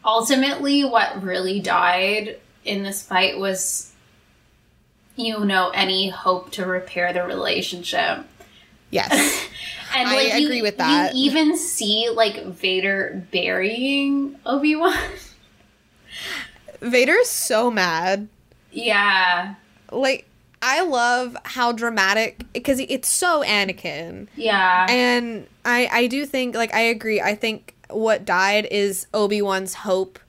ultimately 0.03 0.83
what 0.83 1.23
really 1.23 1.59
died 1.61 2.37
in 2.65 2.83
this 2.83 3.01
fight 3.01 3.37
was, 3.39 3.93
you 5.15 5.45
know, 5.45 5.69
any 5.69 6.09
hope 6.09 6.51
to 6.51 6.65
repair 6.65 7.13
the 7.13 7.23
relationship. 7.23 8.25
Yes. 8.91 9.47
And 9.97 10.09
I 10.09 10.15
like 10.15 10.41
you, 10.41 10.47
agree 10.47 10.61
with 10.61 10.77
that. 10.77 11.15
You 11.15 11.29
even 11.31 11.55
see 11.55 12.09
like 12.13 12.43
Vader 12.47 13.25
burying 13.31 14.35
Obi 14.45 14.75
Wan. 14.75 14.97
Vader's 16.81 17.29
so 17.29 17.71
mad. 17.71 18.27
yeah. 18.71 19.55
like 19.91 20.27
I 20.61 20.81
love 20.81 21.37
how 21.45 21.71
dramatic 21.71 22.43
because 22.51 22.79
it's 22.79 23.07
so 23.07 23.43
Anakin, 23.43 24.27
Yeah. 24.35 24.87
and 24.89 25.47
I 25.63 25.87
I 25.91 26.07
do 26.07 26.25
think 26.25 26.55
like 26.55 26.73
I 26.73 26.81
agree. 26.81 27.21
I 27.21 27.35
think 27.35 27.74
what 27.89 28.25
died 28.25 28.67
is 28.71 29.07
Obi 29.13 29.41
Wan's 29.41 29.73
hope 29.73 30.19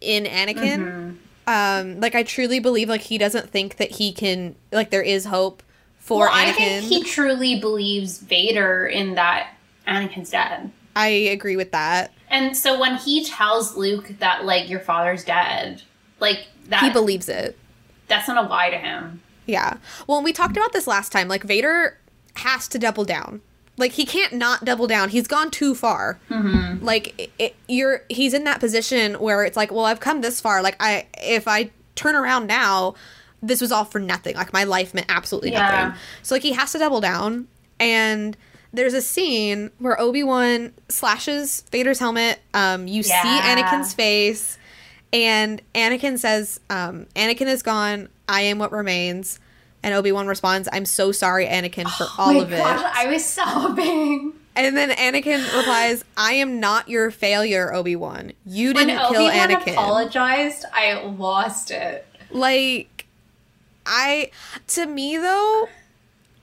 in 0.00 0.24
Anakin. 0.24 1.16
Um, 1.46 2.00
like 2.00 2.14
I 2.14 2.22
truly 2.22 2.60
believe 2.60 2.88
like 2.88 3.00
he 3.02 3.18
doesn't 3.18 3.50
think 3.50 3.76
that 3.76 3.90
he 3.92 4.12
can 4.12 4.54
like 4.70 4.90
there 4.90 5.02
is 5.02 5.24
hope 5.26 5.62
for 5.98 6.26
well, 6.26 6.30
Anakin. 6.32 6.48
I 6.48 6.52
think 6.52 6.84
he 6.84 7.02
truly 7.04 7.58
believes 7.60 8.18
Vader 8.18 8.86
in 8.86 9.14
that 9.14 9.54
Anakin's 9.86 10.30
dead. 10.30 10.70
I 10.94 11.08
agree 11.08 11.56
with 11.56 11.72
that. 11.72 12.12
And 12.28 12.56
so 12.56 12.78
when 12.78 12.96
he 12.96 13.24
tells 13.24 13.76
Luke 13.76 14.12
that 14.18 14.44
like 14.44 14.68
your 14.68 14.80
father's 14.80 15.24
dead, 15.24 15.82
like 16.20 16.46
that 16.68 16.82
He 16.82 16.90
believes 16.90 17.28
it. 17.28 17.58
that's 18.08 18.28
not 18.28 18.44
a 18.44 18.48
lie 18.48 18.70
to 18.70 18.78
him. 18.78 19.20
Yeah. 19.46 19.78
Well, 20.06 20.22
we 20.22 20.32
talked 20.32 20.56
about 20.56 20.72
this 20.72 20.86
last 20.86 21.10
time. 21.12 21.28
Like 21.28 21.42
Vader 21.42 21.98
has 22.36 22.68
to 22.68 22.78
double 22.78 23.04
down. 23.04 23.40
Like 23.78 23.92
he 23.92 24.04
can't 24.04 24.34
not 24.34 24.64
double 24.64 24.86
down. 24.86 25.08
He's 25.08 25.26
gone 25.26 25.50
too 25.50 25.74
far. 25.74 26.18
Mm-hmm. 26.30 26.84
Like 26.84 27.18
it, 27.18 27.30
it, 27.38 27.56
you're, 27.68 28.02
he's 28.10 28.34
in 28.34 28.44
that 28.44 28.60
position 28.60 29.14
where 29.14 29.44
it's 29.44 29.56
like, 29.56 29.72
well, 29.72 29.86
I've 29.86 30.00
come 30.00 30.20
this 30.20 30.40
far. 30.40 30.62
Like 30.62 30.76
I, 30.78 31.06
if 31.18 31.48
I 31.48 31.70
turn 31.94 32.14
around 32.14 32.46
now, 32.46 32.94
this 33.42 33.60
was 33.60 33.72
all 33.72 33.84
for 33.84 33.98
nothing. 33.98 34.36
Like 34.36 34.52
my 34.52 34.64
life 34.64 34.92
meant 34.94 35.06
absolutely 35.08 35.52
Yeah. 35.52 35.86
nothing. 35.86 36.00
So 36.22 36.34
like 36.34 36.42
he 36.42 36.52
has 36.52 36.72
to 36.72 36.78
double 36.78 37.00
down. 37.00 37.48
And 37.80 38.36
there's 38.74 38.94
a 38.94 39.02
scene 39.02 39.70
where 39.78 40.00
Obi 40.00 40.22
Wan 40.22 40.72
slashes 40.88 41.62
Vader's 41.72 41.98
helmet. 41.98 42.40
Um, 42.54 42.86
you 42.86 43.02
see 43.02 43.12
Anakin's 43.12 43.92
face, 43.92 44.56
and 45.12 45.60
Anakin 45.74 46.18
says, 46.18 46.58
um, 46.70 47.06
"Anakin 47.14 47.48
is 47.48 47.62
gone. 47.62 48.08
I 48.28 48.42
am 48.42 48.58
what 48.58 48.72
remains." 48.72 49.38
And 49.82 49.94
Obi 49.94 50.12
Wan 50.12 50.26
responds, 50.26 50.68
"I'm 50.72 50.84
so 50.84 51.12
sorry, 51.12 51.46
Anakin, 51.46 51.90
for 51.90 52.04
oh 52.04 52.14
all 52.18 52.30
Oh 52.30 52.34
my 52.34 52.40
of 52.42 52.52
it." 52.52 52.60
I 52.60 53.06
was 53.08 53.24
sobbing. 53.24 54.32
and 54.56 54.76
then 54.76 54.90
Anakin 54.90 55.40
replies, 55.56 56.04
"I 56.16 56.34
am 56.34 56.60
not 56.60 56.88
your 56.88 57.10
failure, 57.10 57.72
Obi 57.74 57.96
Wan. 57.96 58.32
You 58.46 58.72
didn't 58.72 58.98
Obi 58.98 59.14
kill 59.14 59.24
Wan 59.24 59.48
Anakin." 59.50 59.72
apologized, 59.72 60.64
I 60.72 61.02
lost 61.04 61.70
it. 61.70 62.06
like 62.30 63.06
i 63.84 64.30
to 64.68 64.86
me 64.86 65.16
though 65.16 65.68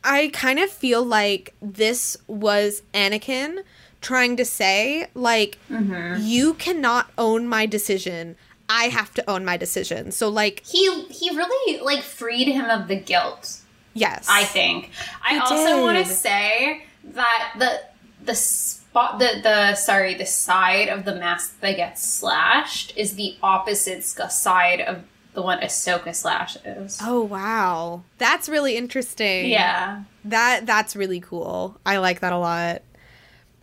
i 0.03 0.29
kind 0.33 0.59
of 0.59 0.69
feel 0.69 1.01
like 1.01 1.55
this 1.61 2.17
was 2.27 2.81
anakin 2.93 3.59
trying 4.01 4.35
to 4.37 4.45
say 4.45 5.07
like 5.13 5.57
mm-hmm. 5.69 6.21
you 6.21 6.53
cannot 6.55 7.11
own 7.17 7.47
my 7.47 7.65
decision. 7.65 8.35
I 8.69 8.85
have 8.85 9.13
to 9.15 9.29
own 9.29 9.43
my 9.45 9.57
decision. 9.57 10.11
So 10.11 10.29
like 10.29 10.63
He 10.65 11.03
he 11.05 11.35
really 11.35 11.81
like 11.81 12.03
freed 12.03 12.47
him 12.47 12.65
of 12.69 12.87
the 12.87 12.95
guilt. 12.95 13.57
yes. 13.93 14.27
I 14.29 14.43
think. 14.43 14.91
I 15.23 15.33
He 15.33 15.39
also 15.39 15.81
want 15.81 15.97
to 15.97 16.05
say 16.05 16.85
that 17.03 17.53
the 17.57 17.81
the 18.23 18.35
spot 18.35 19.17
the 19.19 19.39
the 19.41 19.75
sorry 19.75 20.13
the 20.13 20.25
side 20.25 20.87
of 20.89 21.05
the 21.05 21.15
mask 21.15 21.59
that 21.61 21.75
gets 21.77 22.03
slashed 22.03 22.93
is 22.95 23.15
the 23.15 23.35
opposite 23.41 24.03
side 24.03 24.81
of 24.81 25.03
the 25.33 25.41
one 25.41 25.59
Ahsoka 25.59 26.13
slashes. 26.13 26.99
Oh 27.01 27.21
wow. 27.23 28.03
That's 28.17 28.49
really 28.49 28.75
interesting. 28.77 29.49
Yeah. 29.49 30.03
That 30.25 30.65
that's 30.65 30.95
really 30.95 31.19
cool. 31.19 31.77
I 31.85 31.97
like 31.97 32.19
that 32.19 32.33
a 32.33 32.37
lot. 32.37 32.81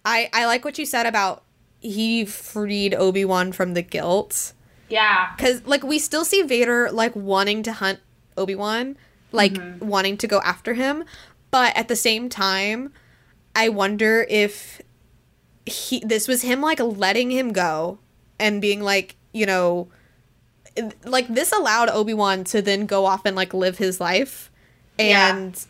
I 0.05 0.31
I 0.33 0.47
like 0.47 0.65
what 0.65 0.79
you 0.79 0.87
said 0.87 1.07
about 1.07 1.43
he 1.81 2.25
freed 2.25 2.95
Obi-Wan 2.95 3.53
from 3.53 3.75
the 3.75 3.83
guilt 3.83 4.53
Yeah. 4.89 5.34
cuz 5.39 5.66
like 5.66 5.82
we 5.82 5.99
still 5.99 6.24
see 6.24 6.43
Vader 6.43 6.91
like 6.93 7.14
wanting 7.16 7.62
to 7.64 7.72
hunt 7.72 8.01
Obi-Wan, 8.37 8.97
like 9.32 9.53
Mm-hmm. 9.55 9.87
wanting 9.89 10.16
to 10.18 10.26
go 10.26 10.41
after 10.41 10.74
him, 10.74 11.05
but 11.51 11.76
at 11.76 11.89
the 11.89 11.97
same 11.97 12.28
time 12.28 12.93
I 13.55 13.68
wonder 13.68 14.26
if 14.28 14.80
he 15.64 16.01
this 16.05 16.28
was 16.28 16.43
him 16.43 16.61
like 16.61 16.78
letting 16.80 17.30
him 17.30 17.53
go 17.53 17.99
and 18.39 18.61
being 18.61 18.82
like, 18.82 19.16
you 19.32 19.47
know, 19.47 19.89
like 21.05 21.26
this 21.28 21.53
allowed 21.53 21.89
Obi-Wan 21.89 22.45
to 22.45 22.61
then 22.62 22.87
go 22.87 23.07
off 23.07 23.24
and 23.24 23.34
like 23.34 23.55
live 23.55 23.78
his 23.78 24.01
life 24.01 24.51
Yeah. 24.99 25.34
and 25.34 25.66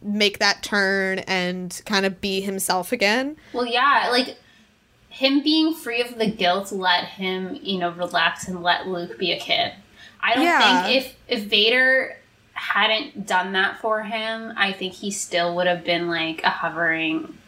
make 0.00 0.38
that 0.38 0.62
turn 0.62 1.18
and 1.20 1.80
kind 1.86 2.06
of 2.06 2.20
be 2.20 2.40
himself 2.40 2.92
again. 2.92 3.36
Well, 3.52 3.66
yeah, 3.66 4.08
like 4.10 4.36
him 5.14 5.42
being 5.44 5.72
free 5.74 6.00
of 6.02 6.18
the 6.18 6.28
guilt 6.28 6.72
let 6.72 7.04
him, 7.04 7.56
you 7.62 7.78
know, 7.78 7.90
relax 7.90 8.48
and 8.48 8.62
let 8.64 8.88
Luke 8.88 9.16
be 9.16 9.30
a 9.30 9.38
kid. 9.38 9.72
I 10.20 10.34
don't 10.34 10.42
Yeah. 10.44 10.82
think 10.84 10.96
if 11.04 11.16
if 11.28 11.44
Vader 11.44 12.16
hadn't 12.54 13.24
done 13.26 13.52
that 13.52 13.78
for 13.80 14.02
him, 14.02 14.52
I 14.56 14.72
think 14.72 14.94
he 14.94 15.10
still 15.12 15.54
would 15.54 15.66
have 15.68 15.84
been 15.84 16.08
like 16.08 16.42
a 16.42 16.50
hovering 16.50 17.38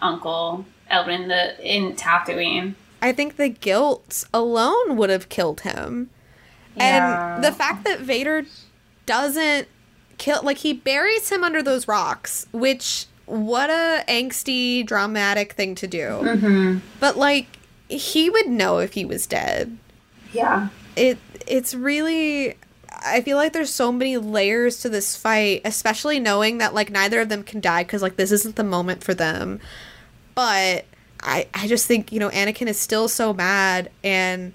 uncle 0.00 0.64
out 0.90 1.08
in 1.08 1.28
the 1.28 1.58
in 1.64 1.94
Tatooine. 1.94 2.74
I 3.00 3.12
think 3.12 3.36
the 3.36 3.48
guilt 3.48 4.24
alone 4.34 4.96
would 4.96 5.10
have 5.10 5.28
killed 5.28 5.60
him. 5.60 6.10
Yeah. 6.76 7.36
And 7.36 7.44
the 7.44 7.52
fact 7.52 7.84
that 7.84 8.00
Vader 8.00 8.46
doesn't 9.06 9.68
kill 10.18 10.40
like 10.42 10.58
he 10.58 10.72
buries 10.72 11.30
him 11.30 11.44
under 11.44 11.62
those 11.62 11.86
rocks, 11.86 12.46
which 12.52 13.06
what 13.26 13.70
a 13.70 14.04
angsty 14.08 14.86
dramatic 14.86 15.52
thing 15.52 15.74
to 15.76 15.86
do. 15.86 15.98
Mm-hmm. 15.98 16.78
But 17.00 17.16
like 17.16 17.46
he 17.88 18.30
would 18.30 18.48
know 18.48 18.78
if 18.78 18.94
he 18.94 19.04
was 19.04 19.26
dead. 19.26 19.76
Yeah. 20.32 20.68
It 20.96 21.18
it's 21.46 21.74
really 21.74 22.56
I 22.88 23.20
feel 23.20 23.36
like 23.36 23.52
there's 23.52 23.74
so 23.74 23.92
many 23.92 24.16
layers 24.16 24.80
to 24.80 24.88
this 24.88 25.16
fight, 25.16 25.60
especially 25.64 26.18
knowing 26.18 26.58
that 26.58 26.74
like 26.74 26.90
neither 26.90 27.20
of 27.20 27.28
them 27.28 27.42
can 27.42 27.60
die 27.60 27.84
cuz 27.84 28.00
like 28.00 28.16
this 28.16 28.32
isn't 28.32 28.56
the 28.56 28.64
moment 28.64 29.04
for 29.04 29.12
them. 29.12 29.60
But 30.34 30.86
I 31.22 31.46
I 31.52 31.66
just 31.66 31.86
think, 31.86 32.12
you 32.12 32.20
know, 32.20 32.30
Anakin 32.30 32.68
is 32.68 32.78
still 32.78 33.08
so 33.08 33.34
mad 33.34 33.90
and 34.02 34.54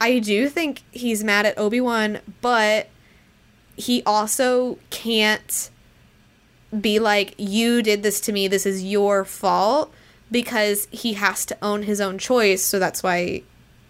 I 0.00 0.18
do 0.20 0.48
think 0.48 0.82
he's 0.92 1.24
mad 1.24 1.44
at 1.44 1.58
Obi-Wan, 1.58 2.20
but 2.40 2.88
he 3.76 4.02
also 4.04 4.78
can't 4.90 5.70
be 6.80 6.98
like 6.98 7.34
you 7.38 7.82
did 7.82 8.02
this 8.02 8.20
to 8.22 8.32
me, 8.32 8.48
this 8.48 8.66
is 8.66 8.84
your 8.84 9.24
fault 9.24 9.92
because 10.30 10.86
he 10.90 11.14
has 11.14 11.46
to 11.46 11.56
own 11.62 11.82
his 11.84 12.00
own 12.00 12.18
choice, 12.18 12.62
so 12.62 12.78
that's 12.78 13.02
why 13.02 13.42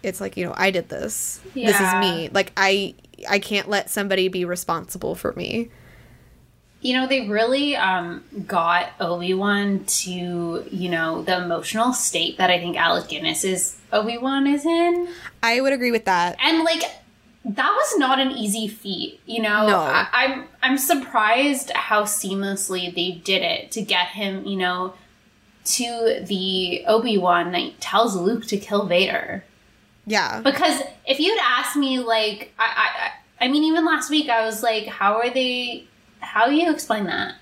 it's 0.03 0.21
like, 0.21 0.37
you 0.37 0.45
know, 0.45 0.53
I 0.55 0.71
did 0.71 0.89
this. 0.89 1.41
This 1.53 1.79
is 1.79 1.93
me. 1.95 2.29
Like 2.29 2.53
I 2.55 2.95
I 3.29 3.39
can't 3.39 3.67
let 3.69 3.89
somebody 3.89 4.27
be 4.29 4.45
responsible 4.45 5.15
for 5.15 5.33
me. 5.33 5.69
You 6.81 6.93
know, 6.93 7.07
they 7.07 7.27
really 7.27 7.75
um, 7.75 8.23
got 8.47 8.91
Obi 9.01 9.33
Wan 9.33 9.83
to, 9.83 10.65
you 10.71 10.89
know, 10.89 11.21
the 11.23 11.43
emotional 11.43 11.91
state 11.91 12.37
that 12.37 12.49
I 12.49 12.57
think 12.57 12.77
Alec 12.77 13.09
Guinness 13.09 13.43
is 13.43 13.77
Obi 13.91 14.17
Wan 14.17 14.47
is 14.47 14.65
in. 14.65 15.09
I 15.43 15.59
would 15.59 15.73
agree 15.73 15.91
with 15.91 16.05
that. 16.05 16.37
and 16.41 16.63
like 16.63 16.83
that 17.45 17.71
was 17.71 17.97
not 17.97 18.19
an 18.19 18.31
easy 18.31 18.67
feat 18.67 19.19
you 19.25 19.41
know 19.41 19.67
No. 19.67 19.77
I, 19.77 20.07
i'm 20.13 20.43
i'm 20.61 20.77
surprised 20.77 21.71
how 21.71 22.03
seamlessly 22.03 22.93
they 22.93 23.11
did 23.23 23.41
it 23.41 23.71
to 23.71 23.81
get 23.81 24.07
him 24.09 24.45
you 24.45 24.57
know 24.57 24.93
to 25.65 26.23
the 26.27 26.83
obi-wan 26.87 27.51
that 27.53 27.79
tells 27.79 28.15
luke 28.15 28.45
to 28.47 28.57
kill 28.57 28.85
vader 28.85 29.43
Yeah. 30.05 30.41
because 30.41 30.81
if 31.07 31.19
you'd 31.19 31.39
asked 31.41 31.75
me 31.77 31.99
like 31.99 32.53
i 32.59 32.63
i 32.65 33.05
i 33.05 33.11
I 33.41 33.47
mean 33.47 33.63
even 33.63 33.85
last 33.85 34.09
week 34.09 34.27
i 34.29 34.45
was 34.45 34.61
like 34.61 34.85
how 34.87 35.15
are 35.15 35.29
they 35.29 35.85
how 36.19 36.47
do 36.47 36.53
you 36.53 36.69
explain 36.71 37.05
that 37.05 37.35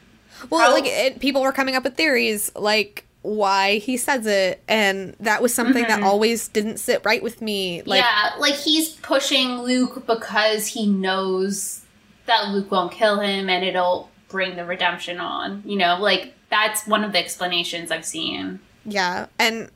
Well, 0.52 0.62
How- 0.62 0.72
like 0.74 0.86
it, 0.86 1.20
people 1.20 1.42
were 1.42 1.52
coming 1.52 1.76
up 1.76 1.84
with 1.84 1.96
theories 1.96 2.52
like 2.56 3.04
why 3.22 3.78
he 3.78 3.98
says 3.98 4.26
it 4.26 4.64
and 4.68 5.16
that 5.20 5.42
was 5.42 5.54
something 5.54 5.84
that 5.84 6.00
mm-hmm. 6.00 6.08
always 6.08 6.48
didn't 6.48 6.78
sit 6.78 7.02
right 7.04 7.22
with 7.22 7.42
me. 7.42 7.82
Like 7.84 8.02
yeah, 8.02 8.32
like 8.40 8.56
he's 8.56 8.92
pushing 8.94 9.62
Luke 9.62 10.06
because 10.08 10.68
he 10.68 10.88
knows 10.88 11.84
that 12.26 12.50
Luke 12.50 12.72
won't 12.72 12.92
kill 12.92 13.20
him 13.20 13.50
and 13.50 13.66
it'll 13.66 14.10
bring 14.30 14.56
the 14.56 14.66
redemption 14.66 15.20
on. 15.20 15.64
You 15.66 15.78
know, 15.78 15.98
like 16.00 16.34
that's 16.50 16.88
one 16.88 17.04
of 17.04 17.12
the 17.12 17.20
explanations 17.20 17.92
I've 17.92 18.06
seen. 18.06 18.60
Yeah, 18.86 19.28
and 19.38 19.70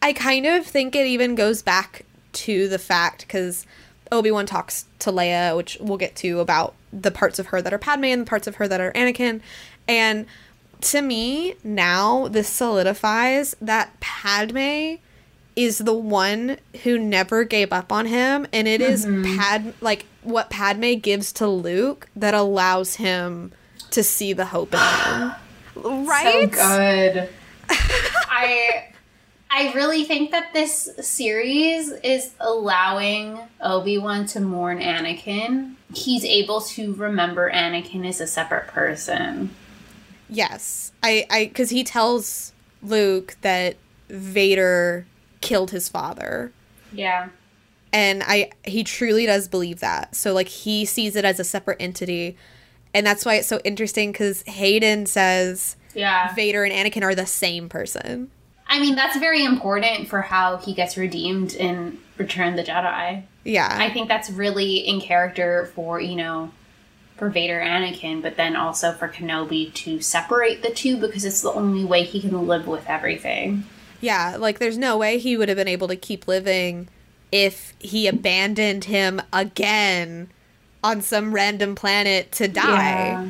I 0.00 0.12
kind 0.12 0.46
of 0.46 0.66
think 0.66 0.96
it 0.96 1.06
even 1.06 1.34
goes 1.34 1.62
back 1.62 2.04
to 2.32 2.68
the 2.68 2.78
fact 2.78 3.22
because 3.22 3.66
Obi 4.10 4.30
Wan 4.30 4.46
talks 4.46 4.86
to 5.00 5.12
Leia, 5.12 5.56
which 5.56 5.78
we'll 5.80 5.98
get 5.98 6.16
to 6.16 6.40
about 6.40 6.74
the 6.92 7.10
parts 7.10 7.38
of 7.38 7.46
her 7.48 7.62
that 7.62 7.72
are 7.72 7.78
Padme 7.78 8.04
and 8.06 8.22
the 8.22 8.28
parts 8.28 8.46
of 8.46 8.56
her 8.56 8.66
that 8.66 8.80
are 8.80 8.92
Anakin, 8.92 9.40
and 9.86 10.26
to 10.82 11.02
me 11.02 11.54
now 11.64 12.28
this 12.28 12.48
solidifies 12.48 13.56
that 13.60 13.98
Padme 14.00 14.96
is 15.56 15.78
the 15.78 15.94
one 15.94 16.56
who 16.82 16.98
never 16.98 17.44
gave 17.44 17.72
up 17.72 17.92
on 17.92 18.06
him, 18.06 18.46
and 18.52 18.66
it 18.66 18.80
is 18.80 19.04
mm-hmm. 19.04 19.38
Pad 19.38 19.74
like 19.80 20.06
what 20.22 20.50
Padme 20.50 20.94
gives 20.94 21.32
to 21.34 21.46
Luke 21.46 22.08
that 22.16 22.34
allows 22.34 22.96
him 22.96 23.52
to 23.90 24.02
see 24.02 24.32
the 24.32 24.46
hope 24.46 24.74
in 24.74 24.80
him. 24.80 25.32
Right? 25.74 26.54
So 26.54 27.14
good. 27.14 27.28
I 27.70 28.92
I 29.50 29.72
really 29.72 30.04
think 30.04 30.30
that 30.30 30.52
this 30.52 30.90
series 31.00 31.90
is 31.90 32.32
allowing 32.40 33.38
Obi-Wan 33.60 34.26
to 34.26 34.40
mourn 34.40 34.80
Anakin. 34.80 35.74
He's 35.94 36.24
able 36.24 36.60
to 36.60 36.92
remember 36.94 37.50
Anakin 37.50 38.06
as 38.06 38.20
a 38.20 38.26
separate 38.26 38.68
person. 38.68 39.54
Yes, 40.34 40.92
I, 41.02 41.26
I, 41.30 41.44
because 41.46 41.70
he 41.70 41.84
tells 41.84 42.52
Luke 42.82 43.36
that 43.42 43.76
Vader 44.08 45.06
killed 45.40 45.70
his 45.72 45.88
father, 45.88 46.52
Yeah. 46.92 47.28
and 47.92 48.22
I, 48.26 48.50
he 48.64 48.82
truly 48.84 49.26
does 49.26 49.48
believe 49.48 49.80
that. 49.80 50.14
So 50.14 50.32
like 50.32 50.48
he 50.48 50.84
sees 50.84 51.16
it 51.16 51.24
as 51.24 51.38
a 51.40 51.44
separate 51.44 51.76
entity, 51.80 52.36
and 52.94 53.06
that's 53.06 53.24
why 53.24 53.34
it's 53.34 53.48
so 53.48 53.60
interesting. 53.64 54.12
Because 54.12 54.42
Hayden 54.46 55.06
says 55.06 55.76
Yeah. 55.94 56.34
Vader 56.34 56.64
and 56.64 56.72
Anakin 56.72 57.02
are 57.02 57.14
the 57.14 57.26
same 57.26 57.68
person. 57.68 58.30
I 58.66 58.80
mean, 58.80 58.94
that's 58.94 59.18
very 59.18 59.44
important 59.44 60.08
for 60.08 60.22
how 60.22 60.56
he 60.56 60.72
gets 60.72 60.96
redeemed 60.96 61.52
in 61.54 61.98
Return 62.16 62.48
of 62.50 62.56
the 62.56 62.64
Jedi. 62.64 63.24
Yeah, 63.44 63.68
I 63.78 63.90
think 63.90 64.08
that's 64.08 64.30
really 64.30 64.76
in 64.76 65.00
character 65.00 65.70
for, 65.74 66.00
you 66.00 66.14
know, 66.16 66.52
for 67.22 67.28
Vader 67.28 67.60
Anakin, 67.60 68.20
but 68.20 68.36
then 68.36 68.56
also 68.56 68.90
for 68.90 69.06
Kenobi 69.06 69.72
to 69.74 70.00
separate 70.00 70.60
the 70.60 70.72
two 70.72 70.96
because 70.96 71.24
it's 71.24 71.40
the 71.40 71.52
only 71.52 71.84
way 71.84 72.02
he 72.02 72.20
can 72.20 72.48
live 72.48 72.66
with 72.66 72.84
everything. 72.88 73.62
yeah. 74.00 74.34
Like 74.36 74.58
there's 74.58 74.76
no 74.76 74.98
way 74.98 75.18
he 75.18 75.36
would 75.36 75.48
have 75.48 75.54
been 75.54 75.68
able 75.68 75.86
to 75.86 75.94
keep 75.94 76.26
living 76.26 76.88
if 77.30 77.74
he 77.78 78.08
abandoned 78.08 78.86
him 78.86 79.22
again 79.32 80.30
on 80.82 81.00
some 81.00 81.32
random 81.32 81.76
planet 81.76 82.32
to 82.32 82.48
die. 82.48 83.10
Yeah. 83.12 83.28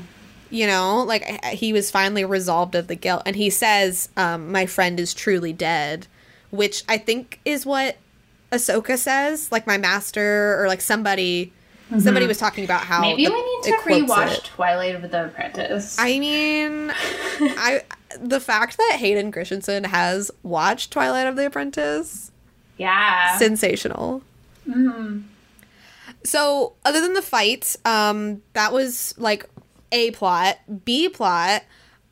you 0.48 0.66
know 0.66 1.02
like 1.02 1.44
he 1.44 1.74
was 1.74 1.90
finally 1.90 2.24
resolved 2.24 2.74
of 2.74 2.86
the 2.86 2.94
guilt 2.94 3.22
and 3.26 3.36
he 3.36 3.50
says 3.50 4.08
um, 4.16 4.50
my 4.50 4.64
friend 4.64 4.98
is 4.98 5.12
truly 5.12 5.52
dead 5.52 6.06
which 6.50 6.82
i 6.88 6.96
think 6.98 7.40
is 7.44 7.64
what 7.64 7.96
ahsoka 8.50 8.96
says 8.98 9.52
like 9.52 9.66
my 9.66 9.78
master 9.78 10.60
or 10.62 10.66
like 10.66 10.80
somebody 10.80 11.52
somebody 12.00 12.26
was 12.26 12.38
talking 12.38 12.64
about 12.64 12.82
how 12.82 13.00
Maybe 13.00 13.26
the- 13.26 13.32
we 13.32 13.36
need 13.42 13.62
to 13.64 13.70
it 13.70 13.80
quotes 13.80 14.10
rewatch 14.12 14.38
it. 14.38 14.44
Twilight 14.44 14.94
of 14.94 15.10
the 15.10 15.26
Apprentice. 15.26 15.96
i 15.98 16.18
mean 16.18 16.92
i 16.94 17.82
the 18.20 18.40
fact 18.40 18.76
that 18.78 18.96
hayden 18.98 19.30
christensen 19.32 19.84
has 19.84 20.30
watched 20.42 20.90
twilight 20.90 21.26
of 21.26 21.36
the 21.36 21.46
apprentice 21.46 22.30
yeah. 22.78 23.36
sensational 23.38 24.22
Mhm. 24.68 25.24
So, 26.24 26.74
other 26.84 27.00
than 27.00 27.14
the 27.14 27.22
fight, 27.22 27.74
um, 27.84 28.42
that 28.52 28.72
was 28.72 29.12
like 29.18 29.44
A 29.90 30.12
plot. 30.12 30.56
B 30.84 31.08
plot, 31.08 31.64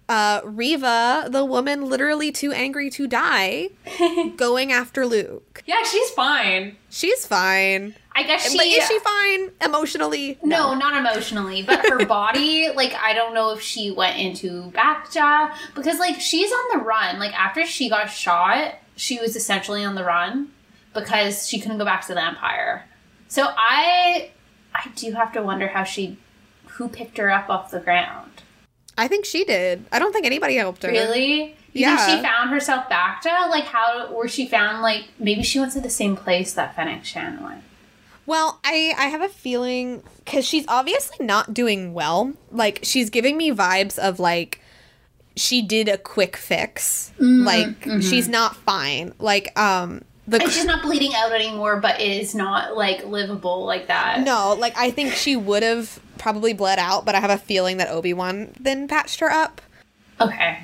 uh, 0.09 0.41
Riva, 0.43 1.29
the 1.31 1.45
woman 1.45 1.85
literally 1.89 2.33
too 2.33 2.51
angry 2.51 2.91
to 2.91 3.07
die, 3.07 3.69
going 4.37 4.73
after 4.73 5.07
Luke. 5.07 5.63
Yeah, 5.65 5.85
she's 5.85 6.11
fine. 6.11 6.77
She's 6.91 7.25
fine. 7.25 7.95
I 8.13 8.25
guess 8.25 8.51
she. 8.51 8.57
but 8.59 8.67
is 8.67 8.87
she 8.87 8.99
fine 8.99 9.51
emotionally? 9.65 10.39
No, 10.43 10.75
not 10.75 10.97
emotionally, 10.97 11.63
but 11.63 11.89
her 11.89 12.05
body, 12.07 12.69
like, 12.75 12.93
I 12.95 13.15
don't 13.15 13.35
know 13.35 13.51
if 13.53 13.61
she 13.63 13.91
went 13.93 14.19
into 14.19 14.71
Bacta 14.73 15.55
because, 15.75 15.99
like, 15.99 16.21
she's 16.21 16.51
on 16.51 16.79
the 16.79 16.85
run. 16.85 17.19
Like, 17.19 17.33
after 17.39 17.65
she 17.65 17.89
got 17.89 18.07
shot, 18.07 18.75
she 18.97 19.19
was 19.21 19.37
essentially 19.37 19.85
on 19.85 19.95
the 19.95 20.05
run 20.05 20.51
because 20.93 21.49
she 21.49 21.61
couldn't 21.61 21.79
go 21.79 21.85
back 21.85 22.05
to 22.09 22.15
the 22.15 22.23
Empire. 22.23 22.85
So 23.29 23.45
I, 23.57 24.31
I 24.75 24.89
do 24.97 25.13
have 25.13 25.33
to 25.35 25.43
wonder 25.43 25.69
how 25.69 25.85
she, 25.85 26.19
who 26.67 26.89
picked 26.89 27.17
her 27.19 27.31
up 27.31 27.49
off 27.49 27.71
the 27.71 27.79
ground. 27.81 28.43
I 28.99 29.07
think 29.07 29.25
she 29.25 29.45
did. 29.45 29.85
I 29.93 29.99
don't 30.01 30.13
think 30.13 30.27
anybody 30.27 30.57
helped 30.57 30.83
her. 30.83 30.91
Really? 30.91 31.57
You 31.73 31.87
Yeah. 31.87 31.97
think 31.97 32.19
she 32.19 32.23
found 32.23 32.51
herself 32.51 32.89
back 32.89 33.23
to 33.23 33.29
like 33.49 33.65
how, 33.65 34.09
or 34.09 34.27
she 34.27 34.47
found 34.49 34.83
like 34.83 35.05
maybe 35.19 35.43
she 35.45 35.61
went 35.61 35.73
to 35.73 35.81
the 35.81 35.89
same 35.89 36.17
place 36.17 36.53
that 36.55 36.75
Fennec 36.75 37.05
Shand 37.05 37.41
went. 37.41 37.63
Well, 38.31 38.61
I 38.63 38.95
I 38.97 39.07
have 39.07 39.23
a 39.23 39.29
feeling 39.29 40.05
cuz 40.25 40.47
she's 40.47 40.65
obviously 40.69 41.27
not 41.27 41.53
doing 41.53 41.93
well. 41.95 42.33
Like 42.53 42.79
she's 42.85 43.11
giving 43.11 43.37
me 43.37 43.51
vibes 43.51 43.99
of 43.99 44.21
like 44.21 44.61
she 45.35 45.63
did 45.63 45.89
a 45.89 45.99
quick 45.99 46.37
fix. 46.37 47.11
like 47.19 47.83
she's 48.01 48.29
not 48.29 48.55
fine. 48.55 49.15
Like 49.19 49.59
um 49.59 50.05
the 50.29 50.41
And 50.41 50.53
she's 50.53 50.65
not 50.65 50.81
bleeding 50.81 51.13
out 51.13 51.33
anymore, 51.33 51.81
but 51.81 52.01
is 52.01 52.33
not 52.33 52.77
like 52.77 53.05
livable 53.05 53.65
like 53.65 53.89
that. 53.89 54.21
No, 54.21 54.55
like 54.57 54.79
I 54.79 54.93
think 54.93 55.15
she 55.15 55.35
would 55.35 55.65
have 55.65 55.99
probably 56.17 56.53
bled 56.53 56.79
out, 56.79 57.05
but 57.05 57.17
I 57.17 57.19
have 57.19 57.31
a 57.31 57.39
feeling 57.39 57.79
that 57.79 57.89
Obi-Wan 57.89 58.53
then 58.61 58.87
patched 58.87 59.19
her 59.19 59.31
up. 59.33 59.61
Okay. 60.21 60.61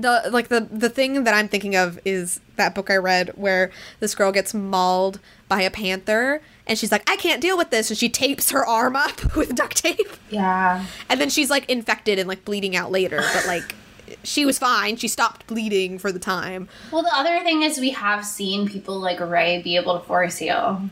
The 0.00 0.30
like 0.32 0.48
the 0.48 0.66
the 0.68 0.88
thing 0.88 1.22
that 1.22 1.32
I'm 1.32 1.46
thinking 1.46 1.76
of 1.76 2.00
is 2.04 2.40
that 2.56 2.74
book 2.74 2.90
I 2.90 2.96
read 2.96 3.28
where 3.36 3.70
this 4.00 4.16
girl 4.16 4.32
gets 4.32 4.52
mauled 4.52 5.20
by 5.46 5.60
a 5.62 5.70
panther 5.70 6.42
and 6.66 6.78
she's 6.78 6.90
like, 6.92 7.08
I 7.10 7.16
can't 7.16 7.40
deal 7.40 7.56
with 7.56 7.70
this 7.70 7.90
and 7.90 7.98
she 7.98 8.08
tapes 8.08 8.50
her 8.50 8.64
arm 8.64 8.96
up 8.96 9.34
with 9.36 9.54
duct 9.54 9.76
tape. 9.76 10.08
Yeah. 10.30 10.84
And 11.08 11.20
then 11.20 11.30
she's 11.30 11.50
like 11.50 11.68
infected 11.68 12.18
and 12.18 12.28
like 12.28 12.44
bleeding 12.44 12.74
out 12.76 12.90
later, 12.90 13.22
but 13.34 13.46
like 13.46 13.74
she 14.22 14.44
was 14.44 14.58
fine. 14.58 14.96
She 14.96 15.08
stopped 15.08 15.46
bleeding 15.46 15.98
for 15.98 16.12
the 16.12 16.18
time. 16.18 16.68
Well, 16.92 17.02
the 17.02 17.14
other 17.14 17.40
thing 17.42 17.62
is 17.62 17.78
we 17.78 17.90
have 17.90 18.24
seen 18.24 18.68
people 18.68 18.98
like 18.98 19.20
Rey 19.20 19.60
be 19.62 19.76
able 19.76 19.98
to 19.98 20.04
force 20.06 20.38
heal. 20.38 20.88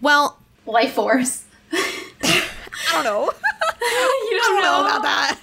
Well, 0.00 0.38
Life 0.66 0.94
force. 0.94 1.44
I 1.72 2.42
don't 2.92 3.04
know. 3.04 3.24
you 3.30 3.30
I 3.30 4.48
don't 4.48 4.62
know 4.62 4.84
about 4.86 5.02
that. 5.02 5.40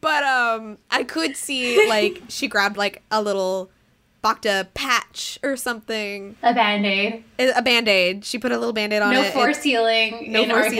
but 0.00 0.24
um 0.24 0.78
I 0.90 1.04
could 1.04 1.36
see 1.36 1.88
like 1.88 2.22
she 2.28 2.48
grabbed 2.48 2.76
like 2.76 3.02
a 3.10 3.20
little 3.22 3.70
Bacta 4.22 4.68
patch 4.74 5.38
or 5.42 5.56
something. 5.56 6.36
A 6.42 6.54
band 6.54 6.86
aid. 6.86 7.24
A 7.38 7.62
band-aid. 7.62 8.24
She 8.24 8.38
put 8.38 8.52
a 8.52 8.58
little 8.58 8.72
band-aid 8.72 9.02
on 9.02 9.12
it. 9.12 9.16
No 9.16 9.22
it. 9.22 9.32
force 9.32 9.62
healing 9.62 10.30
no 10.30 10.42
in 10.42 10.50
force. 10.50 10.72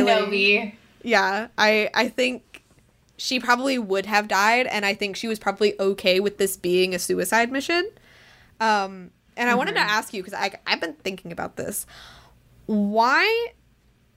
Yeah. 1.03 1.49
I 1.59 1.91
I 1.95 2.09
think 2.09 2.63
she 3.17 3.41
probably 3.41 3.79
would 3.79 4.07
have 4.07 4.29
died 4.29 4.67
and 4.67 4.87
I 4.87 4.95
think 4.95 5.17
she 5.17 5.29
was 5.29 5.39
probably 5.39 5.79
okay 5.81 6.21
with 6.21 6.39
this 6.39 6.57
being 6.57 6.95
a 6.95 6.99
suicide 6.99 7.51
mission. 7.51 7.89
Um 8.61 9.11
and 9.37 9.51
I 9.51 9.55
wanted 9.55 9.75
to 9.75 9.81
ask 9.81 10.15
you 10.15 10.23
cuz 10.23 10.35
I 10.35 10.53
I've 10.67 10.81
been 10.81 10.95
thinking 10.95 11.33
about 11.33 11.57
this. 11.57 11.85
Why 12.67 13.49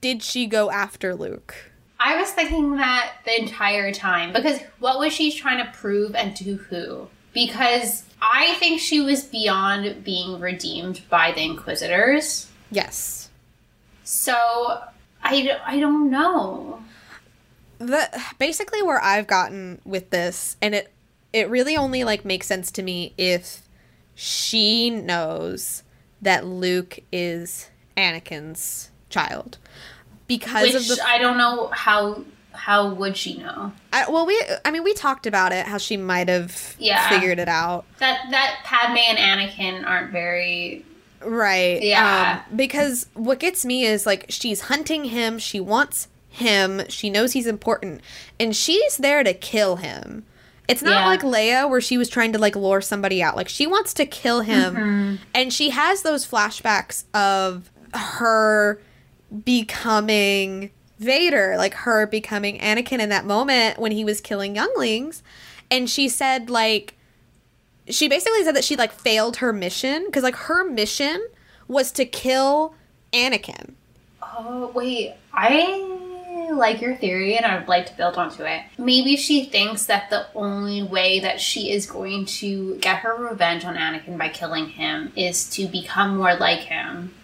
did 0.00 0.22
she 0.22 0.46
go 0.46 0.70
after 0.70 1.16
Luke? 1.16 1.72
I 1.98 2.16
was 2.16 2.30
thinking 2.30 2.76
that 2.76 3.14
the 3.24 3.40
entire 3.40 3.92
time 3.92 4.32
because 4.32 4.60
what 4.78 5.00
was 5.00 5.12
she 5.12 5.32
trying 5.32 5.64
to 5.64 5.70
prove 5.72 6.14
and 6.14 6.36
to 6.36 6.54
who? 6.56 7.08
Because 7.32 8.04
I 8.20 8.54
think 8.54 8.80
she 8.80 9.00
was 9.00 9.24
beyond 9.24 10.04
being 10.04 10.40
redeemed 10.40 11.02
by 11.08 11.32
the 11.32 11.42
Inquisitors. 11.42 12.50
Yes. 12.70 13.30
So 14.04 14.34
I, 15.22 15.58
I 15.64 15.80
don't 15.80 16.10
know. 16.10 16.82
the 17.78 18.08
basically 18.38 18.82
where 18.82 19.02
I've 19.02 19.26
gotten 19.26 19.80
with 19.84 20.10
this, 20.10 20.56
and 20.62 20.74
it 20.74 20.92
it 21.32 21.50
really 21.50 21.76
only 21.76 22.04
like 22.04 22.24
makes 22.24 22.46
sense 22.46 22.70
to 22.72 22.82
me 22.82 23.12
if 23.18 23.62
she 24.14 24.88
knows 24.90 25.82
that 26.22 26.46
Luke 26.46 27.00
is 27.12 27.70
Anakin's 27.96 28.90
child 29.10 29.58
because 30.26 30.62
Which 30.62 30.74
of 30.74 30.88
the 30.88 31.04
I 31.06 31.18
don't 31.18 31.36
know 31.36 31.68
how 31.68 32.24
how 32.56 32.88
would 32.92 33.16
she 33.16 33.36
know 33.38 33.72
I, 33.92 34.08
well 34.10 34.26
we 34.26 34.40
I 34.64 34.70
mean 34.70 34.82
we 34.82 34.94
talked 34.94 35.26
about 35.26 35.52
it 35.52 35.66
how 35.66 35.78
she 35.78 35.96
might 35.96 36.28
have 36.28 36.74
Yeah. 36.78 37.08
figured 37.08 37.38
it 37.38 37.48
out 37.48 37.84
that 37.98 38.26
that 38.30 38.60
Padme 38.64 38.96
and 38.98 39.18
Anakin 39.18 39.86
aren't 39.86 40.10
very 40.12 40.84
Right. 41.24 41.82
Yeah. 41.82 42.42
Um, 42.48 42.56
because 42.56 43.06
what 43.14 43.38
gets 43.40 43.64
me 43.64 43.84
is 43.84 44.04
like 44.06 44.26
she's 44.28 44.60
hunting 44.62 45.04
him. 45.06 45.38
She 45.38 45.58
wants 45.60 46.08
him. 46.28 46.82
She 46.90 47.08
knows 47.08 47.32
he's 47.32 47.46
important, 47.46 48.02
and 48.38 48.54
she's 48.54 48.98
there 48.98 49.24
to 49.24 49.32
kill 49.32 49.76
him. 49.76 50.24
It's 50.68 50.82
not 50.82 51.00
Yeah. 51.00 51.06
like 51.06 51.22
Leia 51.22 51.68
where 51.70 51.80
she 51.80 51.96
was 51.96 52.10
trying 52.10 52.32
to 52.34 52.38
like 52.38 52.54
lure 52.54 52.82
somebody 52.82 53.22
out. 53.22 53.34
Like 53.34 53.48
she 53.48 53.66
wants 53.66 53.94
to 53.94 54.04
kill 54.06 54.42
him, 54.42 54.74
Mm-hmm. 54.76 55.14
and 55.34 55.52
she 55.52 55.70
has 55.70 56.02
those 56.02 56.26
flashbacks 56.26 57.04
of 57.14 57.70
her 57.94 58.78
becoming 59.44 60.70
Vader, 60.98 61.56
like 61.56 61.74
her 61.74 62.06
becoming 62.06 62.58
Anakin 62.58 63.00
in 63.00 63.08
that 63.10 63.24
moment 63.24 63.78
when 63.78 63.92
he 63.92 64.04
was 64.04 64.20
killing 64.20 64.56
younglings, 64.56 65.22
and 65.70 65.88
she 65.90 66.08
said 66.08 66.50
like 66.50 66.94
she 67.88 68.08
basically 68.08 68.42
said 68.44 68.56
that 68.56 68.64
she 68.64 68.76
like 68.76 68.92
failed 68.92 69.38
her 69.38 69.52
mission 69.52 70.06
because 70.06 70.22
like 70.22 70.36
her 70.36 70.68
mission 70.68 71.26
was 71.68 71.92
to 71.92 72.04
kill 72.04 72.74
Anakin. 73.12 73.74
Oh, 74.22 74.70
wait. 74.74 75.14
I 75.32 76.50
like 76.52 76.80
your 76.80 76.96
theory 76.96 77.36
and 77.36 77.44
I 77.44 77.58
would 77.58 77.68
like 77.68 77.86
to 77.86 77.96
build 77.96 78.16
onto 78.16 78.44
it. 78.44 78.62
Maybe 78.78 79.16
she 79.16 79.44
thinks 79.44 79.86
that 79.86 80.10
the 80.10 80.26
only 80.34 80.82
way 80.82 81.20
that 81.20 81.40
she 81.40 81.70
is 81.72 81.86
going 81.86 82.26
to 82.26 82.76
get 82.76 82.98
her 82.98 83.14
revenge 83.14 83.64
on 83.64 83.76
Anakin 83.76 84.18
by 84.18 84.28
killing 84.28 84.68
him 84.68 85.12
is 85.16 85.48
to 85.50 85.66
become 85.66 86.16
more 86.16 86.34
like 86.36 86.60
him. 86.60 87.14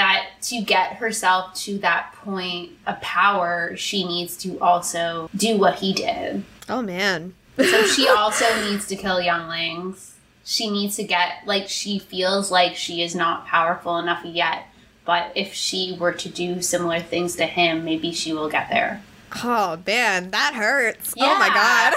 That 0.00 0.28
to 0.44 0.62
get 0.62 0.94
herself 0.94 1.52
to 1.64 1.76
that 1.80 2.14
point 2.24 2.70
of 2.86 2.98
power, 3.02 3.76
she 3.76 4.02
needs 4.02 4.34
to 4.38 4.58
also 4.60 5.28
do 5.36 5.58
what 5.58 5.74
he 5.74 5.92
did. 5.92 6.42
Oh 6.70 6.80
man. 6.80 7.34
So 7.58 7.84
she 7.84 8.08
also 8.08 8.46
needs 8.62 8.86
to 8.86 8.96
kill 8.96 9.20
younglings. 9.20 10.16
She 10.42 10.70
needs 10.70 10.96
to 10.96 11.04
get, 11.04 11.42
like, 11.44 11.68
she 11.68 11.98
feels 11.98 12.50
like 12.50 12.76
she 12.76 13.02
is 13.02 13.14
not 13.14 13.46
powerful 13.46 13.98
enough 13.98 14.24
yet. 14.24 14.68
But 15.04 15.32
if 15.34 15.52
she 15.52 15.96
were 16.00 16.12
to 16.12 16.28
do 16.30 16.62
similar 16.62 17.00
things 17.00 17.36
to 17.36 17.44
him, 17.44 17.84
maybe 17.84 18.10
she 18.12 18.32
will 18.32 18.48
get 18.48 18.70
there. 18.70 19.02
Oh 19.44 19.78
man, 19.86 20.30
that 20.30 20.54
hurts. 20.54 21.12
Oh 21.18 21.38
my 21.38 21.48
god. 21.48 21.94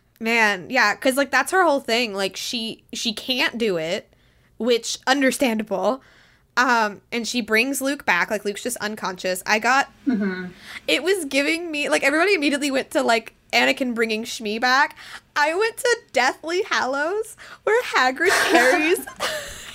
man, 0.20 0.68
yeah, 0.68 0.94
cuz 0.94 1.16
like 1.16 1.30
that's 1.30 1.52
her 1.52 1.64
whole 1.64 1.80
thing. 1.80 2.12
Like 2.14 2.36
she 2.36 2.84
she 2.92 3.12
can't 3.12 3.56
do 3.56 3.76
it, 3.78 4.12
which 4.58 4.98
understandable. 5.06 6.02
Um 6.58 7.00
and 7.10 7.26
she 7.26 7.40
brings 7.40 7.80
Luke 7.80 8.04
back 8.04 8.30
like 8.30 8.44
Luke's 8.44 8.62
just 8.62 8.76
unconscious. 8.78 9.42
I 9.46 9.58
got 9.60 9.90
It 10.86 11.02
was 11.02 11.24
giving 11.24 11.70
me 11.70 11.88
like 11.88 12.02
everybody 12.02 12.34
immediately 12.34 12.70
went 12.70 12.90
to 12.90 13.02
like 13.02 13.34
Anakin 13.52 13.94
bringing 13.94 14.24
Shmi 14.24 14.60
back. 14.60 14.96
I 15.34 15.54
went 15.54 15.78
to 15.78 15.98
Deathly 16.12 16.62
Hallows 16.68 17.36
where 17.62 17.82
Hagrid 17.84 18.28
carries 18.50 19.06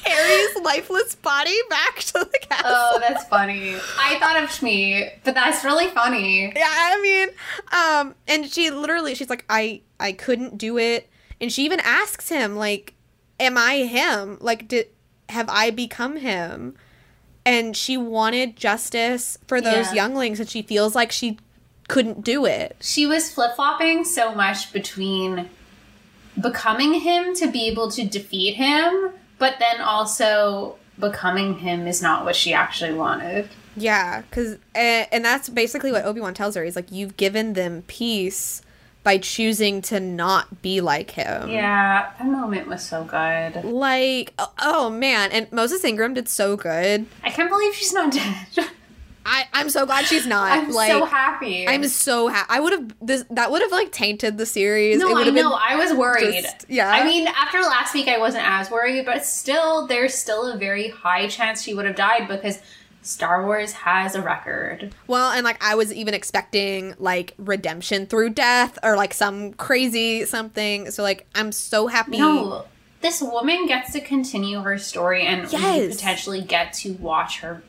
Harry's 0.06 0.56
lifeless 0.62 1.16
body 1.16 1.58
back 1.70 2.00
to 2.00 2.14
the 2.32 2.40
castle. 2.42 2.70
Oh, 2.70 2.98
that's 3.00 3.26
funny. 3.28 3.76
I 3.98 4.20
thought 4.20 4.44
of 4.44 4.50
Shmi, 4.50 5.10
but 5.24 5.34
that's 5.34 5.64
really 5.64 5.88
funny. 5.88 6.52
Yeah, 6.56 6.68
I 6.68 7.02
mean, 7.02 7.30
um, 7.72 8.16
and 8.28 8.46
she 8.52 8.70
literally, 8.70 9.16
she's 9.16 9.30
like, 9.30 9.46
I, 9.50 9.82
I 10.02 10.12
couldn't 10.12 10.58
do 10.58 10.78
it, 10.78 11.10
and 11.40 11.52
she 11.54 11.64
even 11.64 11.80
asks 11.80 12.28
him, 12.28 12.58
like, 12.58 12.96
am 13.40 13.58
I 13.58 13.78
him? 13.86 14.38
Like, 14.42 14.68
did 14.68 14.88
have 15.34 15.50
I 15.50 15.70
become 15.72 16.18
him? 16.18 16.76
And 17.46 17.76
she 17.76 17.98
wanted 17.98 18.56
justice 18.56 19.38
for 19.48 19.60
those 19.60 19.88
Yeah. 19.88 19.94
younglings, 19.94 20.40
and 20.40 20.50
she 20.50 20.62
feels 20.62 20.96
like 20.96 21.12
she 21.12 21.38
couldn't 21.90 22.24
do 22.24 22.46
it. 22.46 22.78
She 22.80 23.06
was 23.06 23.30
flip 23.30 23.56
flopping 23.56 24.06
so 24.06 24.34
much 24.34 24.72
between 24.72 25.50
becoming 26.40 27.02
him 27.02 27.36
to 27.36 27.48
be 27.52 27.68
able 27.68 27.92
to 27.92 28.06
defeat 28.06 28.56
him, 28.56 29.12
but 29.38 29.56
then 29.60 29.82
also 29.82 30.78
becoming 30.98 31.60
him 31.60 31.86
is 31.88 32.02
not 32.02 32.24
what 32.24 32.36
she 32.36 32.54
actually 32.54 32.94
wanted. 32.94 33.50
Yeah, 33.76 34.22
because 34.22 34.58
and, 34.74 35.08
and 35.12 35.26
that's 35.26 35.50
basically 35.50 35.92
what 35.92 36.06
Obi 36.06 36.22
Wan 36.22 36.34
tells 36.34 36.56
her. 36.56 36.64
He's 36.64 36.76
like, 36.76 36.92
you've 36.92 37.18
given 37.18 37.54
them 37.54 37.84
peace 37.88 38.62
by 39.04 39.18
choosing 39.18 39.82
to 39.84 40.00
not 40.00 40.62
be 40.62 40.80
like 40.82 41.12
him. 41.12 41.50
Yeah, 41.50 42.12
that 42.18 42.26
moment 42.26 42.68
was 42.68 42.82
so 42.84 43.04
good. 43.04 43.64
Like, 43.66 44.34
oh, 44.40 44.52
oh 44.60 44.90
man, 44.90 45.32
and 45.32 45.52
Moses 45.52 45.84
Ingram 45.84 46.14
did 46.14 46.30
so 46.30 46.56
good. 46.56 47.06
I 47.24 47.30
can't 47.30 47.50
believe 47.50 47.74
she's 47.74 47.94
not 47.94 48.12
dead. 48.14 48.48
I, 49.26 49.46
I'm 49.54 49.70
so 49.70 49.86
glad 49.86 50.06
she's 50.06 50.28
not. 50.28 50.52
I'm 50.52 50.72
like, 50.74 50.92
so 50.92 51.06
happy. 51.06 51.66
I'm 51.66 51.86
so 51.88 52.28
happy. 52.28 52.48
I 52.50 52.60
would 52.60 52.74
have 52.74 52.94
this. 53.02 53.24
That 53.30 53.52
would 53.52 53.62
have 53.62 53.72
like 53.72 53.92
tainted 53.94 54.38
the 54.38 54.46
series. 54.46 55.00
no, 55.00 55.18
It 55.18 55.28
I 55.28 55.30
know. 55.30 55.54
I 55.54 55.78
was 55.78 55.94
worried. 55.94 56.44
just- 56.44 56.66
yeah. 56.68 56.90
I 56.92 57.06
mean, 57.06 57.28
after 57.28 57.60
last 57.62 57.94
week, 57.94 58.10
I 58.10 58.18
wasn't 58.18 58.46
as 58.46 58.70
worried, 58.70 59.06
but 59.06 59.26
still, 59.26 59.88
there's 59.88 60.14
still 60.14 60.52
a 60.52 60.58
very 60.58 60.90
high 60.90 61.28
chance 61.28 61.64
she 61.64 61.74
would 61.74 61.86
have 61.86 61.96
died 61.96 62.28
because 62.28 62.60
Star 63.04 63.46
Wars 63.46 63.74
has 63.74 64.16
a 64.16 64.22
record. 64.22 64.96
Well, 65.08 65.32
and 65.32 65.44
like 65.44 65.64
I 65.64 65.76
was 65.76 65.94
even 65.94 66.14
expecting 66.14 66.96
like 66.98 67.34
redemption 67.38 68.06
through 68.06 68.32
death 68.32 68.80
or 68.82 68.96
like 68.96 69.14
some 69.14 69.54
crazy 69.54 70.26
something. 70.26 70.90
So 70.92 71.04
like 71.04 71.28
I'm 71.36 71.52
so 71.52 71.88
happy. 71.88 72.18
No, 72.18 72.66
this 73.02 73.22
woman 73.22 73.68
gets 73.68 73.92
to 73.94 74.02
continue 74.02 74.62
her 74.62 74.78
story, 74.78 75.26
and 75.26 75.44
we 75.44 75.88
potentially 75.90 76.42
get 76.42 76.74
to 76.74 76.94
watch 76.94 77.42
her 77.42 77.62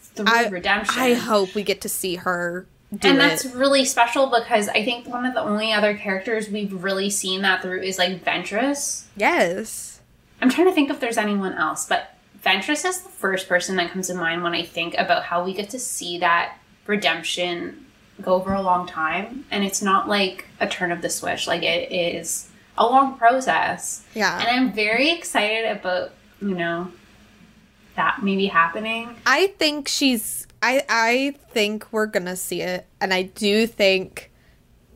through 0.00 0.26
I, 0.28 0.48
redemption. 0.48 1.00
I 1.02 1.14
hope 1.14 1.54
we 1.54 1.62
get 1.62 1.80
to 1.82 1.88
see 1.88 2.16
her 2.16 2.66
do 2.96 3.08
and 3.08 3.18
it. 3.18 3.20
that's 3.20 3.46
really 3.46 3.84
special 3.84 4.26
because 4.26 4.68
I 4.68 4.84
think 4.84 5.06
one 5.06 5.24
of 5.24 5.34
the 5.34 5.40
only 5.40 5.72
other 5.72 5.94
characters 5.96 6.48
we've 6.48 6.82
really 6.82 7.08
seen 7.10 7.42
that 7.42 7.62
through 7.62 7.82
is 7.82 7.98
like 7.98 8.24
Ventress. 8.24 9.04
yes. 9.16 10.00
I'm 10.42 10.48
trying 10.48 10.68
to 10.68 10.72
think 10.72 10.88
if 10.90 11.00
there's 11.00 11.18
anyone 11.18 11.52
else, 11.52 11.84
but 11.86 12.16
Ventress 12.44 12.84
is 12.86 13.02
the 13.02 13.08
first 13.10 13.48
person 13.48 13.76
that 13.76 13.90
comes 13.90 14.06
to 14.06 14.14
mind 14.14 14.42
when 14.42 14.54
I 14.54 14.62
think 14.64 14.94
about 14.96 15.24
how 15.24 15.44
we 15.44 15.52
get 15.52 15.70
to 15.70 15.78
see 15.78 16.18
that 16.18 16.56
redemption 16.86 17.86
go 18.22 18.34
over 18.34 18.52
a 18.52 18.62
long 18.62 18.86
time. 18.86 19.44
And 19.50 19.64
it's 19.64 19.82
not 19.82 20.08
like 20.08 20.46
a 20.58 20.66
turn 20.66 20.92
of 20.92 21.02
the 21.02 21.10
switch, 21.10 21.46
like 21.46 21.62
it 21.62 21.92
is 21.92 22.48
a 22.78 22.84
long 22.86 23.16
process. 23.18 24.04
Yeah. 24.14 24.38
And 24.38 24.48
I'm 24.48 24.72
very 24.72 25.10
excited 25.10 25.70
about, 25.70 26.12
you 26.40 26.54
know, 26.54 26.90
that 27.96 28.22
maybe 28.22 28.46
happening. 28.46 29.14
I 29.26 29.48
think 29.58 29.88
she's 29.88 30.46
I 30.62 30.82
I 30.88 31.34
think 31.50 31.86
we're 31.92 32.06
gonna 32.06 32.36
see 32.36 32.60
it, 32.62 32.86
and 33.00 33.12
I 33.14 33.22
do 33.22 33.66
think 33.66 34.30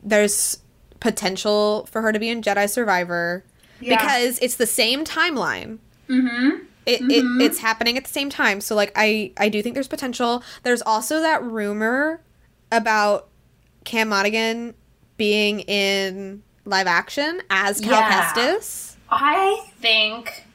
there's 0.03 0.59
potential 0.99 1.87
for 1.91 2.01
her 2.01 2.11
to 2.11 2.19
be 2.19 2.29
in 2.29 2.41
Jedi 2.41 2.69
Survivor 2.69 3.43
Yeah. 3.79 3.97
because 3.97 4.39
it's 4.39 4.55
the 4.55 4.65
same 4.67 5.03
timeline. 5.03 5.79
Mm-hmm. 6.07 6.65
It, 6.85 7.01
it 7.01 7.23
mm-hmm. 7.23 7.41
it's 7.41 7.59
happening 7.59 7.97
at 7.97 8.03
the 8.03 8.11
same 8.11 8.29
time. 8.29 8.61
So 8.61 8.75
like 8.75 8.91
I 8.95 9.31
I 9.37 9.49
do 9.49 9.61
think 9.61 9.73
there's 9.73 9.87
potential. 9.87 10.43
There's 10.63 10.81
also 10.81 11.21
that 11.21 11.43
rumor 11.43 12.21
about 12.71 13.29
Cam 13.83 14.09
Monaghan 14.09 14.73
being 15.17 15.61
in 15.61 16.43
live 16.65 16.87
action 16.87 17.41
as 17.49 17.79
Cal 17.79 17.91
Yeah. 17.91 18.33
Kestis. 18.33 18.95
I 19.09 19.65
think 19.79 20.45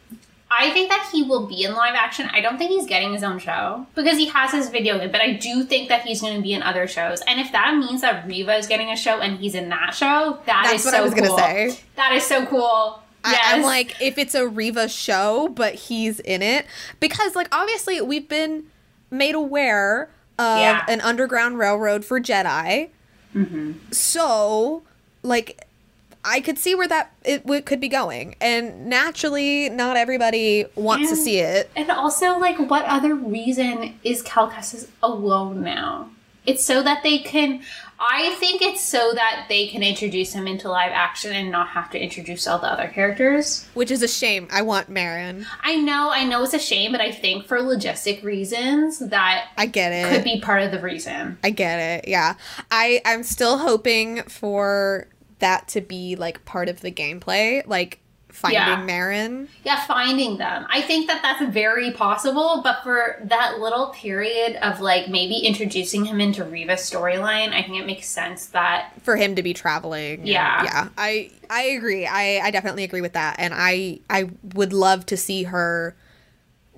I 0.51 0.71
think 0.71 0.89
that 0.89 1.09
he 1.13 1.23
will 1.23 1.47
be 1.47 1.63
in 1.63 1.75
live 1.75 1.95
action. 1.95 2.29
I 2.33 2.41
don't 2.41 2.59
think 2.59 2.73
he's 2.73 2.87
getting 2.87 3.13
his 3.13 3.23
own 3.23 3.39
show 3.39 3.87
because 3.95 4.19
he 4.19 4.27
has 4.27 4.51
his 4.51 4.69
video 4.69 4.99
game, 4.99 5.13
but 5.13 5.21
I 5.21 5.35
do 5.35 5.63
think 5.63 5.89
that 5.89 6.03
he's 6.03 6.21
going 6.21 6.35
to 6.37 6.43
be 6.43 6.53
in 6.53 6.63
other 6.63 6.89
shows. 6.89 7.21
And 7.29 7.39
if 7.41 7.53
that 7.53 7.77
means 7.77 8.01
that 8.01 8.27
Riva 8.27 8.57
is 8.57 8.67
getting 8.67 8.91
a 8.91 8.97
show 8.97 9.21
and 9.21 9.39
he's 9.39 9.55
in 9.55 9.69
that 9.69 9.95
show, 9.95 10.41
that 10.47 10.65
That's 10.65 10.81
is 10.81 10.85
what 10.87 10.95
so 10.95 10.99
I 10.99 11.03
was 11.03 11.15
cool. 11.15 11.37
gonna 11.37 11.39
say. 11.39 11.81
That 11.95 12.13
is 12.15 12.25
so 12.25 12.45
cool. 12.47 13.01
I, 13.25 13.33
Yes. 13.33 13.41
I'm 13.45 13.63
like, 13.63 13.97
if 14.01 14.17
it's 14.19 14.35
a 14.35 14.47
Riva 14.47 14.89
show, 14.89 15.49
but 15.49 15.75
he's 15.75 16.21
in 16.21 16.43
it, 16.43 16.67
because 17.01 17.35
like 17.35 17.49
obviously 17.53 18.01
we've 18.01 18.29
been 18.29 18.65
made 19.11 19.35
aware 19.35 20.05
of 20.39 20.59
Yeah. 20.61 20.85
an 20.89 21.01
underground 21.03 21.59
railroad 21.59 22.05
for 22.05 22.21
Jedi, 22.21 22.89
Mm-hmm. 23.37 23.73
so 23.93 24.83
like 25.23 25.67
I 26.25 26.41
could 26.41 26.59
see 26.59 26.75
where 26.75 26.89
that 26.89 27.13
it 27.25 27.45
w- 27.45 27.63
could 27.63 27.81
be 27.81 27.89
going, 27.89 28.35
and 28.43 28.87
naturally, 28.87 29.71
not 29.71 29.97
everybody 29.97 30.67
wants 30.75 31.09
to 31.09 31.17
see 31.17 31.39
it. 31.39 31.71
And 31.75 31.91
also, 31.91 32.39
like, 32.39 32.59
what 32.59 32.85
other 32.85 33.15
reason 33.15 33.95
is 34.05 34.21
Cal 34.21 34.53
alone 35.03 35.63
now? 35.63 36.11
It's 36.45 36.63
so 36.63 36.83
that 36.83 37.03
they 37.03 37.19
can. 37.21 37.63
I 38.03 38.35
think 38.37 38.63
it's 38.63 38.83
so 38.83 39.13
that 39.13 39.47
they 39.51 39.67
can 39.67 39.83
introduce 39.83 40.33
him 40.33 40.47
into 40.47 40.71
live 40.71 40.93
action 40.93 41.33
and 41.33 41.51
not 41.51 41.69
have 41.69 41.91
to 41.91 42.03
introduce 42.03 42.47
all 42.47 42.59
the 42.59 42.67
other 42.67 42.89
characters. 42.89 43.69
Which 43.75 43.91
is 43.91 44.03
a 44.03 44.09
shame. 44.09 44.49
I 44.51 44.63
want 44.63 44.91
Merrin. 44.91 45.45
I 45.63 45.77
know, 45.77 46.11
I 46.11 46.25
know 46.25 46.43
it's 46.43 46.55
a 46.55 46.59
shame, 46.59 46.93
but 46.93 47.03
I 47.03 47.13
think 47.13 47.47
for 47.47 47.59
logistic 47.59 48.23
reasons 48.23 49.01
that 49.01 49.49
I 49.59 49.67
get 49.67 49.93
it. 49.93 50.15
could 50.15 50.25
be 50.25 50.41
part 50.41 50.63
of 50.63 50.71
the 50.71 50.81
reason. 50.81 51.39
I 51.45 51.51
get 51.51 51.79
it. 51.79 52.09
Yeah. 52.09 52.37
I 52.71 53.03
I'm 53.05 53.23
still 53.23 53.59
hoping 53.59 54.23
for 54.23 55.07
that 55.41 55.69
to 55.69 55.81
be 55.81 56.17
like 56.17 56.45
part 56.45 56.69
of 56.69 56.81
the 56.81 56.91
gameplay, 56.91 57.67
like 57.67 58.01
finding 58.41 58.61
Yeah. 58.61 58.87
Merrin. 58.87 59.49
Yeah, 59.65 59.85
finding 59.85 60.39
them. 60.39 60.67
I 60.71 60.81
think 60.81 61.07
that 61.09 61.21
that's 61.23 61.43
very 61.53 61.91
possible, 61.93 62.61
but 62.65 62.83
for 62.83 63.21
that 63.25 63.59
little 63.59 63.89
period 63.89 64.57
of 64.63 64.81
like 64.81 65.09
maybe 65.09 65.37
introducing 65.39 66.07
him 66.07 66.21
into 66.21 66.45
Riva's 66.45 66.81
storyline, 66.81 67.53
I 67.53 67.63
think 67.63 67.79
it 67.79 67.87
makes 67.87 68.09
sense 68.09 68.47
that 68.47 68.93
for 69.03 69.17
him 69.17 69.35
to 69.35 69.43
be 69.43 69.53
traveling. 69.53 70.27
Yeah. 70.27 70.65
Yeah. 70.65 70.89
I 70.97 71.31
I 71.51 71.63
agree. 71.63 72.07
I 72.07 72.41
I 72.43 72.51
definitely 72.51 72.85
agree 72.85 73.03
with 73.03 73.13
that. 73.13 73.37
And 73.39 73.53
I 73.55 74.01
I 74.09 74.31
would 74.55 74.73
love 74.73 75.07
to 75.07 75.17
see 75.17 75.45
her 75.45 75.95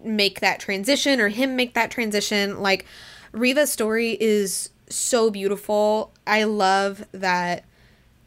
make 0.05 0.41
that 0.41 0.59
transition 0.59 1.21
or 1.21 1.29
him 1.29 1.55
make 1.55 1.75
that 1.75 1.91
transition. 1.91 2.61
Like 2.61 2.87
Riva's 3.33 3.71
story 3.71 4.17
is 4.21 4.71
so 4.89 5.31
beautiful. 5.31 6.13
I 6.27 6.45
love 6.45 7.07
that 7.13 7.65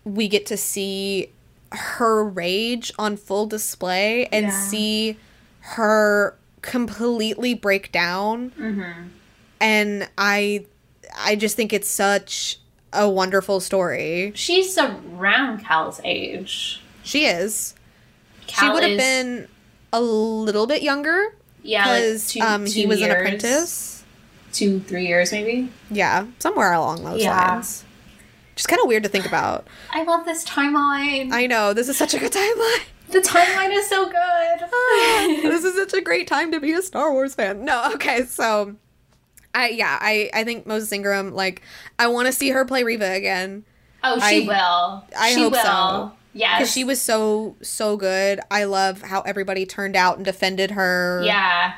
we 0.06 0.28
get 0.28 0.46
to 0.48 0.58
see 0.58 1.32
her 1.76 2.24
rage 2.24 2.92
on 2.98 3.18
full 3.18 3.46
display 3.48 4.28
and 4.32 4.48
Yeah. 4.48 4.62
see 4.62 5.18
her 5.60 6.36
completely 6.62 7.54
break 7.54 7.92
down 7.92 8.52
and 9.62 10.08
i 10.18 10.66
i 11.20 11.36
just 11.36 11.56
think 11.56 11.72
it's 11.74 11.88
such 11.90 12.60
a 12.94 13.08
wonderful 13.10 13.60
story 13.60 14.32
she's 14.36 14.78
around 14.78 15.60
Cal's 15.64 16.02
age. 16.04 16.82
she 17.04 17.26
is 17.26 17.74
she 18.48 18.70
would 18.70 18.84
have 18.84 18.98
been 18.98 19.48
a 19.94 20.02
little 20.02 20.66
bit 20.68 20.82
younger 20.82 21.36
yeah, 21.64 21.84
because 21.84 22.32
two- 22.32 22.42
um 22.42 22.66
he 22.66 22.86
was 22.86 23.02
an 23.02 23.12
apprentice 23.12 24.04
Two, 24.54 24.80
three 24.80 25.08
years 25.08 25.32
maybe. 25.32 25.70
yeah 25.92 26.26
somewhere 26.40 26.74
along 26.74 27.04
those 27.04 27.22
Yeah. 27.22 27.54
lines 27.56 27.84
just 28.56 28.68
kind 28.68 28.82
of 28.82 28.88
weird 28.88 29.04
to 29.04 29.10
think 29.10 29.26
about 29.26 29.68
I 29.92 30.04
love 30.04 30.26
this 30.26 30.46
timeline. 30.46 31.32
i 31.32 31.46
know 31.48 31.74
this 31.74 31.90
is 31.90 31.98
such 31.98 32.14
a 32.14 32.20
good 32.20 32.32
timeline 32.32 32.86
the 33.10 33.20
timeline 33.20 33.72
is 33.72 33.88
so 33.88 34.06
good. 34.10 34.16
Ah, 34.74 35.28
this 35.44 35.64
is 35.64 35.76
such 35.76 35.94
a 35.94 36.02
great 36.02 36.28
time 36.28 36.52
to 36.52 36.60
be 36.60 36.74
a 36.74 36.82
Star 36.82 37.12
Wars 37.14 37.36
fan. 37.36 37.64
No, 37.64 37.92
okay, 37.94 38.24
so 38.26 38.76
I 39.54 39.70
yeah, 39.70 39.98
I 40.02 40.30
I 40.34 40.44
think 40.44 40.66
Moses 40.66 40.92
Ingram 40.92 41.34
like 41.34 41.62
I 42.00 42.08
want 42.08 42.26
to 42.26 42.32
see 42.32 42.50
her 42.50 42.66
play 42.66 42.84
Riva 42.84 43.12
again 43.12 43.64
oh, 44.04 44.20
she 44.28 44.44
I- 44.44 44.48
will. 44.48 45.06
I 45.18 45.34
she 45.34 45.42
hope 45.42 45.54
will. 45.54 45.62
so. 45.64 46.12
Yes. 46.34 46.60
because 46.60 46.74
she 46.74 46.84
was 46.84 47.02
so 47.02 47.56
so 47.62 47.96
good. 47.96 48.40
I 48.52 48.66
love 48.66 49.02
how 49.04 49.22
everybody 49.22 49.66
turned 49.66 49.96
out 49.96 50.18
and 50.18 50.26
defended 50.26 50.72
her. 50.72 51.22
Yeah. 51.24 51.76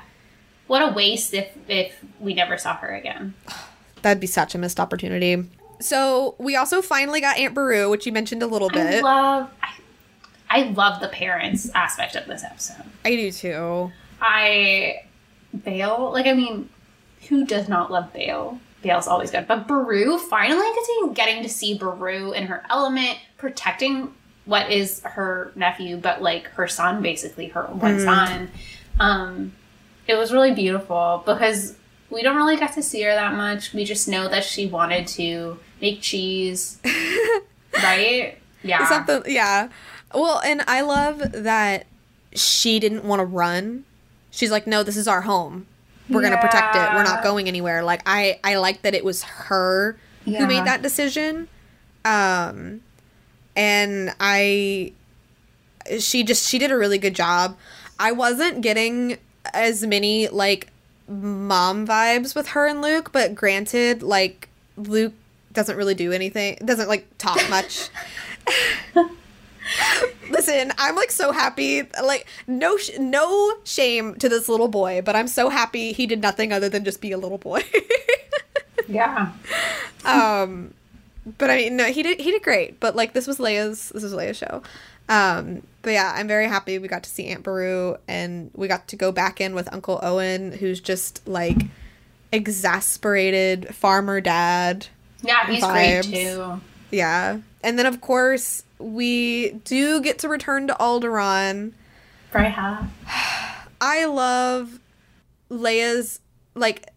What 0.68 0.82
a 0.82 0.94
waste 0.94 1.34
if 1.34 1.50
if 1.68 2.04
we 2.20 2.34
never 2.34 2.58
saw 2.58 2.76
her 2.78 2.96
again. 2.96 3.34
that'd 4.02 4.20
be 4.20 4.28
such 4.28 4.56
a 4.56 4.58
missed 4.58 4.80
opportunity. 4.80 5.44
So 5.80 6.36
we 6.38 6.56
also 6.56 6.82
finally 6.82 7.22
got 7.22 7.38
Aunt 7.38 7.54
Beru, 7.54 7.90
which 7.90 8.06
you 8.06 8.12
mentioned 8.12 8.44
a 8.44 8.48
little 8.48 8.70
I 8.72 8.74
bit. 8.74 9.04
love 9.04 9.50
I, 9.62 9.74
I 10.50 10.64
love 10.70 11.02
the 11.02 11.08
parents 11.10 11.70
aspect 11.76 12.16
of 12.16 12.26
this 12.26 12.44
episode. 12.44 12.86
I 13.06 13.16
do 13.16 13.32
too. 13.32 13.92
I 14.22 15.02
Bail, 15.64 16.12
like 16.12 16.26
I 16.26 16.34
mean, 16.34 16.70
who 17.30 17.46
does 17.46 17.68
not 17.68 17.92
love 17.92 18.14
Bail? 18.14 18.60
Bail's 18.82 19.08
always 19.08 19.32
good, 19.32 19.48
but 19.48 19.68
Beru 19.68 20.18
finally 20.18 20.66
getting 20.76 21.14
getting 21.14 21.44
to 21.44 21.50
see 21.50 21.78
Beru 21.78 22.32
in 22.32 22.48
her 22.48 22.64
element, 22.70 23.18
protecting 23.38 24.14
what 24.46 24.72
is 24.72 25.02
her 25.04 25.52
nephew, 25.56 25.98
but 25.98 26.22
like 26.22 26.48
her 26.50 26.68
son, 26.68 27.02
basically 27.02 27.48
her 27.50 27.64
one 27.64 28.00
son. 28.00 28.50
Um, 29.00 29.54
it 30.08 30.16
was 30.16 30.32
really 30.32 30.54
beautiful 30.54 31.22
because 31.26 31.76
we 32.10 32.24
don't 32.24 32.38
really 32.38 32.56
get 32.56 32.74
to 32.74 32.84
see 32.84 33.02
her 33.02 33.14
that 33.14 33.34
much. 33.36 33.74
We 33.74 33.84
just 33.84 34.08
know 34.08 34.30
that 34.30 34.44
she 34.46 34.68
wanted 34.68 35.06
to 35.08 35.60
make 35.82 36.02
cheese, 36.02 36.80
right? 37.74 38.38
Yeah, 38.64 38.88
Something, 38.90 39.24
yeah. 39.28 39.70
Well, 40.14 40.40
and 40.44 40.64
I 40.68 40.82
love 40.82 41.20
that 41.34 41.86
she 42.34 42.80
didn't 42.80 43.04
want 43.04 43.20
to 43.20 43.26
run. 43.26 43.86
She's 44.32 44.52
like, 44.52 44.68
no, 44.68 44.84
this 44.84 44.98
is 44.98 45.08
our 45.08 45.22
home. 45.22 45.66
We're 46.10 46.22
gonna 46.22 46.40
protect 46.40 46.76
it. 46.76 46.94
We're 46.96 47.04
not 47.04 47.22
going 47.22 47.48
anywhere. 47.50 47.84
Like 47.84 48.02
I, 48.06 48.40
I 48.44 48.56
like 48.56 48.82
that 48.84 48.94
it 48.96 49.04
was 49.04 49.24
her 49.24 49.98
Yeah. 50.26 50.40
who 50.40 50.48
made 50.48 50.64
that 50.66 50.82
decision. 50.82 51.50
Um, 52.06 52.80
and 53.58 54.16
I, 54.20 54.94
she 56.00 56.24
just 56.24 56.48
she 56.48 56.60
did 56.60 56.72
a 56.72 56.78
really 56.78 56.98
good 56.98 57.14
job. 57.14 57.58
I 58.00 58.14
wasn't 58.14 58.62
getting 58.62 59.18
as 59.54 59.86
many 59.86 60.30
like 60.30 60.70
mom 61.10 61.86
vibes 61.86 62.34
with 62.36 62.50
her 62.50 62.68
and 62.68 62.82
Luke, 62.82 63.12
but 63.12 63.36
granted, 63.36 64.02
like 64.02 64.48
Luke 64.78 65.14
doesn't 65.58 65.76
really 65.76 65.96
do 65.96 66.12
anything. 66.14 66.56
Doesn't 66.64 66.88
like 66.88 67.06
talk 67.18 67.42
much. 67.50 67.90
Listen, 70.30 70.72
I'm 70.78 70.96
like 70.96 71.12
so 71.12 71.32
happy. 71.32 71.84
Like 72.02 72.28
no 72.46 72.78
sh- 72.78 72.92
no 73.00 73.56
shame 73.64 74.16
to 74.16 74.30
this 74.30 74.48
little 74.48 74.68
boy, 74.68 75.02
but 75.04 75.16
I'm 75.16 75.28
so 75.28 75.50
happy 75.50 75.92
he 75.94 76.06
did 76.06 76.22
nothing 76.22 76.54
other 76.54 76.70
than 76.70 76.86
just 76.86 77.02
be 77.02 77.12
a 77.12 77.18
little 77.18 77.38
boy. 77.38 77.64
Yeah. 78.90 79.34
um, 80.06 80.74
but 81.38 81.50
I 81.50 81.58
mean, 81.58 81.76
no, 81.76 81.86
he 81.92 82.04
did 82.04 82.22
he 82.22 82.32
did 82.32 82.42
great. 82.42 82.80
But 82.80 82.96
like, 82.96 83.12
this 83.12 83.28
was 83.28 83.38
Leia's 83.38 83.90
this 83.90 84.02
was 84.02 84.14
Leia's 84.14 84.38
show. 84.38 84.64
Um, 85.10 85.62
but 85.82 85.92
yeah, 85.92 86.14
I'm 86.16 86.26
very 86.26 86.48
happy 86.48 86.80
we 86.80 86.88
got 86.88 87.04
to 87.04 87.10
see 87.10 87.28
Aunt 87.28 87.44
Beru 87.44 87.98
and 88.08 88.50
we 88.54 88.70
got 88.70 88.88
to 88.88 88.96
go 88.96 89.12
back 89.12 89.42
in 89.42 89.56
with 89.56 89.68
Uncle 89.74 90.00
Owen, 90.02 90.54
who's 90.54 90.80
just 90.80 91.28
like 91.28 91.58
exasperated 92.32 93.76
farmer 93.76 94.22
dad. 94.22 94.88
Yeah, 95.22 95.48
he's 95.48 95.64
Vibes. 95.64 96.10
great 96.12 96.24
too. 96.24 96.62
Yeah, 96.92 97.40
and 97.64 97.78
then 97.80 97.86
of 97.86 98.02
course 98.02 98.64
we 98.80 99.52
do 99.66 100.02
get 100.02 100.20
to 100.20 100.30
return 100.30 100.68
to 100.68 100.74
Alderaan. 100.76 101.74
Breha. 102.32 102.88
I 103.82 104.06
love 104.06 104.80
Leia's 105.50 106.20
like 106.56 106.88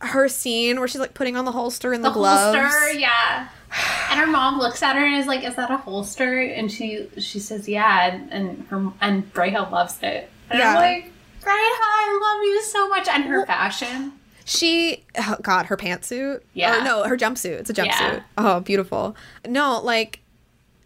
her 0.00 0.28
scene 0.28 0.78
where 0.78 0.88
she's 0.88 1.00
like 1.00 1.14
putting 1.14 1.36
on 1.36 1.44
the 1.44 1.52
holster 1.52 1.92
and 1.92 2.04
the, 2.04 2.10
The 2.10 2.14
gloves. 2.14 2.58
holster, 2.58 2.98
yeah. 2.98 3.48
And 4.10 4.20
her 4.20 4.26
mom 4.26 4.58
looks 4.58 4.82
at 4.82 4.96
her 4.96 5.04
and 5.04 5.16
is 5.16 5.26
like, 5.26 5.42
"Is 5.44 5.56
that 5.56 5.70
a 5.70 5.76
holster?" 5.76 6.38
And 6.40 6.70
she 6.70 7.08
she 7.18 7.38
says, 7.40 7.68
"Yeah." 7.68 8.06
And, 8.14 8.32
and 8.32 8.66
her 8.68 8.92
and 9.00 9.32
Breha 9.34 9.70
loves 9.70 9.98
it. 10.02 10.30
And 10.48 10.58
Yeah. 10.60 10.70
I'm 10.70 10.76
like, 10.76 11.12
Breha, 11.42 11.50
I 11.52 12.20
love 12.22 12.44
you 12.44 12.62
so 12.62 12.88
much. 12.88 13.08
And 13.08 13.24
her 13.24 13.44
fashion. 13.44 14.12
She, 14.48 15.04
oh 15.18 15.36
God, 15.42 15.66
her 15.66 15.76
pantsuit. 15.76 16.40
Yeah. 16.54 16.80
Or 16.80 16.84
no, 16.84 17.02
her 17.02 17.16
jumpsuit. 17.16 17.58
It's 17.58 17.68
a 17.68 17.74
jumpsuit. 17.74 17.88
Yeah. 17.88 18.22
Oh, 18.38 18.60
beautiful. 18.60 19.16
No, 19.44 19.80
like 19.82 20.20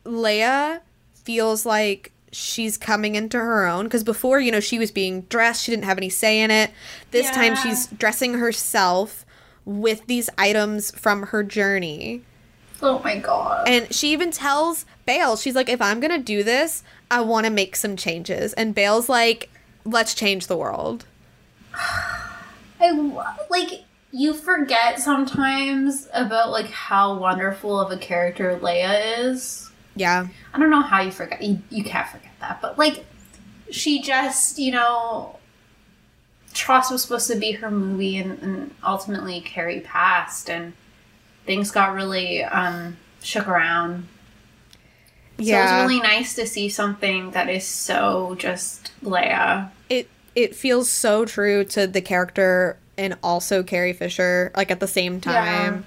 Leia 0.04 0.80
feels 1.12 1.66
like 1.66 2.11
she's 2.32 2.78
coming 2.78 3.16
into 3.16 3.36
her 3.36 3.66
own 3.66 3.84
because 3.84 4.02
before, 4.02 4.40
you 4.40 4.50
know, 4.50 4.61
she 4.61 4.78
was 4.78 4.90
being 4.90 5.22
dressed. 5.22 5.62
She 5.62 5.72
didn't 5.72 5.84
have 5.84 5.98
any 5.98 6.08
say 6.08 6.40
in 6.40 6.50
it. 6.50 6.70
This 7.11 7.30
time, 7.30 7.54
she's 7.54 7.86
dressing 7.88 8.34
herself 8.34 9.26
with 9.66 10.06
these 10.06 10.30
items 10.38 10.90
from 10.92 11.24
her 11.24 11.42
journey. 11.42 12.22
Oh 12.80 12.98
my 13.00 13.18
god. 13.18 13.68
And 13.68 13.92
she 13.92 14.11
even 14.12 14.30
tells 14.30 14.86
Bail, 15.04 15.36
she's 15.36 15.54
like, 15.54 15.68
if 15.68 15.82
I'm 15.82 16.00
gonna 16.00 16.18
do 16.18 16.42
this, 16.42 16.82
I 17.11 17.20
want 17.20 17.44
to 17.44 17.50
make 17.50 17.76
some 17.76 17.94
changes. 17.94 18.54
And 18.54 18.74
Bail's 18.74 19.11
like, 19.11 19.50
let's 19.84 20.14
change 20.14 20.46
the 20.46 20.56
world. 20.56 21.04
I 22.81 23.37
like 23.51 23.85
you 24.12 24.35
forget 24.35 24.99
sometimes 24.99 26.09
about 26.12 26.51
like 26.51 26.66
how 26.70 27.16
wonderful 27.18 27.78
of 27.78 27.93
a 27.93 27.97
character 27.97 28.59
Leia 28.61 29.18
is. 29.18 29.70
Yeah. 29.95 30.26
I 30.55 30.59
don't 30.59 30.70
know 30.70 30.83
how 30.83 31.01
you 31.01 31.11
forget. 31.12 31.43
You, 31.43 31.61
you 31.70 31.85
can't 31.85 32.09
forget 32.09 32.33
that, 32.41 32.61
but 32.61 32.78
like 32.78 33.05
she 33.70 34.03
just 34.03 34.59
you 34.59 34.72
know. 34.72 35.37
TROS 36.53 36.91
was 36.91 37.03
supposed 37.03 37.31
to 37.31 37.37
be 37.37 37.53
her 37.53 37.70
movie, 37.70 38.16
and, 38.16 38.43
and 38.43 38.74
ultimately 38.83 39.41
Carrie 39.41 39.81
passed, 39.81 40.51
and 40.51 40.72
things 41.47 41.70
got 41.70 41.95
really 41.95 42.43
um, 42.43 42.97
shook 43.22 43.47
around. 43.47 44.09
So 45.39 45.45
Yeah. 45.45 45.61
it 45.61 45.85
was 45.85 45.89
really 45.93 46.03
nice 46.03 46.35
to 46.35 46.47
see 46.49 46.68
something 46.68 47.31
that 47.31 47.49
is 47.49 47.64
so 47.64 48.35
just 48.37 48.91
Leia. 49.05 49.70
It 50.35 50.55
feels 50.55 50.91
so 50.91 51.24
true 51.24 51.64
to 51.64 51.87
the 51.87 52.01
character 52.01 52.78
and 52.97 53.16
also 53.22 53.62
Carrie 53.62 53.93
Fisher 53.93 54.53
like 54.57 54.70
at 54.70 54.81
the 54.81 54.87
same 54.87 55.20
time. 55.20 55.87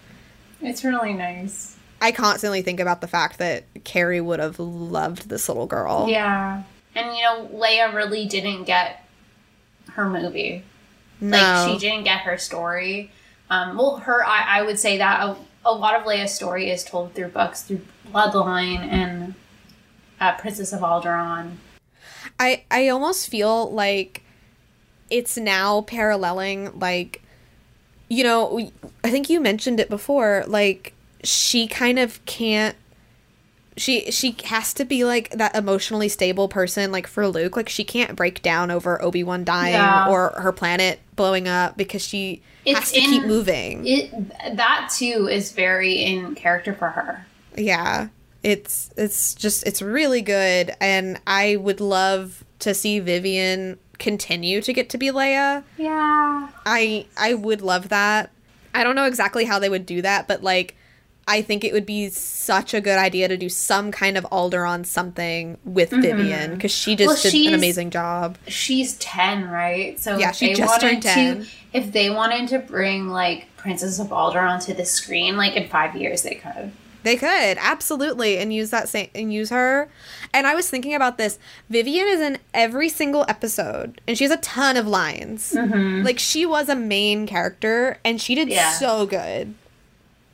Yeah. 0.61 0.69
It's 0.69 0.83
really 0.83 1.13
nice. 1.13 1.77
I 2.01 2.11
constantly 2.11 2.61
think 2.61 2.79
about 2.79 3.01
the 3.01 3.07
fact 3.07 3.37
that 3.39 3.63
Carrie 3.83 4.21
would 4.21 4.39
have 4.39 4.59
loved 4.59 5.29
this 5.29 5.47
little 5.47 5.67
girl. 5.67 6.07
Yeah. 6.09 6.63
And 6.95 7.15
you 7.15 7.23
know, 7.23 7.49
Leia 7.53 7.93
really 7.93 8.25
didn't 8.25 8.65
get 8.65 9.05
her 9.91 10.09
movie. 10.09 10.63
No. 11.21 11.37
Like 11.37 11.71
she 11.71 11.79
didn't 11.79 12.03
get 12.03 12.21
her 12.21 12.37
story. 12.37 13.11
Um, 13.49 13.77
well, 13.77 13.97
her 13.97 14.25
I, 14.25 14.59
I 14.59 14.61
would 14.63 14.79
say 14.79 14.97
that 14.97 15.21
a, 15.21 15.37
a 15.65 15.73
lot 15.73 15.95
of 15.95 16.05
Leia's 16.05 16.33
story 16.33 16.69
is 16.69 16.83
told 16.83 17.13
through 17.13 17.29
books, 17.29 17.63
through 17.63 17.81
Bloodline 18.11 18.79
and 18.79 19.35
uh, 20.19 20.35
Princess 20.35 20.73
of 20.73 20.81
Alderaan. 20.81 21.57
I 22.39 22.63
I 22.71 22.89
almost 22.89 23.29
feel 23.29 23.71
like 23.71 24.22
it's 25.13 25.37
now 25.37 25.81
paralleling 25.81 26.77
like 26.79 27.21
you 28.09 28.23
know, 28.23 28.69
I 29.03 29.09
think 29.09 29.29
you 29.29 29.39
mentioned 29.39 29.79
it 29.79 29.89
before 29.89 30.43
like 30.47 30.93
she 31.23 31.67
kind 31.67 31.97
of 31.97 32.23
can't 32.25 32.75
she 33.75 34.11
she 34.11 34.35
has 34.45 34.73
to 34.75 34.85
be 34.85 35.03
like 35.03 35.31
that 35.31 35.55
emotionally 35.55 36.07
stable 36.09 36.47
person 36.47 36.91
like 36.91 37.07
for 37.07 37.27
Luke 37.27 37.55
like 37.57 37.69
she 37.69 37.83
can't 37.83 38.15
break 38.15 38.43
down 38.43 38.69
over 38.69 39.01
Obi-Wan 39.01 39.43
dying 39.43 39.73
Yeah. 39.73 40.09
or 40.09 40.33
her 40.37 40.51
planet 40.51 40.99
blowing 41.15 41.47
up 41.47 41.75
because 41.75 42.05
she 42.05 42.41
It's 42.65 42.77
has 42.79 42.91
to 42.91 42.99
in- 42.99 43.09
keep 43.09 43.23
moving. 43.23 43.87
It 43.87 44.11
that 44.57 44.91
too 44.95 45.27
is 45.31 45.51
very 45.53 45.93
in 46.03 46.35
character 46.35 46.73
for 46.73 46.89
her. 46.89 47.25
yeah. 47.57 48.09
It's 48.43 48.91
it's 48.97 49.33
just 49.33 49.65
it's 49.65 49.81
really 49.81 50.21
good 50.21 50.75
and 50.81 51.19
I 51.25 51.55
would 51.55 51.79
love 51.79 52.43
to 52.59 52.73
see 52.75 52.99
Vivien 52.99 53.79
continue 54.03 54.61
to 54.61 54.73
get 54.73 54.89
to 54.89 54.97
be 54.97 55.09
Leia. 55.09 55.63
Yeah. 55.77 56.49
I 56.65 57.07
I 57.17 57.33
would 57.33 57.61
love 57.61 57.89
that. 57.89 58.31
I 58.75 58.83
don't 58.83 58.95
know 58.95 59.05
exactly 59.05 59.45
how 59.45 59.59
they 59.59 59.69
would 59.69 59.85
do 59.85 60.01
that, 60.01 60.27
but 60.27 60.43
like 60.43 60.75
I 61.25 61.41
think 61.41 61.63
it 61.63 61.71
would 61.71 61.85
be 61.85 62.09
such 62.09 62.73
a 62.73 62.81
good 62.81 62.99
idea 62.99 63.29
to 63.29 63.37
do 63.37 63.47
some 63.47 63.93
kind 63.93 64.17
of 64.17 64.25
Alderaan 64.25 64.85
something 64.85 65.57
with 65.63 65.91
mm-hmm. 65.91 66.01
Vivien 66.01 66.53
because 66.55 66.71
she 66.71 66.97
just 66.97 67.07
Well, 67.07 67.31
did 67.31 67.47
an 67.47 67.53
amazing 67.53 67.91
job. 67.91 68.37
She's 68.47 68.95
ten, 68.97 69.49
right? 69.49 69.97
So 69.99 70.17
Yeah, 70.17 70.31
if 70.31 70.35
she 70.35 70.47
they 70.47 70.53
just 70.55 70.81
wanted 70.81 71.01
turned 71.01 71.03
10. 71.03 71.41
to 71.43 71.49
if 71.71 71.91
they 71.93 72.09
wanted 72.09 72.49
to 72.49 72.59
bring 72.59 73.07
like 73.07 73.47
Princess 73.55 73.99
of 73.99 74.07
Alderaan 74.07 74.63
to 74.65 74.73
the 74.73 74.85
screen, 74.85 75.37
like 75.37 75.55
in 75.55 75.69
five 75.69 75.95
years 75.95 76.23
they 76.23 76.35
could. 76.35 76.73
They 77.03 77.15
could 77.17 77.57
absolutely 77.59 78.37
and 78.37 78.53
use 78.53 78.69
that 78.71 78.89
same 78.89 79.09
and 79.13 79.31
use 79.33 79.49
her. 79.49 79.89
And 80.33 80.47
I 80.47 80.55
was 80.55 80.69
thinking 80.69 80.95
about 80.95 81.17
this. 81.17 81.37
Vivien 81.69 82.07
is 82.07 82.21
in 82.21 82.39
every 82.53 82.89
single 82.89 83.25
episode, 83.27 84.01
and 84.07 84.17
she 84.17 84.23
has 84.23 84.31
a 84.31 84.37
ton 84.37 84.77
of 84.77 84.87
lines. 84.87 85.53
Mm-hmm. 85.53 86.03
Like 86.03 86.17
she 86.19 86.45
was 86.45 86.69
a 86.69 86.75
main 86.75 87.27
character, 87.27 87.99
and 88.03 88.19
she 88.21 88.35
did 88.35 88.49
Yeah. 88.49 88.71
so 88.71 89.05
good. 89.05 89.53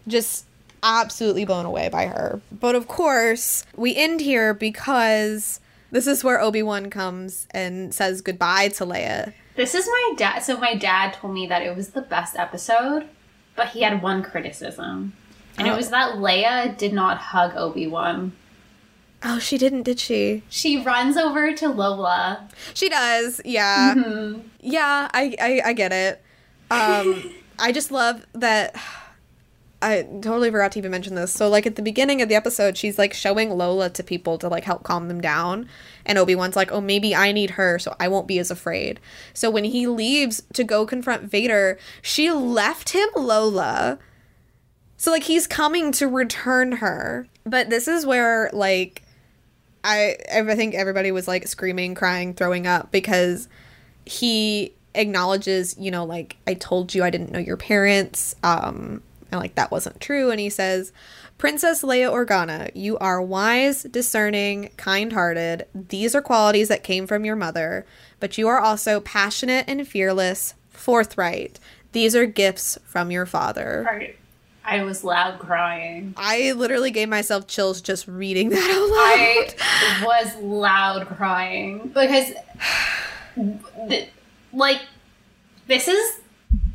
Just 0.08 0.46
absolutely 0.82 1.44
blown 1.46 1.66
away 1.66 1.90
by 1.90 2.06
her. 2.06 2.40
But 2.52 2.76
of 2.76 2.88
course, 2.88 3.66
we 3.76 3.96
end 3.96 4.22
here 4.22 4.54
because 4.54 5.60
this 5.92 6.08
is 6.08 6.24
where 6.24 6.40
Obi 6.40 6.64
Wan 6.64 6.90
comes 6.90 7.48
and 7.52 7.94
says 7.94 8.22
goodbye 8.22 8.70
to 8.70 8.86
Leia. 8.86 9.34
This 9.56 9.76
is 9.76 9.86
my 9.88 10.14
dad. 10.18 10.40
So 10.40 10.58
my 10.58 10.76
dad 10.76 11.14
told 11.16 11.34
me 11.34 11.48
that 11.48 11.62
it 11.62 11.76
was 11.76 11.90
the 11.90 12.02
best 12.02 12.38
episode, 12.38 13.08
but 13.58 13.70
he 13.70 13.82
had 13.82 14.02
one 14.02 14.24
criticism, 14.24 15.14
and 15.60 15.68
Oh. 15.68 15.74
it 15.74 15.78
was 15.78 15.90
that 15.90 16.16
Leia 16.16 16.76
did 16.78 16.94
not 16.94 17.18
hug 17.18 17.54
Obi 17.56 17.86
Wan. 17.88 18.32
Oh, 19.22 19.38
she 19.38 19.58
didn't, 19.58 19.84
did 19.84 20.00
she? 20.00 20.44
She 20.50 20.82
runs 20.82 21.18
over 21.18 21.54
to 21.54 21.68
Lola. 21.70 22.48
She 22.74 22.88
does, 22.90 23.42
yeah. 23.44 23.94
Yeah, 24.62 25.10
I, 25.14 25.36
I 25.42 25.62
I 25.66 25.74
get 25.74 25.92
it. 25.92 26.24
Um 26.72 27.34
I 27.60 27.74
just 27.74 27.92
love 27.92 28.26
that 28.34 28.74
I 29.82 30.04
totally 30.22 30.52
forgot 30.52 30.74
to 30.74 30.80
even 30.80 30.92
mention 30.92 31.16
this. 31.16 31.32
So 31.34 31.48
like 31.50 31.66
at 31.66 31.76
the 31.78 31.82
beginning 31.82 32.22
of 32.22 32.28
the 32.30 32.36
episode, 32.36 32.78
she's 32.78 32.98
like 32.98 33.14
showing 33.14 33.50
Lola 33.50 33.90
to 33.90 34.04
people 34.04 34.38
to 34.38 34.48
like 34.50 34.64
help 34.66 34.84
calm 34.84 35.08
them 35.10 35.20
down. 35.22 35.68
And 36.06 36.18
Obi-Wan's 36.18 36.56
like, 36.56 36.72
"Oh, 36.72 36.82
maybe 36.82 37.16
I 37.16 37.32
need 37.32 37.52
her 37.52 37.78
so 37.80 37.96
I 38.00 38.08
won't 38.08 38.28
be 38.28 38.40
as 38.40 38.50
afraid." 38.52 39.00
So 39.34 39.50
when 39.50 39.64
he 39.66 39.86
leaves 39.88 40.44
to 40.54 40.64
go 40.64 40.86
confront 40.86 41.24
Vader, 41.24 41.78
she 42.02 42.32
left 42.32 42.90
him 42.90 43.08
Lola. 43.16 44.00
So 45.00 45.12
like 45.12 45.24
he's 45.24 45.48
coming 45.48 45.92
to 45.94 46.08
return 46.08 46.74
her. 46.74 47.26
But 47.46 47.72
this 47.72 47.88
is 47.88 48.06
where 48.06 48.52
like 48.54 49.02
I 49.84 50.18
I 50.32 50.44
think 50.56 50.76
everybody 50.76 51.12
was 51.12 51.28
like 51.28 51.48
screaming, 51.48 51.96
crying, 51.96 52.36
throwing 52.36 52.68
up 52.68 52.92
because 52.92 53.48
he 54.06 54.74
acknowledges, 54.94 55.76
you 55.80 55.90
know, 55.90 56.04
like 56.04 56.36
I 56.46 56.54
told 56.54 56.94
you 56.94 57.04
I 57.04 57.10
didn't 57.10 57.32
know 57.32 57.40
your 57.40 57.58
parents, 57.58 58.36
um, 58.44 59.02
and 59.32 59.40
like 59.40 59.56
that 59.56 59.72
wasn't 59.72 60.02
true. 60.02 60.32
And 60.32 60.40
he 60.40 60.50
says, 60.50 60.92
Princess 61.38 61.82
Leia 61.82 62.12
Organa, 62.12 62.70
you 62.76 62.98
are 62.98 63.22
wise, 63.22 63.84
discerning, 63.84 64.72
kind-hearted. 64.76 65.66
These 65.74 66.14
are 66.14 66.22
qualities 66.22 66.68
that 66.68 66.84
came 66.84 67.08
from 67.08 67.24
your 67.24 67.38
mother, 67.38 67.86
but 68.20 68.38
you 68.38 68.50
are 68.50 68.60
also 68.60 69.00
passionate 69.00 69.64
and 69.70 69.88
fearless, 69.88 70.56
forthright. 70.70 71.58
These 71.94 72.18
are 72.18 72.26
gifts 72.26 72.78
from 72.84 73.12
your 73.12 73.26
father. 73.26 73.86
Right. 73.88 74.19
I 74.70 74.84
was 74.84 75.04
loud 75.04 75.40
crying. 75.40 76.14
I 76.16 76.52
literally 76.52 76.92
gave 76.92 77.10
myself 77.10 77.48
chills 77.48 77.82
just 77.82 78.08
reading 78.08 78.50
that 78.52 78.70
out 78.70 78.90
loud. 78.90 79.56
I 79.60 80.06
was 80.06 80.36
loud 80.44 81.08
crying 81.08 81.88
because, 81.88 82.34
th- 83.90 84.10
like, 84.54 84.82
this 85.66 85.88
is 85.88 86.20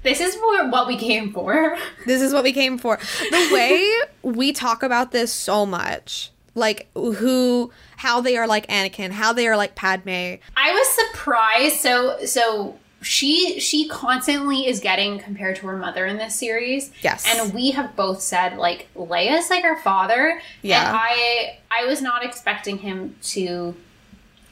this 0.03 0.21
is 0.21 0.35
what 0.37 0.71
what 0.71 0.87
we 0.89 0.97
came 0.97 1.33
for. 1.33 1.77
This 2.07 2.21
is 2.21 2.33
what 2.33 2.43
we 2.43 2.53
came 2.53 2.79
for. 2.79 2.99
The 3.31 3.51
way 3.53 4.01
we 4.23 4.53
talk 4.53 4.83
about 4.83 5.13
this 5.13 5.33
so 5.33 5.65
much, 5.65 6.33
like 6.55 6.89
who, 6.95 7.71
how 7.97 8.21
they 8.21 8.37
are 8.37 8.47
like 8.47 8.67
Anakin, 8.67 9.13
how 9.13 9.33
they 9.33 9.47
are 9.47 9.57
like 9.57 9.75
Padme. 9.77 10.37
I 10.57 10.73
was 10.73 10.89
surprised. 10.89 11.77
So 11.77 12.25
so 12.27 12.77
she 13.05 13.61
she 13.61 13.87
constantly 13.87 14.67
is 14.67 14.81
getting 14.81 15.19
compared 15.19 15.57
to 15.57 15.67
her 15.67 15.77
mother 15.77 16.07
in 16.07 16.17
this 16.17 16.35
series. 16.35 16.91
Yes. 17.03 17.25
And 17.29 17.53
we 17.53 17.71
have 17.73 17.95
both 17.95 18.21
said 18.21 18.57
like 18.57 18.89
Leia's 18.97 19.51
like 19.51 19.63
her 19.63 19.77
father. 19.77 20.41
Yeah. 20.63 20.89
And 20.89 20.97
I 20.97 21.59
I 21.71 21.87
was 21.87 22.01
not 22.01 22.25
expecting 22.25 22.79
him 22.79 23.17
to 23.23 23.77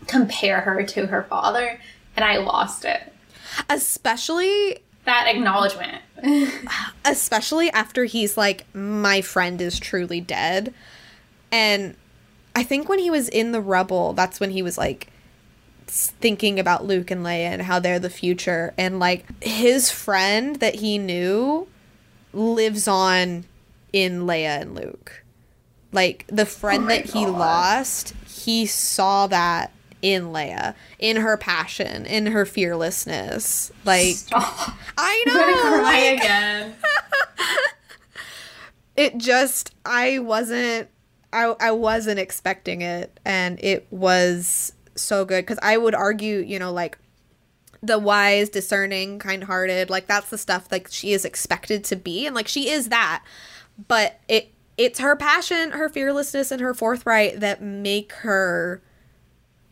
compare 0.07 0.61
her 0.61 0.83
to 0.83 1.07
her 1.07 1.23
father, 1.25 1.81
and 2.17 2.25
I 2.25 2.39
lost 2.39 2.85
it. 2.85 3.13
Especially 3.69 4.79
That 5.05 5.27
acknowledgement. 5.29 6.03
especially 7.05 7.71
after 7.71 8.05
he's 8.05 8.37
like 8.37 8.67
my 8.75 9.21
friend 9.21 9.61
is 9.61 9.81
truly 9.81 10.21
dead. 10.21 10.75
And 11.51 11.97
I 12.55 12.63
think 12.63 12.89
when 12.89 12.99
he 12.99 13.11
was 13.11 13.29
in 13.29 13.53
the 13.53 13.61
rubble, 13.61 14.13
that's 14.13 14.41
when 14.41 14.51
he 14.51 14.63
was 14.63 14.77
like 14.77 15.12
thinking 15.87 16.59
about 16.59 16.87
Luke 16.87 17.11
and 17.11 17.25
Leia 17.25 17.47
and 17.47 17.63
how 17.63 17.79
they're 17.79 17.99
the 17.99 18.11
future 18.11 18.73
and 18.79 18.99
like 18.99 19.25
his 19.43 19.91
friend 19.91 20.57
that 20.57 20.77
he 20.77 20.99
knew 20.99 21.69
lives 22.33 22.89
on 22.89 23.45
in 23.93 24.23
Leia 24.23 24.61
and 24.63 24.75
Luke. 24.75 25.23
Like 25.93 26.25
the 26.29 26.47
friend 26.47 26.85
Oh 26.85 26.89
that 26.89 27.05
he 27.07 27.25
God. 27.25 27.39
lost, 27.39 28.15
he 28.27 28.65
saw 28.67 29.27
that 29.27 29.73
in 30.01 30.33
Leia, 30.33 30.75
in 30.99 31.17
her 31.19 31.37
passion, 31.37 32.07
in 32.07 32.27
her 32.27 32.47
fearlessness. 32.47 33.71
Like 33.85 34.17
Stop. 34.17 34.71
I 34.97 35.25
I'm 35.27 35.35
know 35.35 35.41
gonna 35.41 35.61
cry 35.79 35.83
like- 36.11 36.19
again. 36.21 36.75
it 38.97 39.19
just 39.19 39.75
I 39.85 40.19
wasn't 40.19 40.89
I 41.33 41.55
I 41.61 41.71
wasn't 41.73 42.19
expecting 42.19 42.83
it 42.83 43.19
and 43.25 43.63
it 43.63 43.87
was 43.91 44.73
so 44.95 45.25
good 45.25 45.47
cuz 45.47 45.59
I 45.63 45.77
would 45.77 45.95
argue, 45.95 46.39
you 46.39 46.59
know, 46.59 46.73
like 46.73 46.99
the 47.83 47.99
wise, 47.99 48.49
discerning, 48.49 49.19
kind-hearted, 49.19 49.91
like 49.91 50.07
that's 50.07 50.31
the 50.31 50.39
stuff 50.39 50.69
like 50.71 50.89
she 50.91 51.13
is 51.13 51.25
expected 51.25 51.85
to 51.85 51.97
be 51.97 52.27
and 52.27 52.35
like 52.35 52.49
she 52.49 52.69
is 52.69 52.89
that. 52.89 53.25
But 53.89 54.21
it 54.29 54.53
it's 54.77 55.01
her 55.01 55.17
passion, 55.17 55.73
her 55.73 55.89
fearlessness 55.89 56.51
and 56.51 56.61
her 56.61 56.75
forthright 56.75 57.41
that 57.41 57.61
make 57.61 58.13
her 58.13 58.83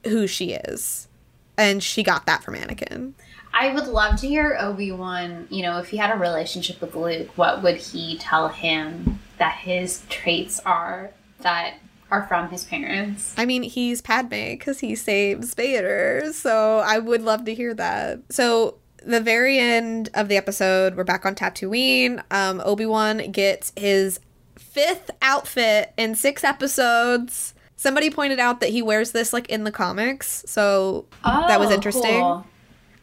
who 0.05 0.27
she 0.27 0.53
is. 0.53 1.09
And 1.57 1.83
she 1.83 2.03
got 2.03 2.27
that 2.27 2.43
from 2.43 2.55
Anakin. 2.55 3.13
I 3.53 3.75
would 3.75 3.87
love 3.87 4.21
to 4.21 4.29
hear 4.29 4.57
Obi 4.61 4.93
Wan. 4.93 5.49
You 5.51 5.63
know, 5.63 5.79
if 5.79 5.89
he 5.89 5.97
had 5.97 6.15
a 6.15 6.19
relationship 6.19 6.81
with 6.81 6.95
Luke, 6.95 7.29
what 7.37 7.63
would 7.63 7.77
he 7.77 8.17
tell 8.19 8.49
him 8.49 9.19
that 9.39 9.57
his 9.57 10.03
traits 10.09 10.61
are 10.61 11.11
that 11.41 11.75
are 12.11 12.27
from 12.27 12.49
his 12.49 12.65
parents? 12.65 13.35
I 13.39 13.47
mean, 13.47 13.63
he's 13.63 14.01
Padme 14.01 14.31
because 14.51 14.81
he 14.81 14.95
saves 14.95 15.55
Vader, 15.55 16.33
so 16.33 16.79
I 16.85 16.99
would 16.99 17.23
love 17.23 17.45
to 17.45 17.55
hear 17.55 17.75
that. 17.75 18.21
So, 18.31 18.77
the 19.05 19.21
very 19.21 19.59
end 19.59 20.11
of 20.15 20.29
the 20.29 20.37
episode, 20.37 20.97
we're 20.97 21.05
back 21.05 21.25
on 21.25 21.35
Tatooine. 21.35 22.23
Um, 22.31 22.61
Obi 22.65 22.85
Wan 22.87 23.31
gets 23.31 23.73
his 23.77 24.21
fifth 24.57 25.11
outfit 25.23 25.93
in 25.97 26.15
six 26.15 26.45
episodes. 26.45 27.55
Somebody 27.77 28.11
pointed 28.11 28.39
out 28.39 28.61
that 28.61 28.69
he 28.71 28.83
wears 28.83 29.13
this 29.13 29.33
like 29.33 29.49
in 29.49 29.65
the 29.65 29.73
comics, 29.73 30.45
so 30.47 31.07
that 31.25 31.59
was 31.59 31.71
Oh, 31.71 31.75
interesting. 31.75 32.21
cool. 32.21 32.47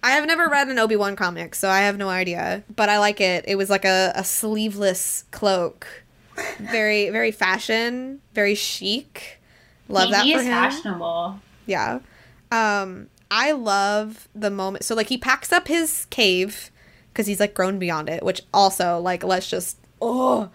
I 0.04 0.12
have 0.12 0.28
never 0.28 0.48
read 0.48 0.68
an 0.68 0.78
Obi 0.78 0.96
Wan 0.96 1.16
comic, 1.16 1.56
so 1.56 1.68
I 1.70 1.80
have 1.80 1.98
no 1.98 2.10
idea. 2.10 2.64
But 2.76 2.88
I 2.90 3.00
like 3.00 3.20
it. 3.20 3.44
It 3.48 3.56
was 3.56 3.70
like 3.72 3.84
a, 3.84 4.12
a 4.16 4.24
sleeveless 4.24 5.24
cloak, 5.32 5.88
very 6.60 7.10
very 7.10 7.32
fashion, 7.32 8.22
very 8.34 8.56
chic. 8.56 9.40
Love 9.90 10.08
he, 10.08 10.12
that 10.12 10.26
he 10.26 10.34
for 10.34 10.40
is 10.40 10.46
him. 10.46 10.52
fashionable. 10.52 11.40
Yeah. 11.66 12.00
Um, 12.52 13.10
I 13.30 13.52
love 13.52 14.28
the 14.36 14.50
moment. 14.50 14.84
So 14.86 14.96
like 14.96 15.08
he 15.08 15.18
packs 15.18 15.52
up 15.52 15.68
his 15.68 16.08
cave 16.10 16.72
because 17.12 17.28
he's 17.28 17.40
like 17.40 17.54
grown 17.54 17.80
beyond 17.80 18.10
it, 18.10 18.24
which 18.24 18.42
also 18.54 19.00
like 19.00 19.24
let's 19.24 19.50
just 19.50 19.78
oh, 20.02 20.50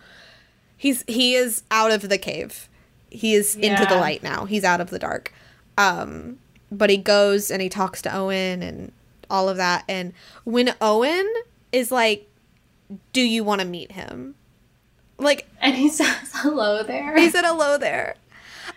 he's 0.76 1.04
he 1.06 1.34
is 1.34 1.62
out 1.70 1.90
of 1.90 2.08
the 2.08 2.18
cave. 2.18 2.68
He 3.10 3.34
is 3.34 3.56
into 3.56 3.84
the 3.84 3.96
light 3.96 4.22
now. 4.22 4.46
He's 4.46 4.64
out 4.64 4.80
of 4.80 4.90
the 4.90 4.98
dark. 4.98 5.32
Um, 5.76 6.38
but 6.70 6.88
he 6.88 6.96
goes 6.96 7.50
and 7.50 7.60
he 7.60 7.68
talks 7.68 8.00
to 8.02 8.14
Owen 8.14 8.62
and 8.62 8.92
all 9.28 9.48
of 9.48 9.58
that. 9.58 9.84
And 9.88 10.14
when 10.44 10.74
Owen 10.80 11.30
is 11.72 11.90
like, 11.92 12.28
"Do 13.12 13.20
you 13.20 13.44
want 13.44 13.60
to 13.60 13.66
meet 13.66 13.92
him?" 13.92 14.34
Like 15.22 15.48
And 15.60 15.74
he 15.74 15.88
says 15.98 16.08
hello 16.34 16.82
there. 16.82 17.16
he 17.16 17.30
said 17.30 17.44
hello 17.44 17.78
there. 17.78 18.16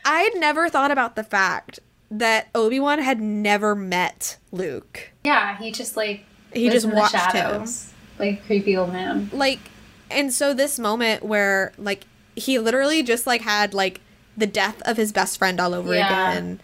I 0.04 0.20
had 0.22 0.36
never 0.36 0.70
thought 0.70 0.92
about 0.92 1.16
the 1.16 1.24
fact 1.24 1.80
that 2.12 2.48
Obi 2.54 2.80
Wan 2.80 3.00
had 3.00 3.20
never 3.20 3.76
met 3.76 4.38
Luke. 4.52 5.12
yeah, 5.24 5.58
he 5.58 5.72
just 5.72 5.98
like 5.98 6.24
He 6.54 6.70
just 6.70 6.86
watched 6.88 7.32
him. 7.34 7.66
like 8.20 8.46
creepy 8.46 8.78
old 8.78 8.94
man. 8.94 9.30
Like, 9.34 9.60
and 10.12 10.32
so 10.32 10.54
this 10.54 10.78
moment 10.80 11.24
where 11.24 11.74
like 11.78 12.04
he 12.36 12.60
literally 12.60 13.02
just 13.04 13.26
like 13.26 13.42
had 13.42 13.74
like 13.74 14.02
the 14.38 14.46
death 14.48 14.82
of 14.84 14.98
his 14.98 15.12
best 15.12 15.38
friend 15.38 15.60
all 15.60 15.74
over 15.74 15.94
Yeah. 15.96 16.08
again, 16.32 16.60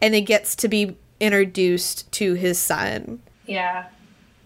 and 0.00 0.14
it 0.14 0.22
gets 0.22 0.54
to 0.56 0.68
be 0.68 0.96
introduced 1.20 2.10
to 2.12 2.34
his 2.34 2.58
son. 2.58 3.20
Yeah, 3.46 3.86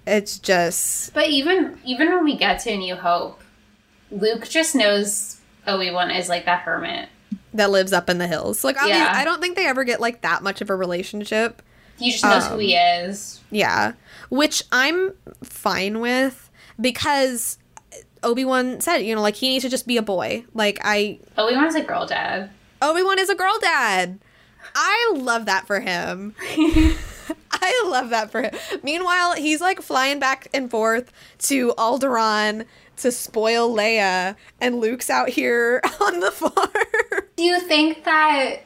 It's 0.06 0.38
just 0.38 1.12
but 1.14 1.28
even 1.28 1.78
even 1.84 2.08
when 2.10 2.22
we 2.24 2.36
get 2.36 2.60
to 2.60 2.70
A 2.70 2.76
New 2.76 2.94
Hope, 2.96 3.40
Luke 4.10 4.48
just 4.48 4.74
knows 4.74 5.40
Obi 5.66 5.90
Wan 5.90 6.10
is 6.10 6.28
like 6.28 6.44
that 6.46 6.60
hermit. 6.62 7.08
that 7.54 7.70
lives 7.70 7.92
up 7.92 8.10
in 8.10 8.18
the 8.18 8.26
hills. 8.26 8.62
Like, 8.64 8.76
obviously, 8.76 9.02
Yeah. 9.02 9.12
I 9.14 9.24
don't 9.24 9.40
think 9.40 9.56
they 9.56 9.66
ever 9.66 9.82
get 9.84 10.00
like 10.00 10.20
that 10.22 10.42
much 10.42 10.60
of 10.60 10.68
a 10.70 10.76
relationship. 10.76 11.62
He 11.98 12.10
just 12.12 12.22
knows 12.22 12.44
Um, 12.44 12.52
who 12.52 12.58
he 12.58 12.74
is. 12.74 13.40
Yeah. 13.50 13.92
Which 14.28 14.62
I'm 14.70 15.12
fine 15.42 16.00
with 16.00 16.50
because 16.78 17.56
Obi-Wan 18.22 18.80
said, 18.80 18.98
you 18.98 19.14
know, 19.14 19.22
like 19.22 19.36
he 19.36 19.48
needs 19.48 19.64
to 19.64 19.70
just 19.70 19.86
be 19.86 19.96
a 19.96 20.02
boy. 20.02 20.44
Like 20.52 20.78
I 20.82 21.18
Obi 21.38 21.54
Wan's 21.56 21.74
a 21.74 21.80
girl 21.82 22.06
dad. 22.06 22.50
Obi-Wan 22.82 23.18
is 23.18 23.30
a 23.30 23.34
girl 23.34 23.56
dad. 23.60 24.18
I 24.74 25.12
love 25.16 25.46
that 25.46 25.66
for 25.66 25.80
him. 25.80 26.34
I 27.52 27.84
love 27.86 28.10
that 28.10 28.30
for 28.30 28.42
him. 28.42 28.52
Meanwhile, 28.82 29.34
he's 29.34 29.60
like 29.62 29.80
flying 29.80 30.18
back 30.18 30.48
and 30.52 30.70
forth 30.70 31.10
to 31.44 31.72
Alderaan 31.78 32.66
to 32.96 33.12
spoil 33.12 33.74
Leia 33.74 34.36
and 34.60 34.80
Luke's 34.80 35.10
out 35.10 35.28
here 35.28 35.80
on 36.00 36.20
the 36.20 36.30
farm. 36.30 37.24
Do 37.36 37.42
you 37.42 37.60
think 37.60 38.04
that 38.04 38.62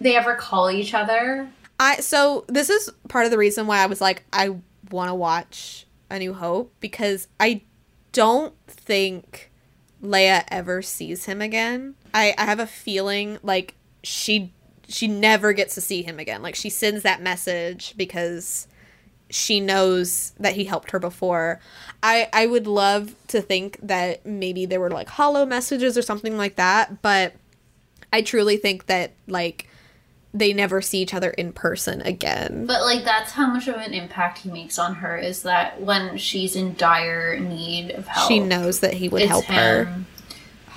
they 0.00 0.16
ever 0.16 0.34
call 0.34 0.70
each 0.70 0.94
other? 0.94 1.48
I 1.80 1.96
so 1.96 2.44
this 2.48 2.70
is 2.70 2.90
part 3.08 3.24
of 3.24 3.30
the 3.30 3.38
reason 3.38 3.66
why 3.66 3.78
I 3.78 3.86
was 3.86 4.00
like 4.00 4.24
I 4.32 4.56
want 4.90 5.08
to 5.08 5.14
watch 5.14 5.86
A 6.10 6.18
New 6.18 6.34
Hope 6.34 6.72
because 6.80 7.28
I 7.40 7.62
don't 8.12 8.54
think 8.66 9.50
Leia 10.02 10.44
ever 10.48 10.82
sees 10.82 11.24
him 11.24 11.40
again. 11.40 11.94
I 12.12 12.34
I 12.36 12.44
have 12.44 12.60
a 12.60 12.66
feeling 12.66 13.38
like 13.42 13.74
she 14.02 14.52
she 14.88 15.08
never 15.08 15.52
gets 15.52 15.74
to 15.74 15.80
see 15.80 16.02
him 16.02 16.18
again. 16.18 16.42
Like 16.42 16.54
she 16.54 16.70
sends 16.70 17.02
that 17.02 17.22
message 17.22 17.94
because 17.96 18.68
she 19.32 19.60
knows 19.60 20.32
that 20.38 20.54
he 20.54 20.64
helped 20.64 20.90
her 20.90 20.98
before. 20.98 21.60
I 22.02 22.28
I 22.32 22.46
would 22.46 22.66
love 22.66 23.14
to 23.28 23.40
think 23.40 23.78
that 23.82 24.24
maybe 24.26 24.66
there 24.66 24.80
were 24.80 24.90
like 24.90 25.08
holo 25.08 25.46
messages 25.46 25.96
or 25.96 26.02
something 26.02 26.36
like 26.36 26.56
that, 26.56 27.02
but 27.02 27.34
I 28.12 28.22
truly 28.22 28.56
think 28.56 28.86
that 28.86 29.12
like 29.26 29.68
they 30.34 30.52
never 30.52 30.80
see 30.80 31.00
each 31.00 31.12
other 31.14 31.30
in 31.30 31.52
person 31.52 32.00
again. 32.02 32.64
But 32.66 32.82
like 32.82 33.04
that's 33.04 33.32
how 33.32 33.46
much 33.48 33.68
of 33.68 33.76
an 33.76 33.92
impact 33.92 34.38
he 34.38 34.50
makes 34.50 34.78
on 34.78 34.96
her 34.96 35.16
is 35.16 35.42
that 35.42 35.80
when 35.80 36.16
she's 36.16 36.56
in 36.56 36.74
dire 36.76 37.38
need 37.38 37.90
of 37.90 38.06
help, 38.06 38.28
She 38.28 38.38
knows 38.38 38.80
that 38.80 38.94
he 38.94 39.08
would 39.08 39.22
help 39.22 39.44
her. 39.46 39.94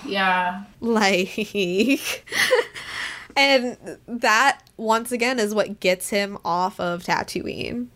Yeah. 0.06 0.64
Like 0.82 2.26
and 3.36 3.78
that 4.08 4.62
once 4.78 5.12
again 5.12 5.40
is 5.40 5.54
what 5.56 5.80
gets 5.80 6.10
him 6.10 6.38
off 6.46 6.80
of 6.80 7.04
Tatooine. 7.04 7.88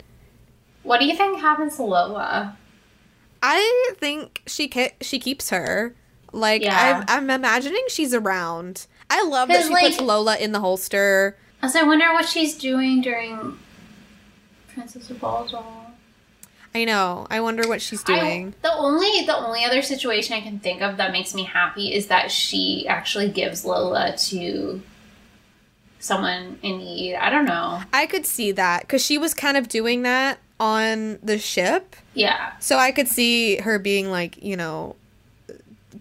What 0.90 1.00
do 1.00 1.06
you 1.06 1.16
think 1.16 1.40
happens 1.40 1.76
to 1.76 1.84
Lola? 1.84 2.58
I 3.44 3.94
think 4.00 4.42
she 4.48 4.68
ke- 4.68 4.96
she 5.02 5.20
keeps 5.20 5.52
her. 5.52 5.94
Like 6.34 6.64
Yeah. 6.64 7.04
I'm, 7.08 7.26
I'm 7.26 7.30
imagining 7.30 7.84
she's 7.90 8.12
around. 8.12 8.88
I 9.08 9.24
love 9.24 9.50
that 9.50 9.68
she 9.68 9.70
puts 9.70 10.02
Lola 10.02 10.36
in 10.38 10.52
the 10.52 10.62
holster. 10.62 11.38
As 11.62 11.76
I 11.76 11.84
wonder 11.84 12.12
what 12.12 12.28
she's 12.28 12.58
doing 12.58 13.02
during 13.02 13.60
Princess 14.74 15.12
of 15.12 15.18
Balzal. 15.18 15.64
I 16.74 16.86
know. 16.86 17.28
I 17.30 17.40
wonder 17.40 17.70
what 17.70 17.84
she's 17.84 18.02
doing. 18.02 18.56
I, 18.64 18.68
the 18.70 18.74
only 18.74 19.26
the 19.28 19.38
only 19.38 19.64
other 19.66 19.84
situation 19.84 20.34
I 20.34 20.42
can 20.42 20.58
think 20.58 20.82
of 20.82 20.98
that 20.98 21.12
makes 21.12 21.36
me 21.36 21.44
happy 21.44 21.94
is 21.94 22.08
that 22.08 22.32
she 22.32 22.88
actually 22.88 23.30
gives 23.30 23.64
Lola 23.64 24.18
to 24.18 24.82
someone 26.00 26.58
in 26.64 26.80
need. 26.80 27.14
I 27.14 27.30
don't 27.30 27.46
know. 27.46 27.84
I 27.94 28.08
could 28.08 28.26
see 28.26 28.52
that 28.54 28.82
because 28.82 29.06
she 29.06 29.20
was 29.20 29.36
kind 29.36 29.56
of 29.56 29.68
doing 29.68 30.02
that 30.02 30.40
on 30.60 31.20
the 31.24 31.40
ship. 31.40 31.96
Yeah. 32.14 32.54
So 32.60 32.78
I 32.78 32.92
could 32.92 33.08
see 33.08 33.58
her 33.58 33.80
being 33.80 34.12
like, 34.12 34.42
you 34.44 34.58
know, 34.58 34.96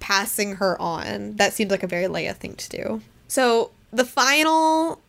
passing 0.00 0.56
her 0.56 0.80
on. 0.80 1.36
That 1.36 1.52
seems 1.52 1.70
like 1.70 1.82
a 1.82 1.86
very 1.86 2.06
Leia 2.06 2.34
thing 2.34 2.54
to 2.56 2.68
do. 2.68 3.00
So 3.28 3.70
the 3.92 4.04
final 4.04 5.00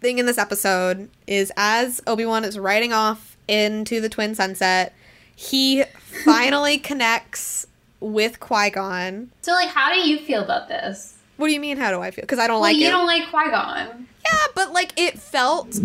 thing 0.00 0.18
in 0.18 0.26
this 0.26 0.38
episode 0.38 1.08
is 1.26 1.52
as 1.56 2.00
Obi 2.06 2.24
Wan 2.24 2.44
is 2.44 2.58
riding 2.58 2.92
off 2.92 3.36
into 3.48 4.00
the 4.00 4.08
twin 4.08 4.34
sunset, 4.34 4.94
he 5.34 5.84
finally 6.24 6.78
connects 6.78 7.66
with 8.00 8.38
Qui 8.40 8.70
Gon. 8.70 9.30
So, 9.42 9.52
like, 9.52 9.70
how 9.70 9.92
do 9.92 9.98
you 10.08 10.18
feel 10.18 10.42
about 10.42 10.68
this? 10.68 11.14
What 11.36 11.48
do 11.48 11.52
you 11.54 11.60
mean? 11.60 11.76
How 11.78 11.90
do 11.90 12.00
I 12.00 12.10
feel? 12.10 12.22
Because 12.22 12.38
I 12.38 12.46
don't 12.46 12.60
Well, 12.60 12.70
like 12.70 12.76
you 12.76 12.86
it. 12.88 12.90
don't 12.90 13.06
like 13.06 13.28
Qui 13.30 13.50
Gon. 13.50 14.06
Yeah, 14.24 14.46
but 14.54 14.72
like 14.72 14.92
it 14.96 15.18
felt 15.18 15.78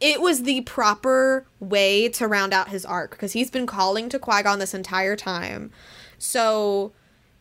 it 0.00 0.20
was 0.20 0.42
the 0.42 0.60
proper 0.62 1.46
way 1.60 2.08
to 2.10 2.26
round 2.28 2.52
out 2.52 2.68
his 2.68 2.84
arc 2.84 3.12
because 3.12 3.32
he's 3.32 3.50
been 3.50 3.66
calling 3.66 4.08
to 4.10 4.18
Qui-Gon 4.18 4.58
this 4.58 4.74
entire 4.74 5.16
time. 5.16 5.70
So 6.18 6.92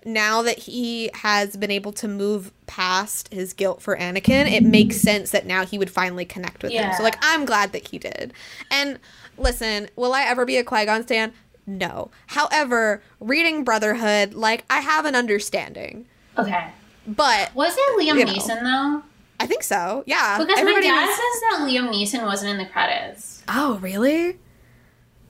now 0.05 0.41
that 0.41 0.59
he 0.59 1.09
has 1.13 1.55
been 1.57 1.71
able 1.71 1.91
to 1.93 2.07
move 2.07 2.51
past 2.65 3.31
his 3.33 3.53
guilt 3.53 3.81
for 3.81 3.95
Anakin, 3.97 4.51
it 4.51 4.63
makes 4.63 4.97
sense 4.97 5.31
that 5.31 5.45
now 5.45 5.65
he 5.65 5.77
would 5.77 5.89
finally 5.89 6.25
connect 6.25 6.63
with 6.63 6.71
him. 6.71 6.91
So 6.97 7.03
like 7.03 7.17
I'm 7.21 7.45
glad 7.45 7.73
that 7.73 7.89
he 7.89 7.99
did. 7.99 8.33
And 8.71 8.99
listen, 9.37 9.89
will 9.95 10.13
I 10.13 10.23
ever 10.23 10.45
be 10.45 10.57
a 10.57 10.63
Qui-Gon 10.63 11.03
stan? 11.03 11.33
No. 11.67 12.11
However, 12.27 13.03
reading 13.19 13.63
Brotherhood, 13.63 14.33
like 14.33 14.65
I 14.69 14.79
have 14.79 15.05
an 15.05 15.15
understanding. 15.15 16.07
Okay. 16.37 16.69
But 17.05 17.53
Was 17.55 17.75
it 17.77 17.99
Liam 17.99 18.17
You 18.17 18.25
know. 18.25 18.33
Neeson, 18.33 18.61
though? 18.61 19.03
I 19.41 19.47
think 19.47 19.63
so. 19.63 20.03
Yeah. 20.05 20.37
Because 20.37 20.59
Everybody 20.59 20.87
my 20.89 20.95
dad 20.95 21.05
was- 21.07 21.15
says 21.15 21.41
that 21.41 21.59
Liam 21.67 21.89
Neeson 21.91 22.25
wasn't 22.25 22.51
in 22.51 22.57
the 22.57 22.65
credits. 22.65 23.41
Oh, 23.47 23.79
really? 23.81 24.37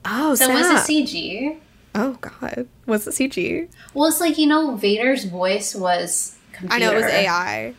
Oh, 0.04 0.34
So 0.34 0.46
snap. 0.46 0.58
was 0.58 0.88
it 0.88 0.92
CG? 0.92 1.56
Oh 1.94 2.12
God, 2.20 2.68
was 2.86 3.06
it 3.06 3.14
CG? 3.14 3.68
Well, 3.94 4.08
it's 4.08 4.20
like, 4.20 4.38
you 4.38 4.46
know, 4.46 4.76
Vader's 4.76 5.24
voice 5.24 5.74
was 5.74 6.36
computer. 6.52 6.74
I 6.74 6.78
know 6.78 6.92
it 6.92 7.02
was 7.02 7.04
AI, 7.12 7.74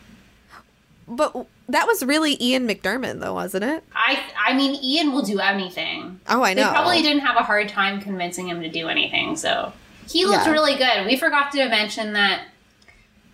but 1.08 1.46
that 1.68 1.86
was 1.86 2.04
really 2.04 2.36
Ian 2.42 2.68
McDiarmid, 2.68 3.20
though, 3.20 3.34
wasn't 3.34 3.64
it? 3.64 3.82
I 3.94 4.20
I 4.46 4.54
mean, 4.54 4.78
Ian 4.82 5.12
will 5.12 5.22
do 5.22 5.40
anything. 5.40 6.20
Oh, 6.28 6.42
I 6.42 6.54
know. 6.54 6.64
They 6.64 6.70
probably 6.70 7.02
didn't 7.02 7.22
have 7.22 7.36
a 7.36 7.42
hard 7.42 7.68
time 7.68 8.00
convincing 8.00 8.48
him 8.48 8.60
to 8.62 8.68
do 8.70 8.88
anything, 8.88 9.36
so 9.36 9.72
he 10.08 10.24
looked 10.26 10.46
Yeah. 10.46 10.52
really 10.52 10.76
good. 10.76 11.06
We 11.06 11.16
forgot 11.16 11.50
to 11.52 11.68
mention 11.68 12.12
that 12.14 12.42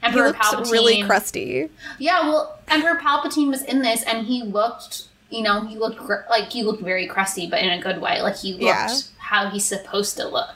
He 0.01 0.07
Emperor 0.07 0.27
looked 0.29 0.39
Palpatine. 0.39 0.71
really 0.73 1.03
crusty. 1.03 1.69
Yeah, 1.99 2.21
well, 2.29 2.59
Emperor 2.69 2.97
Palpatine 3.01 3.49
was 3.49 3.63
in 3.63 3.83
this, 3.83 4.03
and 4.05 4.27
he 4.27 4.43
looked, 4.43 5.09
you 5.31 5.43
know, 5.43 5.61
he 5.67 5.77
looked 5.77 5.99
gr- 5.99 6.25
like 6.31 6.51
he 6.51 6.63
looked 6.63 6.83
very 6.83 7.07
crusty, 7.07 7.47
but 7.49 7.61
in 7.61 7.69
a 7.71 7.81
good 7.81 8.01
way. 8.01 8.23
Like 8.23 8.37
he 8.39 8.53
looked 8.53 8.63
Yeah. 8.65 8.89
how 9.19 9.51
he's 9.51 9.65
supposed 9.67 10.17
to 10.17 10.27
look. 10.27 10.55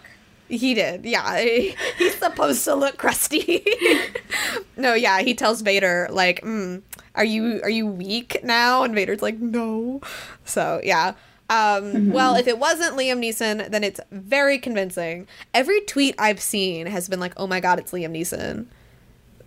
He 0.49 0.75
did, 0.75 1.05
yeah. 1.07 1.41
He's 1.99 2.19
supposed 2.19 2.65
to 2.65 2.75
look 2.75 2.99
crusty. 2.99 3.65
no, 4.77 4.93
yeah. 4.95 5.21
He 5.21 5.35
tells 5.35 5.63
Vader 5.63 6.07
like, 6.11 6.43
mm, 6.43 6.83
"Are 7.15 7.25
you 7.25 7.61
are 7.63 7.71
you 7.71 7.87
weak 7.87 8.41
now?" 8.45 8.83
And 8.83 8.95
Vader's 8.95 9.23
like, 9.23 9.39
"No." 9.39 10.01
So 10.45 10.81
yeah. 10.85 11.15
Um, 11.51 12.11
Well, 12.13 12.37
if 12.37 12.47
it 12.47 12.59
wasn't 12.59 12.97
Liam 12.97 13.19
Neeson, 13.21 13.71
then 13.71 13.85
it's 13.85 14.01
very 14.11 14.59
convincing. 14.59 15.27
Every 15.53 15.81
tweet 15.83 16.15
I've 16.19 16.41
seen 16.41 16.87
has 16.89 17.09
been 17.09 17.21
like, 17.21 17.33
"Oh 17.39 17.47
my 17.47 17.61
god, 17.61 17.79
it's 17.79 17.93
Liam 17.93 18.11
Neeson." 18.13 18.67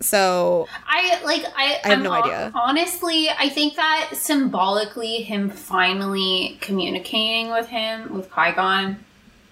So 0.00 0.68
I 0.86 1.20
like 1.24 1.44
I. 1.56 1.80
I 1.84 1.88
have 1.88 1.98
I'm 1.98 2.02
no 2.04 2.12
idea. 2.12 2.52
Honestly, 2.54 3.28
I 3.30 3.48
think 3.48 3.74
that 3.76 4.10
symbolically, 4.14 5.22
him 5.22 5.50
finally 5.50 6.56
communicating 6.60 7.50
with 7.50 7.68
him 7.68 8.14
with 8.14 8.30
Qui 8.30 8.52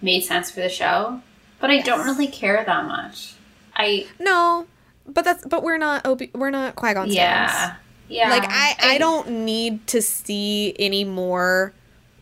made 0.03 0.21
sense 0.23 0.51
for 0.51 0.61
the 0.61 0.69
show, 0.69 1.21
but 1.61 1.71
I 1.71 1.81
don't 1.81 2.05
really 2.05 2.29
care 2.29 2.63
that 2.65 2.85
much. 2.87 3.35
I 3.75 4.07
no, 4.21 4.67
but 5.07 5.25
that's 5.25 5.45
but 5.47 5.63
we're 5.63 5.79
not 5.79 6.07
Obi- 6.07 6.31
we're 6.35 6.51
not 6.51 6.77
Qui 6.77 6.95
Gon 6.95 7.11
yeah 7.11 7.77
yeah. 8.09 8.31
Like 8.31 8.45
I, 8.47 8.77
I 8.81 8.99
don't 8.99 9.29
need 9.45 9.87
to 9.89 10.01
see 10.01 10.75
any 10.79 11.05
more 11.05 11.73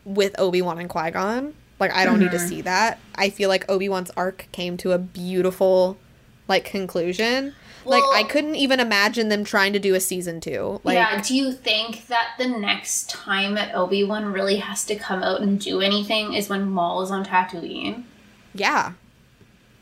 with 0.06 0.34
Obi 0.38 0.62
Wan 0.62 0.78
and 0.78 0.88
Qui 0.88 1.10
Gon. 1.10 1.52
Like 1.78 1.92
I 1.92 2.04
don't 2.06 2.20
need 2.20 2.30
to 2.30 2.38
Mhm. 2.38 2.48
see 2.48 2.60
that. 2.62 2.98
I 3.16 3.28
feel 3.28 3.48
like 3.50 3.70
Obi 3.70 3.88
Wan's 3.90 4.10
arc 4.16 4.46
came 4.52 4.76
to 4.78 4.92
a 4.92 4.98
beautiful 4.98 5.98
like 6.48 6.64
conclusion. 6.64 7.54
Like 7.84 8.02
I 8.12 8.24
couldn't 8.24 8.56
even 8.56 8.80
imagine 8.80 9.28
them 9.28 9.44
trying 9.44 9.72
to 9.72 9.78
do 9.78 9.94
a 9.94 10.00
season 10.00 10.40
two. 10.40 10.80
Like 10.84 10.94
yeah, 10.94 11.20
do 11.20 11.34
you 11.34 11.52
think 11.52 12.06
that 12.06 12.30
the 12.38 12.48
next 12.48 13.10
time 13.10 13.54
that 13.54 13.74
Obi 13.74 14.04
Wan 14.04 14.32
really 14.32 14.56
has 14.56 14.84
to 14.86 14.96
come 14.96 15.22
out 15.22 15.40
and 15.40 15.60
do 15.60 15.80
anything 15.80 16.34
is 16.34 16.48
when 16.48 16.68
Maul 16.68 17.02
is 17.02 17.10
on 17.10 17.24
Tatooine? 17.24 18.04
yeah, 18.54 18.92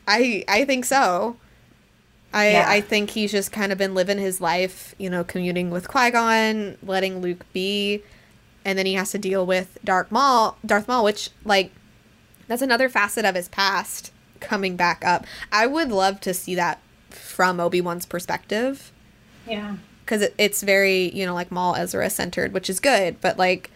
I 0.07 0.43
I 0.47 0.65
think 0.65 0.85
so. 0.85 1.37
I 2.33 2.51
Yeah. 2.51 2.65
I 2.67 2.81
think 2.81 3.11
he's 3.11 3.31
just 3.31 3.51
kind 3.51 3.71
of 3.71 3.77
been 3.77 3.93
living 3.93 4.17
his 4.17 4.41
life, 4.41 4.95
you 4.97 5.09
know, 5.09 5.23
commuting 5.23 5.69
with 5.69 5.87
Qui 5.87 6.09
Gon, 6.09 6.77
letting 6.81 7.21
Luke 7.21 7.45
be, 7.53 8.01
and 8.65 8.77
then 8.77 8.85
he 8.85 8.95
has 8.95 9.11
to 9.11 9.19
deal 9.19 9.45
with 9.45 9.77
Darth 9.83 10.11
Maul, 10.11 10.57
Darth 10.65 10.87
Maul, 10.87 11.03
which 11.03 11.29
like 11.45 11.71
that's 12.47 12.61
another 12.61 12.89
facet 12.89 13.23
of 13.25 13.35
his 13.35 13.47
past 13.49 14.11
coming 14.39 14.75
back 14.75 15.05
up. 15.05 15.25
I 15.51 15.67
would 15.67 15.89
love 15.89 16.19
to 16.21 16.33
see 16.33 16.55
that 16.55 16.79
from 17.33 17.59
Obi 17.59 17.81
Wan's 17.81 18.05
perspective 18.05 18.91
Yeah. 19.47 19.75
because 20.05 20.21
it, 20.21 20.33
it's 20.37 20.61
very 20.63 21.09
you 21.13 21.25
know 21.25 21.33
like 21.33 21.51
Maul 21.51 21.75
Ezra 21.75 22.09
centered, 22.09 22.53
which 22.53 22.69
is 22.69 22.79
good, 22.79 23.19
but 23.21 23.37
like 23.37 23.69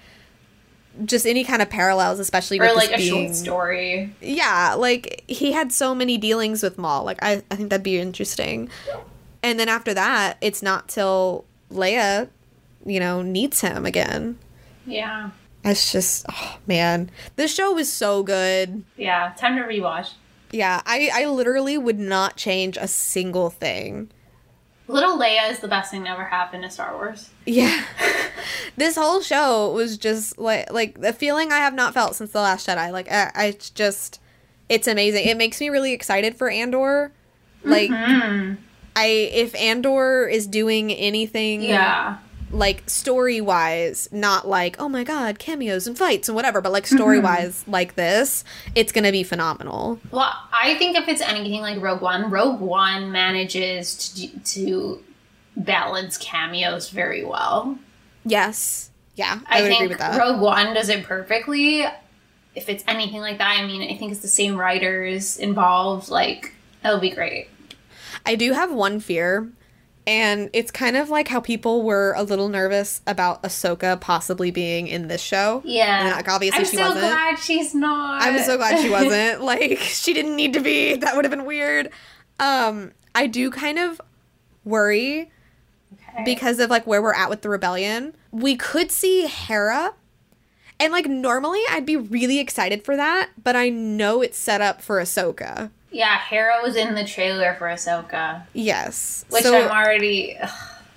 just 1.05 1.27
any 1.27 1.43
kind 1.43 1.61
of 1.61 1.69
parallels, 1.69 2.19
especially 2.19 2.59
Or 2.59 2.67
with 2.67 2.75
like 2.75 2.91
a 2.91 2.97
being, 2.97 3.27
short 3.27 3.35
story. 3.35 4.15
yeah, 4.21 4.73
like 4.77 5.23
he 5.27 5.51
had 5.51 5.71
so 5.71 5.93
many 5.93 6.17
dealings 6.17 6.63
with 6.63 6.77
Maul. 6.77 7.03
Like 7.03 7.19
I, 7.21 7.43
I 7.51 7.55
think 7.55 7.69
that'd 7.69 7.83
be 7.83 7.99
interesting. 7.99 8.69
And 9.43 9.59
then 9.59 9.69
after 9.69 9.93
that, 9.93 10.37
it's 10.41 10.63
not 10.63 10.87
till 10.87 11.45
Leia, 11.71 12.29
you 12.85 12.99
know, 12.99 13.21
needs 13.21 13.61
him 13.61 13.85
again. 13.85 14.39
Yeah. 14.87 15.29
It's 15.63 15.91
just, 15.91 16.25
oh 16.31 16.57
man, 16.65 17.11
this 17.35 17.53
show 17.53 17.73
was 17.73 17.91
so 17.91 18.23
good. 18.23 18.83
Yeah. 18.97 19.33
Time 19.37 19.55
to 19.57 19.61
rewatch. 19.63 20.13
Yeah, 20.57 20.81
I, 20.87 21.11
I 21.13 21.25
literally 21.25 21.77
would 21.77 21.99
not 21.99 22.35
change 22.35 22.77
a 22.77 22.87
single 22.87 23.51
thing. 23.51 24.09
Little 24.87 25.19
Leia 25.19 25.51
is 25.51 25.59
the 25.59 25.67
best 25.67 25.91
thing 25.91 26.05
to 26.05 26.09
ever 26.09 26.23
happen 26.23 26.61
to 26.63 26.69
Star 26.71 26.95
Wars. 26.95 27.29
Yeah, 27.45 27.83
this 28.75 28.95
whole 28.95 29.21
show 29.21 29.71
was 29.71 29.99
just 29.99 30.39
like 30.39 30.73
like 30.73 30.99
the 30.99 31.13
feeling 31.13 31.51
I 31.51 31.57
have 31.57 31.75
not 31.75 31.93
felt 31.93 32.15
since 32.15 32.31
the 32.31 32.39
Last 32.39 32.67
Jedi. 32.67 32.91
Like 32.91 33.11
I, 33.11 33.31
I 33.35 33.45
it's 33.47 33.69
just, 33.69 34.19
it's 34.67 34.87
amazing. 34.87 35.27
It 35.27 35.37
makes 35.37 35.59
me 35.61 35.69
really 35.69 35.93
excited 35.93 36.35
for 36.35 36.49
Andor. 36.49 37.11
Like 37.63 37.91
Hmm. 37.93 38.53
I 38.95 39.05
if 39.05 39.53
Andor 39.55 40.27
is 40.27 40.47
doing 40.47 40.91
anything 40.91 41.61
Yeah. 41.61 42.17
Like 42.51 42.89
story 42.89 43.41
wise, 43.41 44.07
not 44.11 44.47
like, 44.47 44.75
oh 44.79 44.89
my 44.89 45.03
god, 45.03 45.39
cameos 45.39 45.87
and 45.87 45.97
fights 45.97 46.29
and 46.29 46.35
whatever, 46.35 46.61
but 46.61 46.71
like 46.71 46.87
story 46.87 47.19
wise 47.19 47.61
mm-hmm. 47.61 47.71
like 47.71 47.95
this, 47.95 48.43
it's 48.75 48.91
gonna 48.91 49.11
be 49.11 49.23
phenomenal. 49.23 49.99
Well, 50.11 50.33
I 50.51 50.75
think 50.77 50.97
if 50.97 51.07
it's 51.07 51.21
anything 51.21 51.61
like 51.61 51.81
Rogue 51.81 52.01
One, 52.01 52.29
Rogue 52.29 52.59
One 52.59 53.11
manages 53.11 54.13
to 54.13 54.27
to 54.39 55.03
balance 55.55 56.17
cameos 56.17 56.89
very 56.89 57.25
well. 57.25 57.77
Yes. 58.25 58.91
Yeah, 59.15 59.39
I, 59.47 59.59
I, 59.59 59.61
would 59.61 59.67
think 59.69 59.81
agree 59.81 59.87
with 59.89 59.99
that. 59.99 60.19
Rogue 60.19 60.39
One 60.39 60.73
does 60.73 60.89
it 60.89 61.03
perfectly. 61.03 61.85
If 62.55 62.69
it's 62.69 62.83
anything 62.87 63.21
like 63.21 63.39
that, 63.39 63.59
I 63.59 63.65
mean, 63.65 63.81
I 63.81 63.97
think 63.97 64.11
it's 64.11 64.21
the 64.21 64.27
same 64.27 64.57
writers 64.57 65.37
involved. 65.37 66.09
Like, 66.09 66.53
it'll 66.83 66.99
be 66.99 67.09
great. 67.09 67.49
I 68.25 68.35
do 68.35 68.53
have 68.53 68.71
one 68.71 68.99
fear, 68.99 69.49
and 70.07 70.49
it's 70.53 70.71
kind 70.71 70.95
of 70.97 71.09
like 71.09 71.27
how 71.27 71.39
people 71.41 71.83
were 71.83 72.13
a 72.17 72.23
little 72.23 72.47
nervous 72.49 73.01
about 73.05 73.43
Ahsoka 73.43 73.99
possibly 74.01 74.49
being 74.49 74.87
in 74.87 75.07
this 75.09 75.21
show. 75.21 75.61
Yeah, 75.65 76.13
like, 76.15 76.27
obviously 76.29 76.59
I'm 76.59 76.65
she 76.65 76.77
so 76.77 76.83
wasn't. 76.83 77.01
glad 77.01 77.35
she's 77.39 77.75
not. 77.75 78.21
I'm 78.23 78.39
so 78.43 78.57
glad 78.57 78.79
she 78.79 78.89
wasn't. 78.99 79.43
like 79.43 79.77
she 79.79 80.13
didn't 80.13 80.35
need 80.35 80.53
to 80.53 80.61
be. 80.61 80.95
That 80.95 81.15
would 81.15 81.25
have 81.25 81.31
been 81.31 81.45
weird. 81.45 81.89
Um, 82.39 82.91
I 83.13 83.27
do 83.27 83.51
kind 83.51 83.77
of 83.77 84.01
worry 84.63 85.29
Okay. 85.93 86.23
because 86.25 86.59
of 86.59 86.69
like 86.69 86.85
where 86.87 87.01
we're 87.01 87.13
at 87.13 87.29
with 87.29 87.41
the 87.41 87.49
rebellion. 87.49 88.13
We 88.31 88.55
could 88.55 88.91
see 88.91 89.27
Hera. 89.27 89.93
And 90.79 90.91
like 90.93 91.07
normally 91.07 91.61
I'd 91.71 91.85
be 91.85 91.95
really 91.97 92.39
excited 92.39 92.83
for 92.85 92.95
that, 92.95 93.29
but 93.43 93.55
I 93.55 93.69
know 93.69 94.21
it's 94.21 94.37
set 94.37 94.61
up 94.61 94.81
for 94.81 95.01
Ahsoka. 95.01 95.71
Yeah, 95.91 96.17
Hera 96.19 96.59
was 96.63 96.75
in 96.75 96.95
the 96.95 97.03
trailer 97.05 97.55
for 97.57 97.67
Ahsoka, 97.67 98.43
Yes. 98.53 99.25
which 99.29 99.43
so 99.43 99.55
I'm 99.65 99.71
already. 99.71 100.37
ugh, 100.41 100.49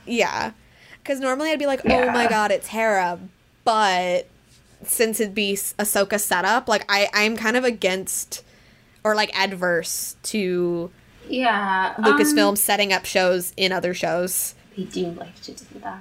yeah. 0.07 0.53
Cuz 1.05 1.21
normally 1.21 1.51
I'd 1.51 1.59
be 1.59 1.67
like, 1.67 1.81
"Oh 1.85 2.05
Yeah. 2.05 2.13
my 2.13 2.27
god, 2.27 2.51
it's 2.51 2.69
Hera." 2.69 3.19
But 3.65 4.27
since 4.85 5.21
it'd 5.21 5.35
be 5.35 5.55
Ahsoka 5.55 6.19
setup, 6.21 6.69
like 6.69 6.85
I 6.89 7.09
I'm 7.15 7.37
kind 7.37 7.57
of 7.57 7.65
against 7.65 8.43
or 9.05 9.15
like 9.15 9.31
adverse 9.39 10.17
to 10.25 10.91
yeah, 11.29 11.95
Lucasfilm 11.99 12.49
um, 12.49 12.57
setting 12.57 12.93
up 12.93 13.05
shows 13.05 13.53
in 13.57 13.73
other 13.73 13.95
shows. 13.95 14.55
they 14.77 14.85
do 14.85 15.07
like 15.13 15.41
to 15.43 15.53
do 15.53 15.65
that. 15.83 15.99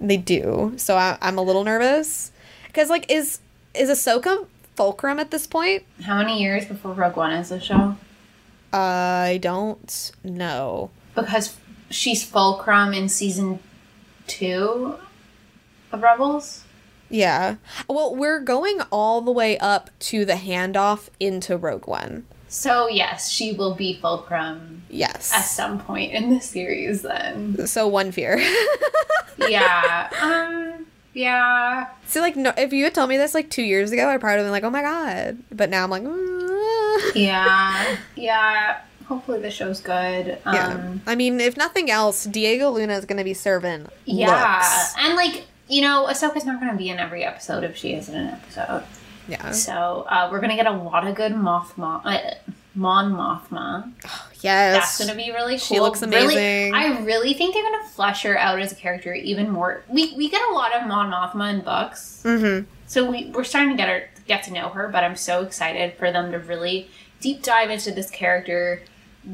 They 0.00 0.16
do. 0.16 0.74
So 0.76 0.96
I, 0.96 1.18
I'm 1.20 1.36
a 1.38 1.42
little 1.42 1.64
nervous 1.64 2.30
because 2.66 2.88
like 2.88 3.10
is 3.10 3.40
is 3.74 3.90
Ahsoka 3.90 4.46
fulcrum 4.76 5.18
at 5.18 5.30
this 5.30 5.46
point? 5.46 5.82
How 6.02 6.16
many 6.16 6.40
years 6.40 6.64
before 6.66 6.92
Rogue 6.92 7.16
One 7.16 7.32
is 7.32 7.48
the 7.50 7.60
show? 7.60 7.96
I 8.72 9.38
don't 9.42 10.12
know. 10.22 10.90
Because 11.14 11.56
she's 11.90 12.24
Fulcrum 12.24 12.92
in 12.94 13.08
season 13.08 13.58
two 14.26 14.94
of 15.92 16.02
Rebels. 16.02 16.64
Yeah. 17.08 17.56
Well, 17.88 18.14
we're 18.14 18.38
going 18.40 18.80
all 18.92 19.20
the 19.20 19.32
way 19.32 19.58
up 19.58 19.90
to 20.00 20.24
the 20.24 20.34
handoff 20.34 21.08
into 21.18 21.56
Rogue 21.56 21.88
One. 21.88 22.26
So 22.48 22.88
yes, 22.88 23.30
she 23.30 23.52
will 23.52 23.74
be 23.74 23.98
Fulcrum 24.00 24.82
Yes. 24.88 25.32
at 25.32 25.42
some 25.42 25.80
point 25.80 26.12
in 26.12 26.30
the 26.34 26.40
series. 26.40 27.02
Then, 27.02 27.66
So 27.66 27.86
one 27.88 28.12
fear. 28.12 28.40
yeah, 29.38 30.08
um, 30.20 30.86
yeah. 31.12 31.88
so 32.06 32.20
like, 32.20 32.36
no, 32.36 32.52
if 32.56 32.72
you 32.72 32.84
had 32.84 32.94
told 32.94 33.08
me 33.08 33.16
this 33.16 33.34
like 33.34 33.50
two 33.50 33.62
years 33.62 33.92
ago, 33.92 34.08
I'd 34.08 34.20
probably 34.20 34.44
been 34.44 34.52
like, 34.52 34.64
oh 34.64 34.70
my 34.70 34.82
god. 34.82 35.38
But 35.50 35.70
now 35.70 35.84
I'm 35.84 35.90
like, 35.90 36.02
mm. 36.02 37.14
Yeah, 37.14 37.96
yeah. 38.16 38.80
Hopefully 39.06 39.40
the 39.40 39.50
show's 39.50 39.80
good. 39.80 40.38
Um, 40.44 40.54
yeah. 40.54 40.94
I 41.06 41.16
mean, 41.16 41.40
if 41.40 41.56
nothing 41.56 41.90
else, 41.90 42.24
Diego 42.24 42.70
Luna 42.70 42.94
is 42.94 43.04
going 43.04 43.18
to 43.18 43.24
be 43.24 43.34
serving. 43.34 43.88
yeah. 44.04 44.58
looks. 44.58 44.94
And 44.98 45.16
like, 45.16 45.46
you 45.68 45.82
know, 45.82 46.06
Ahsoka's 46.08 46.44
not 46.44 46.60
going 46.60 46.70
to 46.70 46.78
be 46.78 46.90
in 46.90 46.98
every 46.98 47.24
episode 47.24 47.64
if 47.64 47.76
she 47.76 47.94
isn't 47.94 48.14
in 48.14 48.28
an 48.28 48.34
episode. 48.34 48.84
Yeah. 49.28 49.50
So 49.50 50.06
uh, 50.08 50.28
we're 50.30 50.40
going 50.40 50.50
to 50.50 50.56
get 50.56 50.66
a 50.66 50.72
lot 50.72 51.06
of 51.06 51.14
good 51.14 51.34
moth 51.34 51.78
uh, 51.78 52.18
Mon 52.74 53.12
Mothma. 53.12 53.92
Yes. 54.42 54.74
That's 54.74 54.98
going 54.98 55.10
to 55.10 55.22
be 55.22 55.30
really 55.32 55.52
cool. 55.56 55.58
She 55.58 55.80
looks 55.80 56.00
Really- 56.00 56.16
amazing. 56.34 56.74
I 56.74 57.00
really 57.02 57.34
think 57.34 57.52
they're 57.52 57.62
going 57.62 57.82
to 57.82 57.88
flesh 57.90 58.22
her 58.22 58.38
out 58.38 58.58
as 58.58 58.72
a 58.72 58.74
character 58.74 59.12
even 59.12 59.50
more. 59.50 59.84
We 59.86 60.14
we 60.16 60.30
get 60.30 60.40
a 60.50 60.54
lot 60.54 60.74
of 60.74 60.86
Mon 60.88 61.10
Mothma 61.12 61.52
in 61.52 61.60
books. 61.60 62.22
Mm-hmm. 62.24 62.64
So 62.86 63.10
we, 63.10 63.26
we're 63.34 63.44
starting 63.44 63.70
to 63.72 63.76
get 63.76 63.90
her 63.90 64.08
get 64.26 64.42
to 64.44 64.52
know 64.54 64.70
her, 64.70 64.88
but 64.88 65.04
I'm 65.04 65.14
so 65.14 65.42
excited 65.42 65.92
for 65.98 66.10
them 66.10 66.32
to 66.32 66.38
really 66.38 66.88
deep 67.20 67.42
dive 67.42 67.68
into 67.68 67.92
this 67.92 68.10
character, 68.10 68.82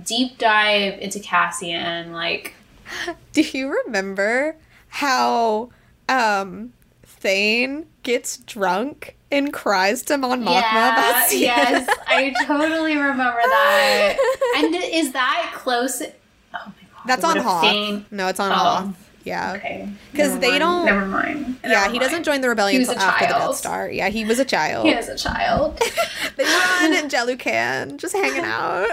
deep 0.02 0.38
dive 0.38 0.98
into 0.98 1.20
Cassian. 1.20 2.12
Like, 2.12 2.54
Do 3.32 3.42
you 3.42 3.80
remember 3.84 4.56
how 4.88 5.70
um 6.08 6.72
Thane 7.04 7.86
gets 8.02 8.38
drunk 8.38 9.15
and 9.30 9.52
cries 9.52 10.02
to 10.02 10.16
Mon 10.18 10.42
Mothma 10.42 10.52
yeah, 10.52 11.26
yes, 11.32 11.88
I 12.06 12.32
totally 12.46 12.96
remember 12.96 13.40
that. 13.42 14.16
And 14.56 14.74
is 14.76 15.12
that 15.12 15.52
close? 15.54 16.00
Oh 16.02 16.06
my 16.52 16.60
god, 16.62 16.72
That's 17.06 17.24
on 17.24 17.36
Hoth. 17.38 17.62
Thane- 17.62 18.06
No, 18.10 18.28
it's 18.28 18.40
on 18.40 18.52
Oh. 18.52 18.54
Hoth. 18.54 19.02
Yeah. 19.24 19.54
Okay. 19.56 19.88
Because 20.12 20.38
they 20.38 20.50
mind, 20.50 20.60
don't- 20.60 20.86
Never 20.86 21.04
mind. 21.06 21.58
Yeah, 21.64 21.70
Never 21.82 21.92
he 21.94 21.98
doesn't 21.98 22.22
join 22.22 22.40
the 22.42 22.48
rebellion 22.48 22.80
until 22.82 22.94
a 22.94 22.98
after 22.98 23.26
the 23.26 23.32
Death. 23.32 23.56
Star. 23.56 23.90
Yeah, 23.90 24.08
he 24.08 24.24
was 24.24 24.38
a 24.38 24.44
child. 24.44 24.86
He 24.86 24.92
is 24.92 25.08
a 25.08 25.16
child. 25.16 25.78
they 26.36 26.44
were 26.44 26.48
on 26.50 27.08
Jelucan, 27.10 27.96
just 27.96 28.14
hanging 28.14 28.44
out. 28.44 28.86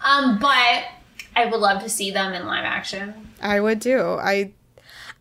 um, 0.00 0.38
but 0.38 0.84
I 1.36 1.44
would 1.50 1.60
love 1.60 1.82
to 1.82 1.90
see 1.90 2.10
them 2.10 2.32
in 2.32 2.46
live 2.46 2.64
action. 2.64 3.12
I 3.42 3.60
would 3.60 3.82
too. 3.82 4.16
I 4.18 4.52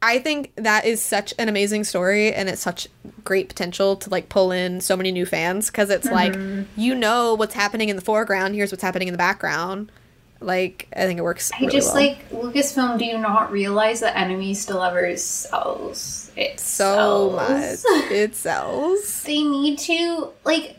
I 0.06 0.20
think 0.20 0.54
that 0.58 0.86
is 0.86 1.02
such 1.02 1.34
an 1.40 1.50
amazing 1.50 1.84
story 1.84 2.32
and 2.32 2.48
it's 2.48 2.62
such 2.62 2.88
great 3.24 3.50
potential 3.50 3.96
to 3.96 4.10
like 4.12 4.30
pull 4.30 4.52
in 4.52 4.80
so 4.80 4.96
many 4.96 5.12
new 5.12 5.26
fans 5.26 5.72
because 5.72 5.90
it's 5.90 6.06
like 6.06 6.34
mm-hmm. 6.34 6.80
you 6.80 6.94
know 6.94 7.34
what's 7.34 7.56
happening 7.56 7.90
in 7.90 7.96
the 7.96 8.04
foreground, 8.04 8.54
here's 8.54 8.72
what's 8.72 8.84
happening 8.84 9.08
in 9.08 9.14
the 9.14 9.18
background. 9.18 9.92
Like 10.40 10.88
I 10.96 11.08
think 11.08 11.18
it 11.18 11.24
works. 11.24 11.52
I 11.52 11.62
really 11.62 11.72
just 11.72 11.96
well. 11.96 12.06
like 12.06 12.30
Lucasfilm. 12.30 13.00
Do 13.00 13.06
you 13.06 13.18
not 13.18 13.52
realize 13.52 14.02
that 14.02 14.16
enemies 14.16 14.70
Ever 14.70 15.18
sells? 15.18 16.32
It 16.36 16.60
so 16.60 17.36
sells. 17.36 17.84
much. 17.84 18.12
It 18.12 18.36
sells. 18.36 19.24
They 19.24 19.42
need 19.42 19.80
to 19.80 20.30
like 20.44 20.78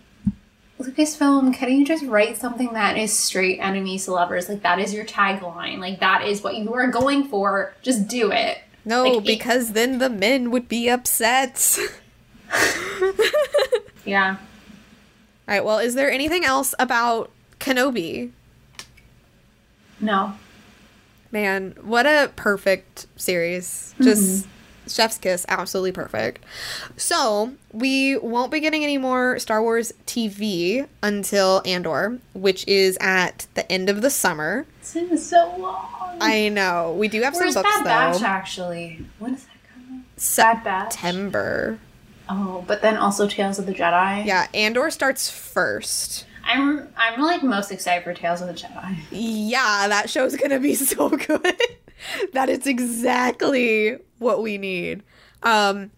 Lucasfilm. 0.79 1.53
Can 1.53 1.73
you 1.73 1.85
just 1.85 2.05
write 2.05 2.37
something 2.37 2.75
that 2.75 2.97
is 2.97 3.13
straight 3.13 3.59
enemies 3.59 4.05
to 4.05 4.13
lovers? 4.13 4.49
Like 4.49 4.63
that 4.63 4.79
is 4.79 4.95
your 4.95 5.05
tagline. 5.05 5.79
Like 5.79 5.99
that 5.99 6.27
is 6.27 6.45
what 6.45 6.57
you 6.57 6.73
are 6.75 6.87
going 6.87 7.25
for. 7.25 7.75
Just 7.83 8.07
do 8.07 8.31
it. 8.31 8.59
No, 8.87 9.03
Like, 9.03 9.19
it- 9.19 9.25
because 9.27 9.73
then 9.73 9.99
the 9.99 10.09
men 10.09 10.51
would 10.53 10.69
be 10.69 10.89
upset. 10.89 11.77
Yeah. 14.05 14.37
All 15.49 15.55
right. 15.55 15.65
Well, 15.65 15.79
is 15.79 15.95
there 15.95 16.11
anything 16.11 16.45
else 16.45 16.75
about 16.79 17.31
Kenobi? 17.61 18.31
No. 20.01 20.35
Man, 21.33 21.75
what 21.83 22.07
a 22.07 22.31
perfect 22.37 23.07
series. 23.17 23.93
Mm-hmm. 23.95 24.05
Just 24.05 24.47
chef's 24.87 25.19
kiss, 25.19 25.45
absolutely 25.49 25.93
perfect. 25.93 26.45
So, 26.97 27.53
we 27.73 28.17
won't 28.19 28.51
be 28.51 28.61
getting 28.61 28.83
any 28.85 28.99
more 28.99 29.39
Star 29.39 29.63
Wars 29.63 29.93
TV 30.07 30.87
until 31.03 31.63
Andor, 31.65 32.19
which 32.35 32.67
is 32.69 32.97
at 33.01 33.47
the 33.55 33.71
end 33.71 33.89
of 33.89 34.03
the 34.03 34.11
summer. 34.11 34.67
It's 34.81 34.95
been 34.95 35.17
so 35.19 35.55
long. 35.59 36.19
I 36.21 36.49
know. 36.49 36.95
We 36.99 37.09
do 37.09 37.21
have 37.23 37.35
Where's 37.35 37.55
some 37.55 37.63
books 37.63 37.77
Bad 37.79 37.85
Batch 37.85 38.19
though. 38.21 38.27
actually? 38.27 39.05
When 39.19 39.35
is 39.35 39.45
that 39.45 39.57
coming? 39.75 40.05
Batch. 40.65 40.93
September. 40.93 41.79
Oh, 42.29 42.65
but 42.67 42.83
then 42.83 42.97
also 42.97 43.29
Tales 43.29 43.59
of 43.59 43.67
the 43.67 43.75
Jedi. 43.75 44.25
Yeah, 44.27 44.47
Andor 44.55 44.91
starts 44.91 45.31
first. 45.31 46.27
I'm 46.45 46.89
I'm 46.97 47.21
like 47.21 47.43
most 47.43 47.71
excited 47.73 48.05
for 48.05 48.15
Tales 48.15 48.41
of 48.41 48.47
the 48.49 48.55
Jedi. 48.55 48.97
Yeah, 49.11 49.87
that 49.89 50.09
show's 50.09 50.37
gonna 50.37 50.59
be 50.61 50.75
so 50.77 51.09
good. 51.11 51.61
that 52.33 52.49
is 52.49 52.67
exactly 52.67 53.99
what 54.19 54.43
we 54.43 54.59
need. 54.59 55.03
Um, 55.43 55.91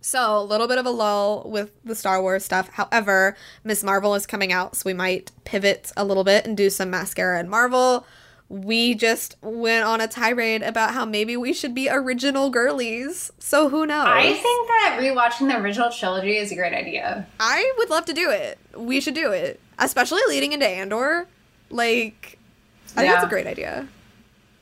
so 0.00 0.38
a 0.38 0.44
little 0.44 0.68
bit 0.68 0.76
of 0.78 0.84
a 0.84 0.90
lull 0.90 1.48
with 1.48 1.70
the 1.82 1.94
Star 1.94 2.20
Wars 2.20 2.44
stuff. 2.44 2.68
However, 2.68 3.36
Miss 3.64 3.82
Marvel 3.82 4.14
is 4.14 4.26
coming 4.26 4.52
out, 4.52 4.76
so 4.76 4.82
we 4.84 4.92
might 4.92 5.32
pivot 5.44 5.92
a 5.96 6.04
little 6.04 6.24
bit 6.24 6.46
and 6.46 6.56
do 6.56 6.68
some 6.68 6.90
mascara 6.90 7.38
and 7.38 7.48
Marvel. 7.48 8.06
We 8.50 8.94
just 8.94 9.36
went 9.40 9.86
on 9.86 10.02
a 10.02 10.06
tirade 10.06 10.62
about 10.62 10.92
how 10.92 11.06
maybe 11.06 11.38
we 11.38 11.54
should 11.54 11.74
be 11.74 11.88
original 11.88 12.50
girlies. 12.50 13.32
So 13.38 13.70
who 13.70 13.86
knows? 13.86 14.06
I 14.06 14.34
think 14.34 14.68
that 14.68 14.98
rewatching 15.00 15.48
the 15.48 15.56
original 15.58 15.90
trilogy 15.90 16.36
is 16.36 16.52
a 16.52 16.54
great 16.54 16.74
idea. 16.74 17.26
I 17.40 17.72
would 17.78 17.88
love 17.88 18.04
to 18.04 18.12
do 18.12 18.30
it. 18.30 18.58
We 18.76 19.00
should 19.00 19.14
do 19.14 19.32
it, 19.32 19.58
especially 19.78 20.20
leading 20.28 20.52
into 20.52 20.68
Andor. 20.68 21.26
Like, 21.70 22.38
I 22.94 23.00
think 23.00 23.12
that's 23.14 23.24
a 23.24 23.28
great 23.28 23.46
idea. 23.46 23.88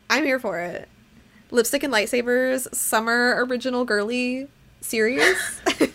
I'm 0.09 0.25
here 0.25 0.39
for 0.39 0.61
it. 0.61 0.89
Lipstick 1.53 1.83
and 1.83 1.93
lightsabers, 1.93 2.75
summer 2.75 3.45
original 3.45 3.85
girly 3.85 4.49
series. 4.81 5.61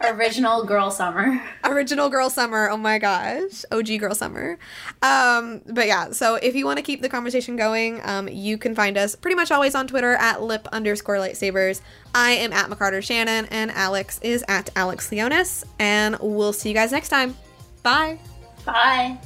Original 0.00 0.64
Girl 0.64 0.90
Summer. 0.90 1.42
original 1.64 2.08
girl 2.08 2.30
summer. 2.30 2.70
Oh 2.70 2.76
my 2.76 2.98
gosh, 2.98 3.64
OG 3.72 3.98
girl 3.98 4.14
summer. 4.14 4.56
Um, 5.02 5.60
but 5.66 5.86
yeah, 5.88 6.12
so 6.12 6.36
if 6.36 6.54
you 6.54 6.64
want 6.64 6.78
to 6.78 6.82
keep 6.82 7.02
the 7.02 7.08
conversation 7.08 7.56
going, 7.56 8.00
um, 8.04 8.28
you 8.28 8.58
can 8.58 8.74
find 8.76 8.96
us 8.96 9.16
pretty 9.16 9.34
much 9.34 9.50
always 9.50 9.74
on 9.74 9.86
Twitter 9.88 10.14
at 10.14 10.40
lip 10.40 10.68
underscore 10.72 11.16
lightsabers. 11.16 11.80
I 12.14 12.30
am 12.30 12.52
at 12.52 12.70
McCarter 12.70 13.02
Shannon, 13.02 13.46
and 13.50 13.70
Alex 13.72 14.20
is 14.22 14.44
at 14.48 14.70
Alex 14.76 15.10
Leonis, 15.10 15.64
and 15.80 16.16
we'll 16.20 16.52
see 16.52 16.68
you 16.68 16.74
guys 16.76 16.92
next 16.92 17.08
time. 17.08 17.36
Bye. 17.82 18.18
Bye. 18.64 19.18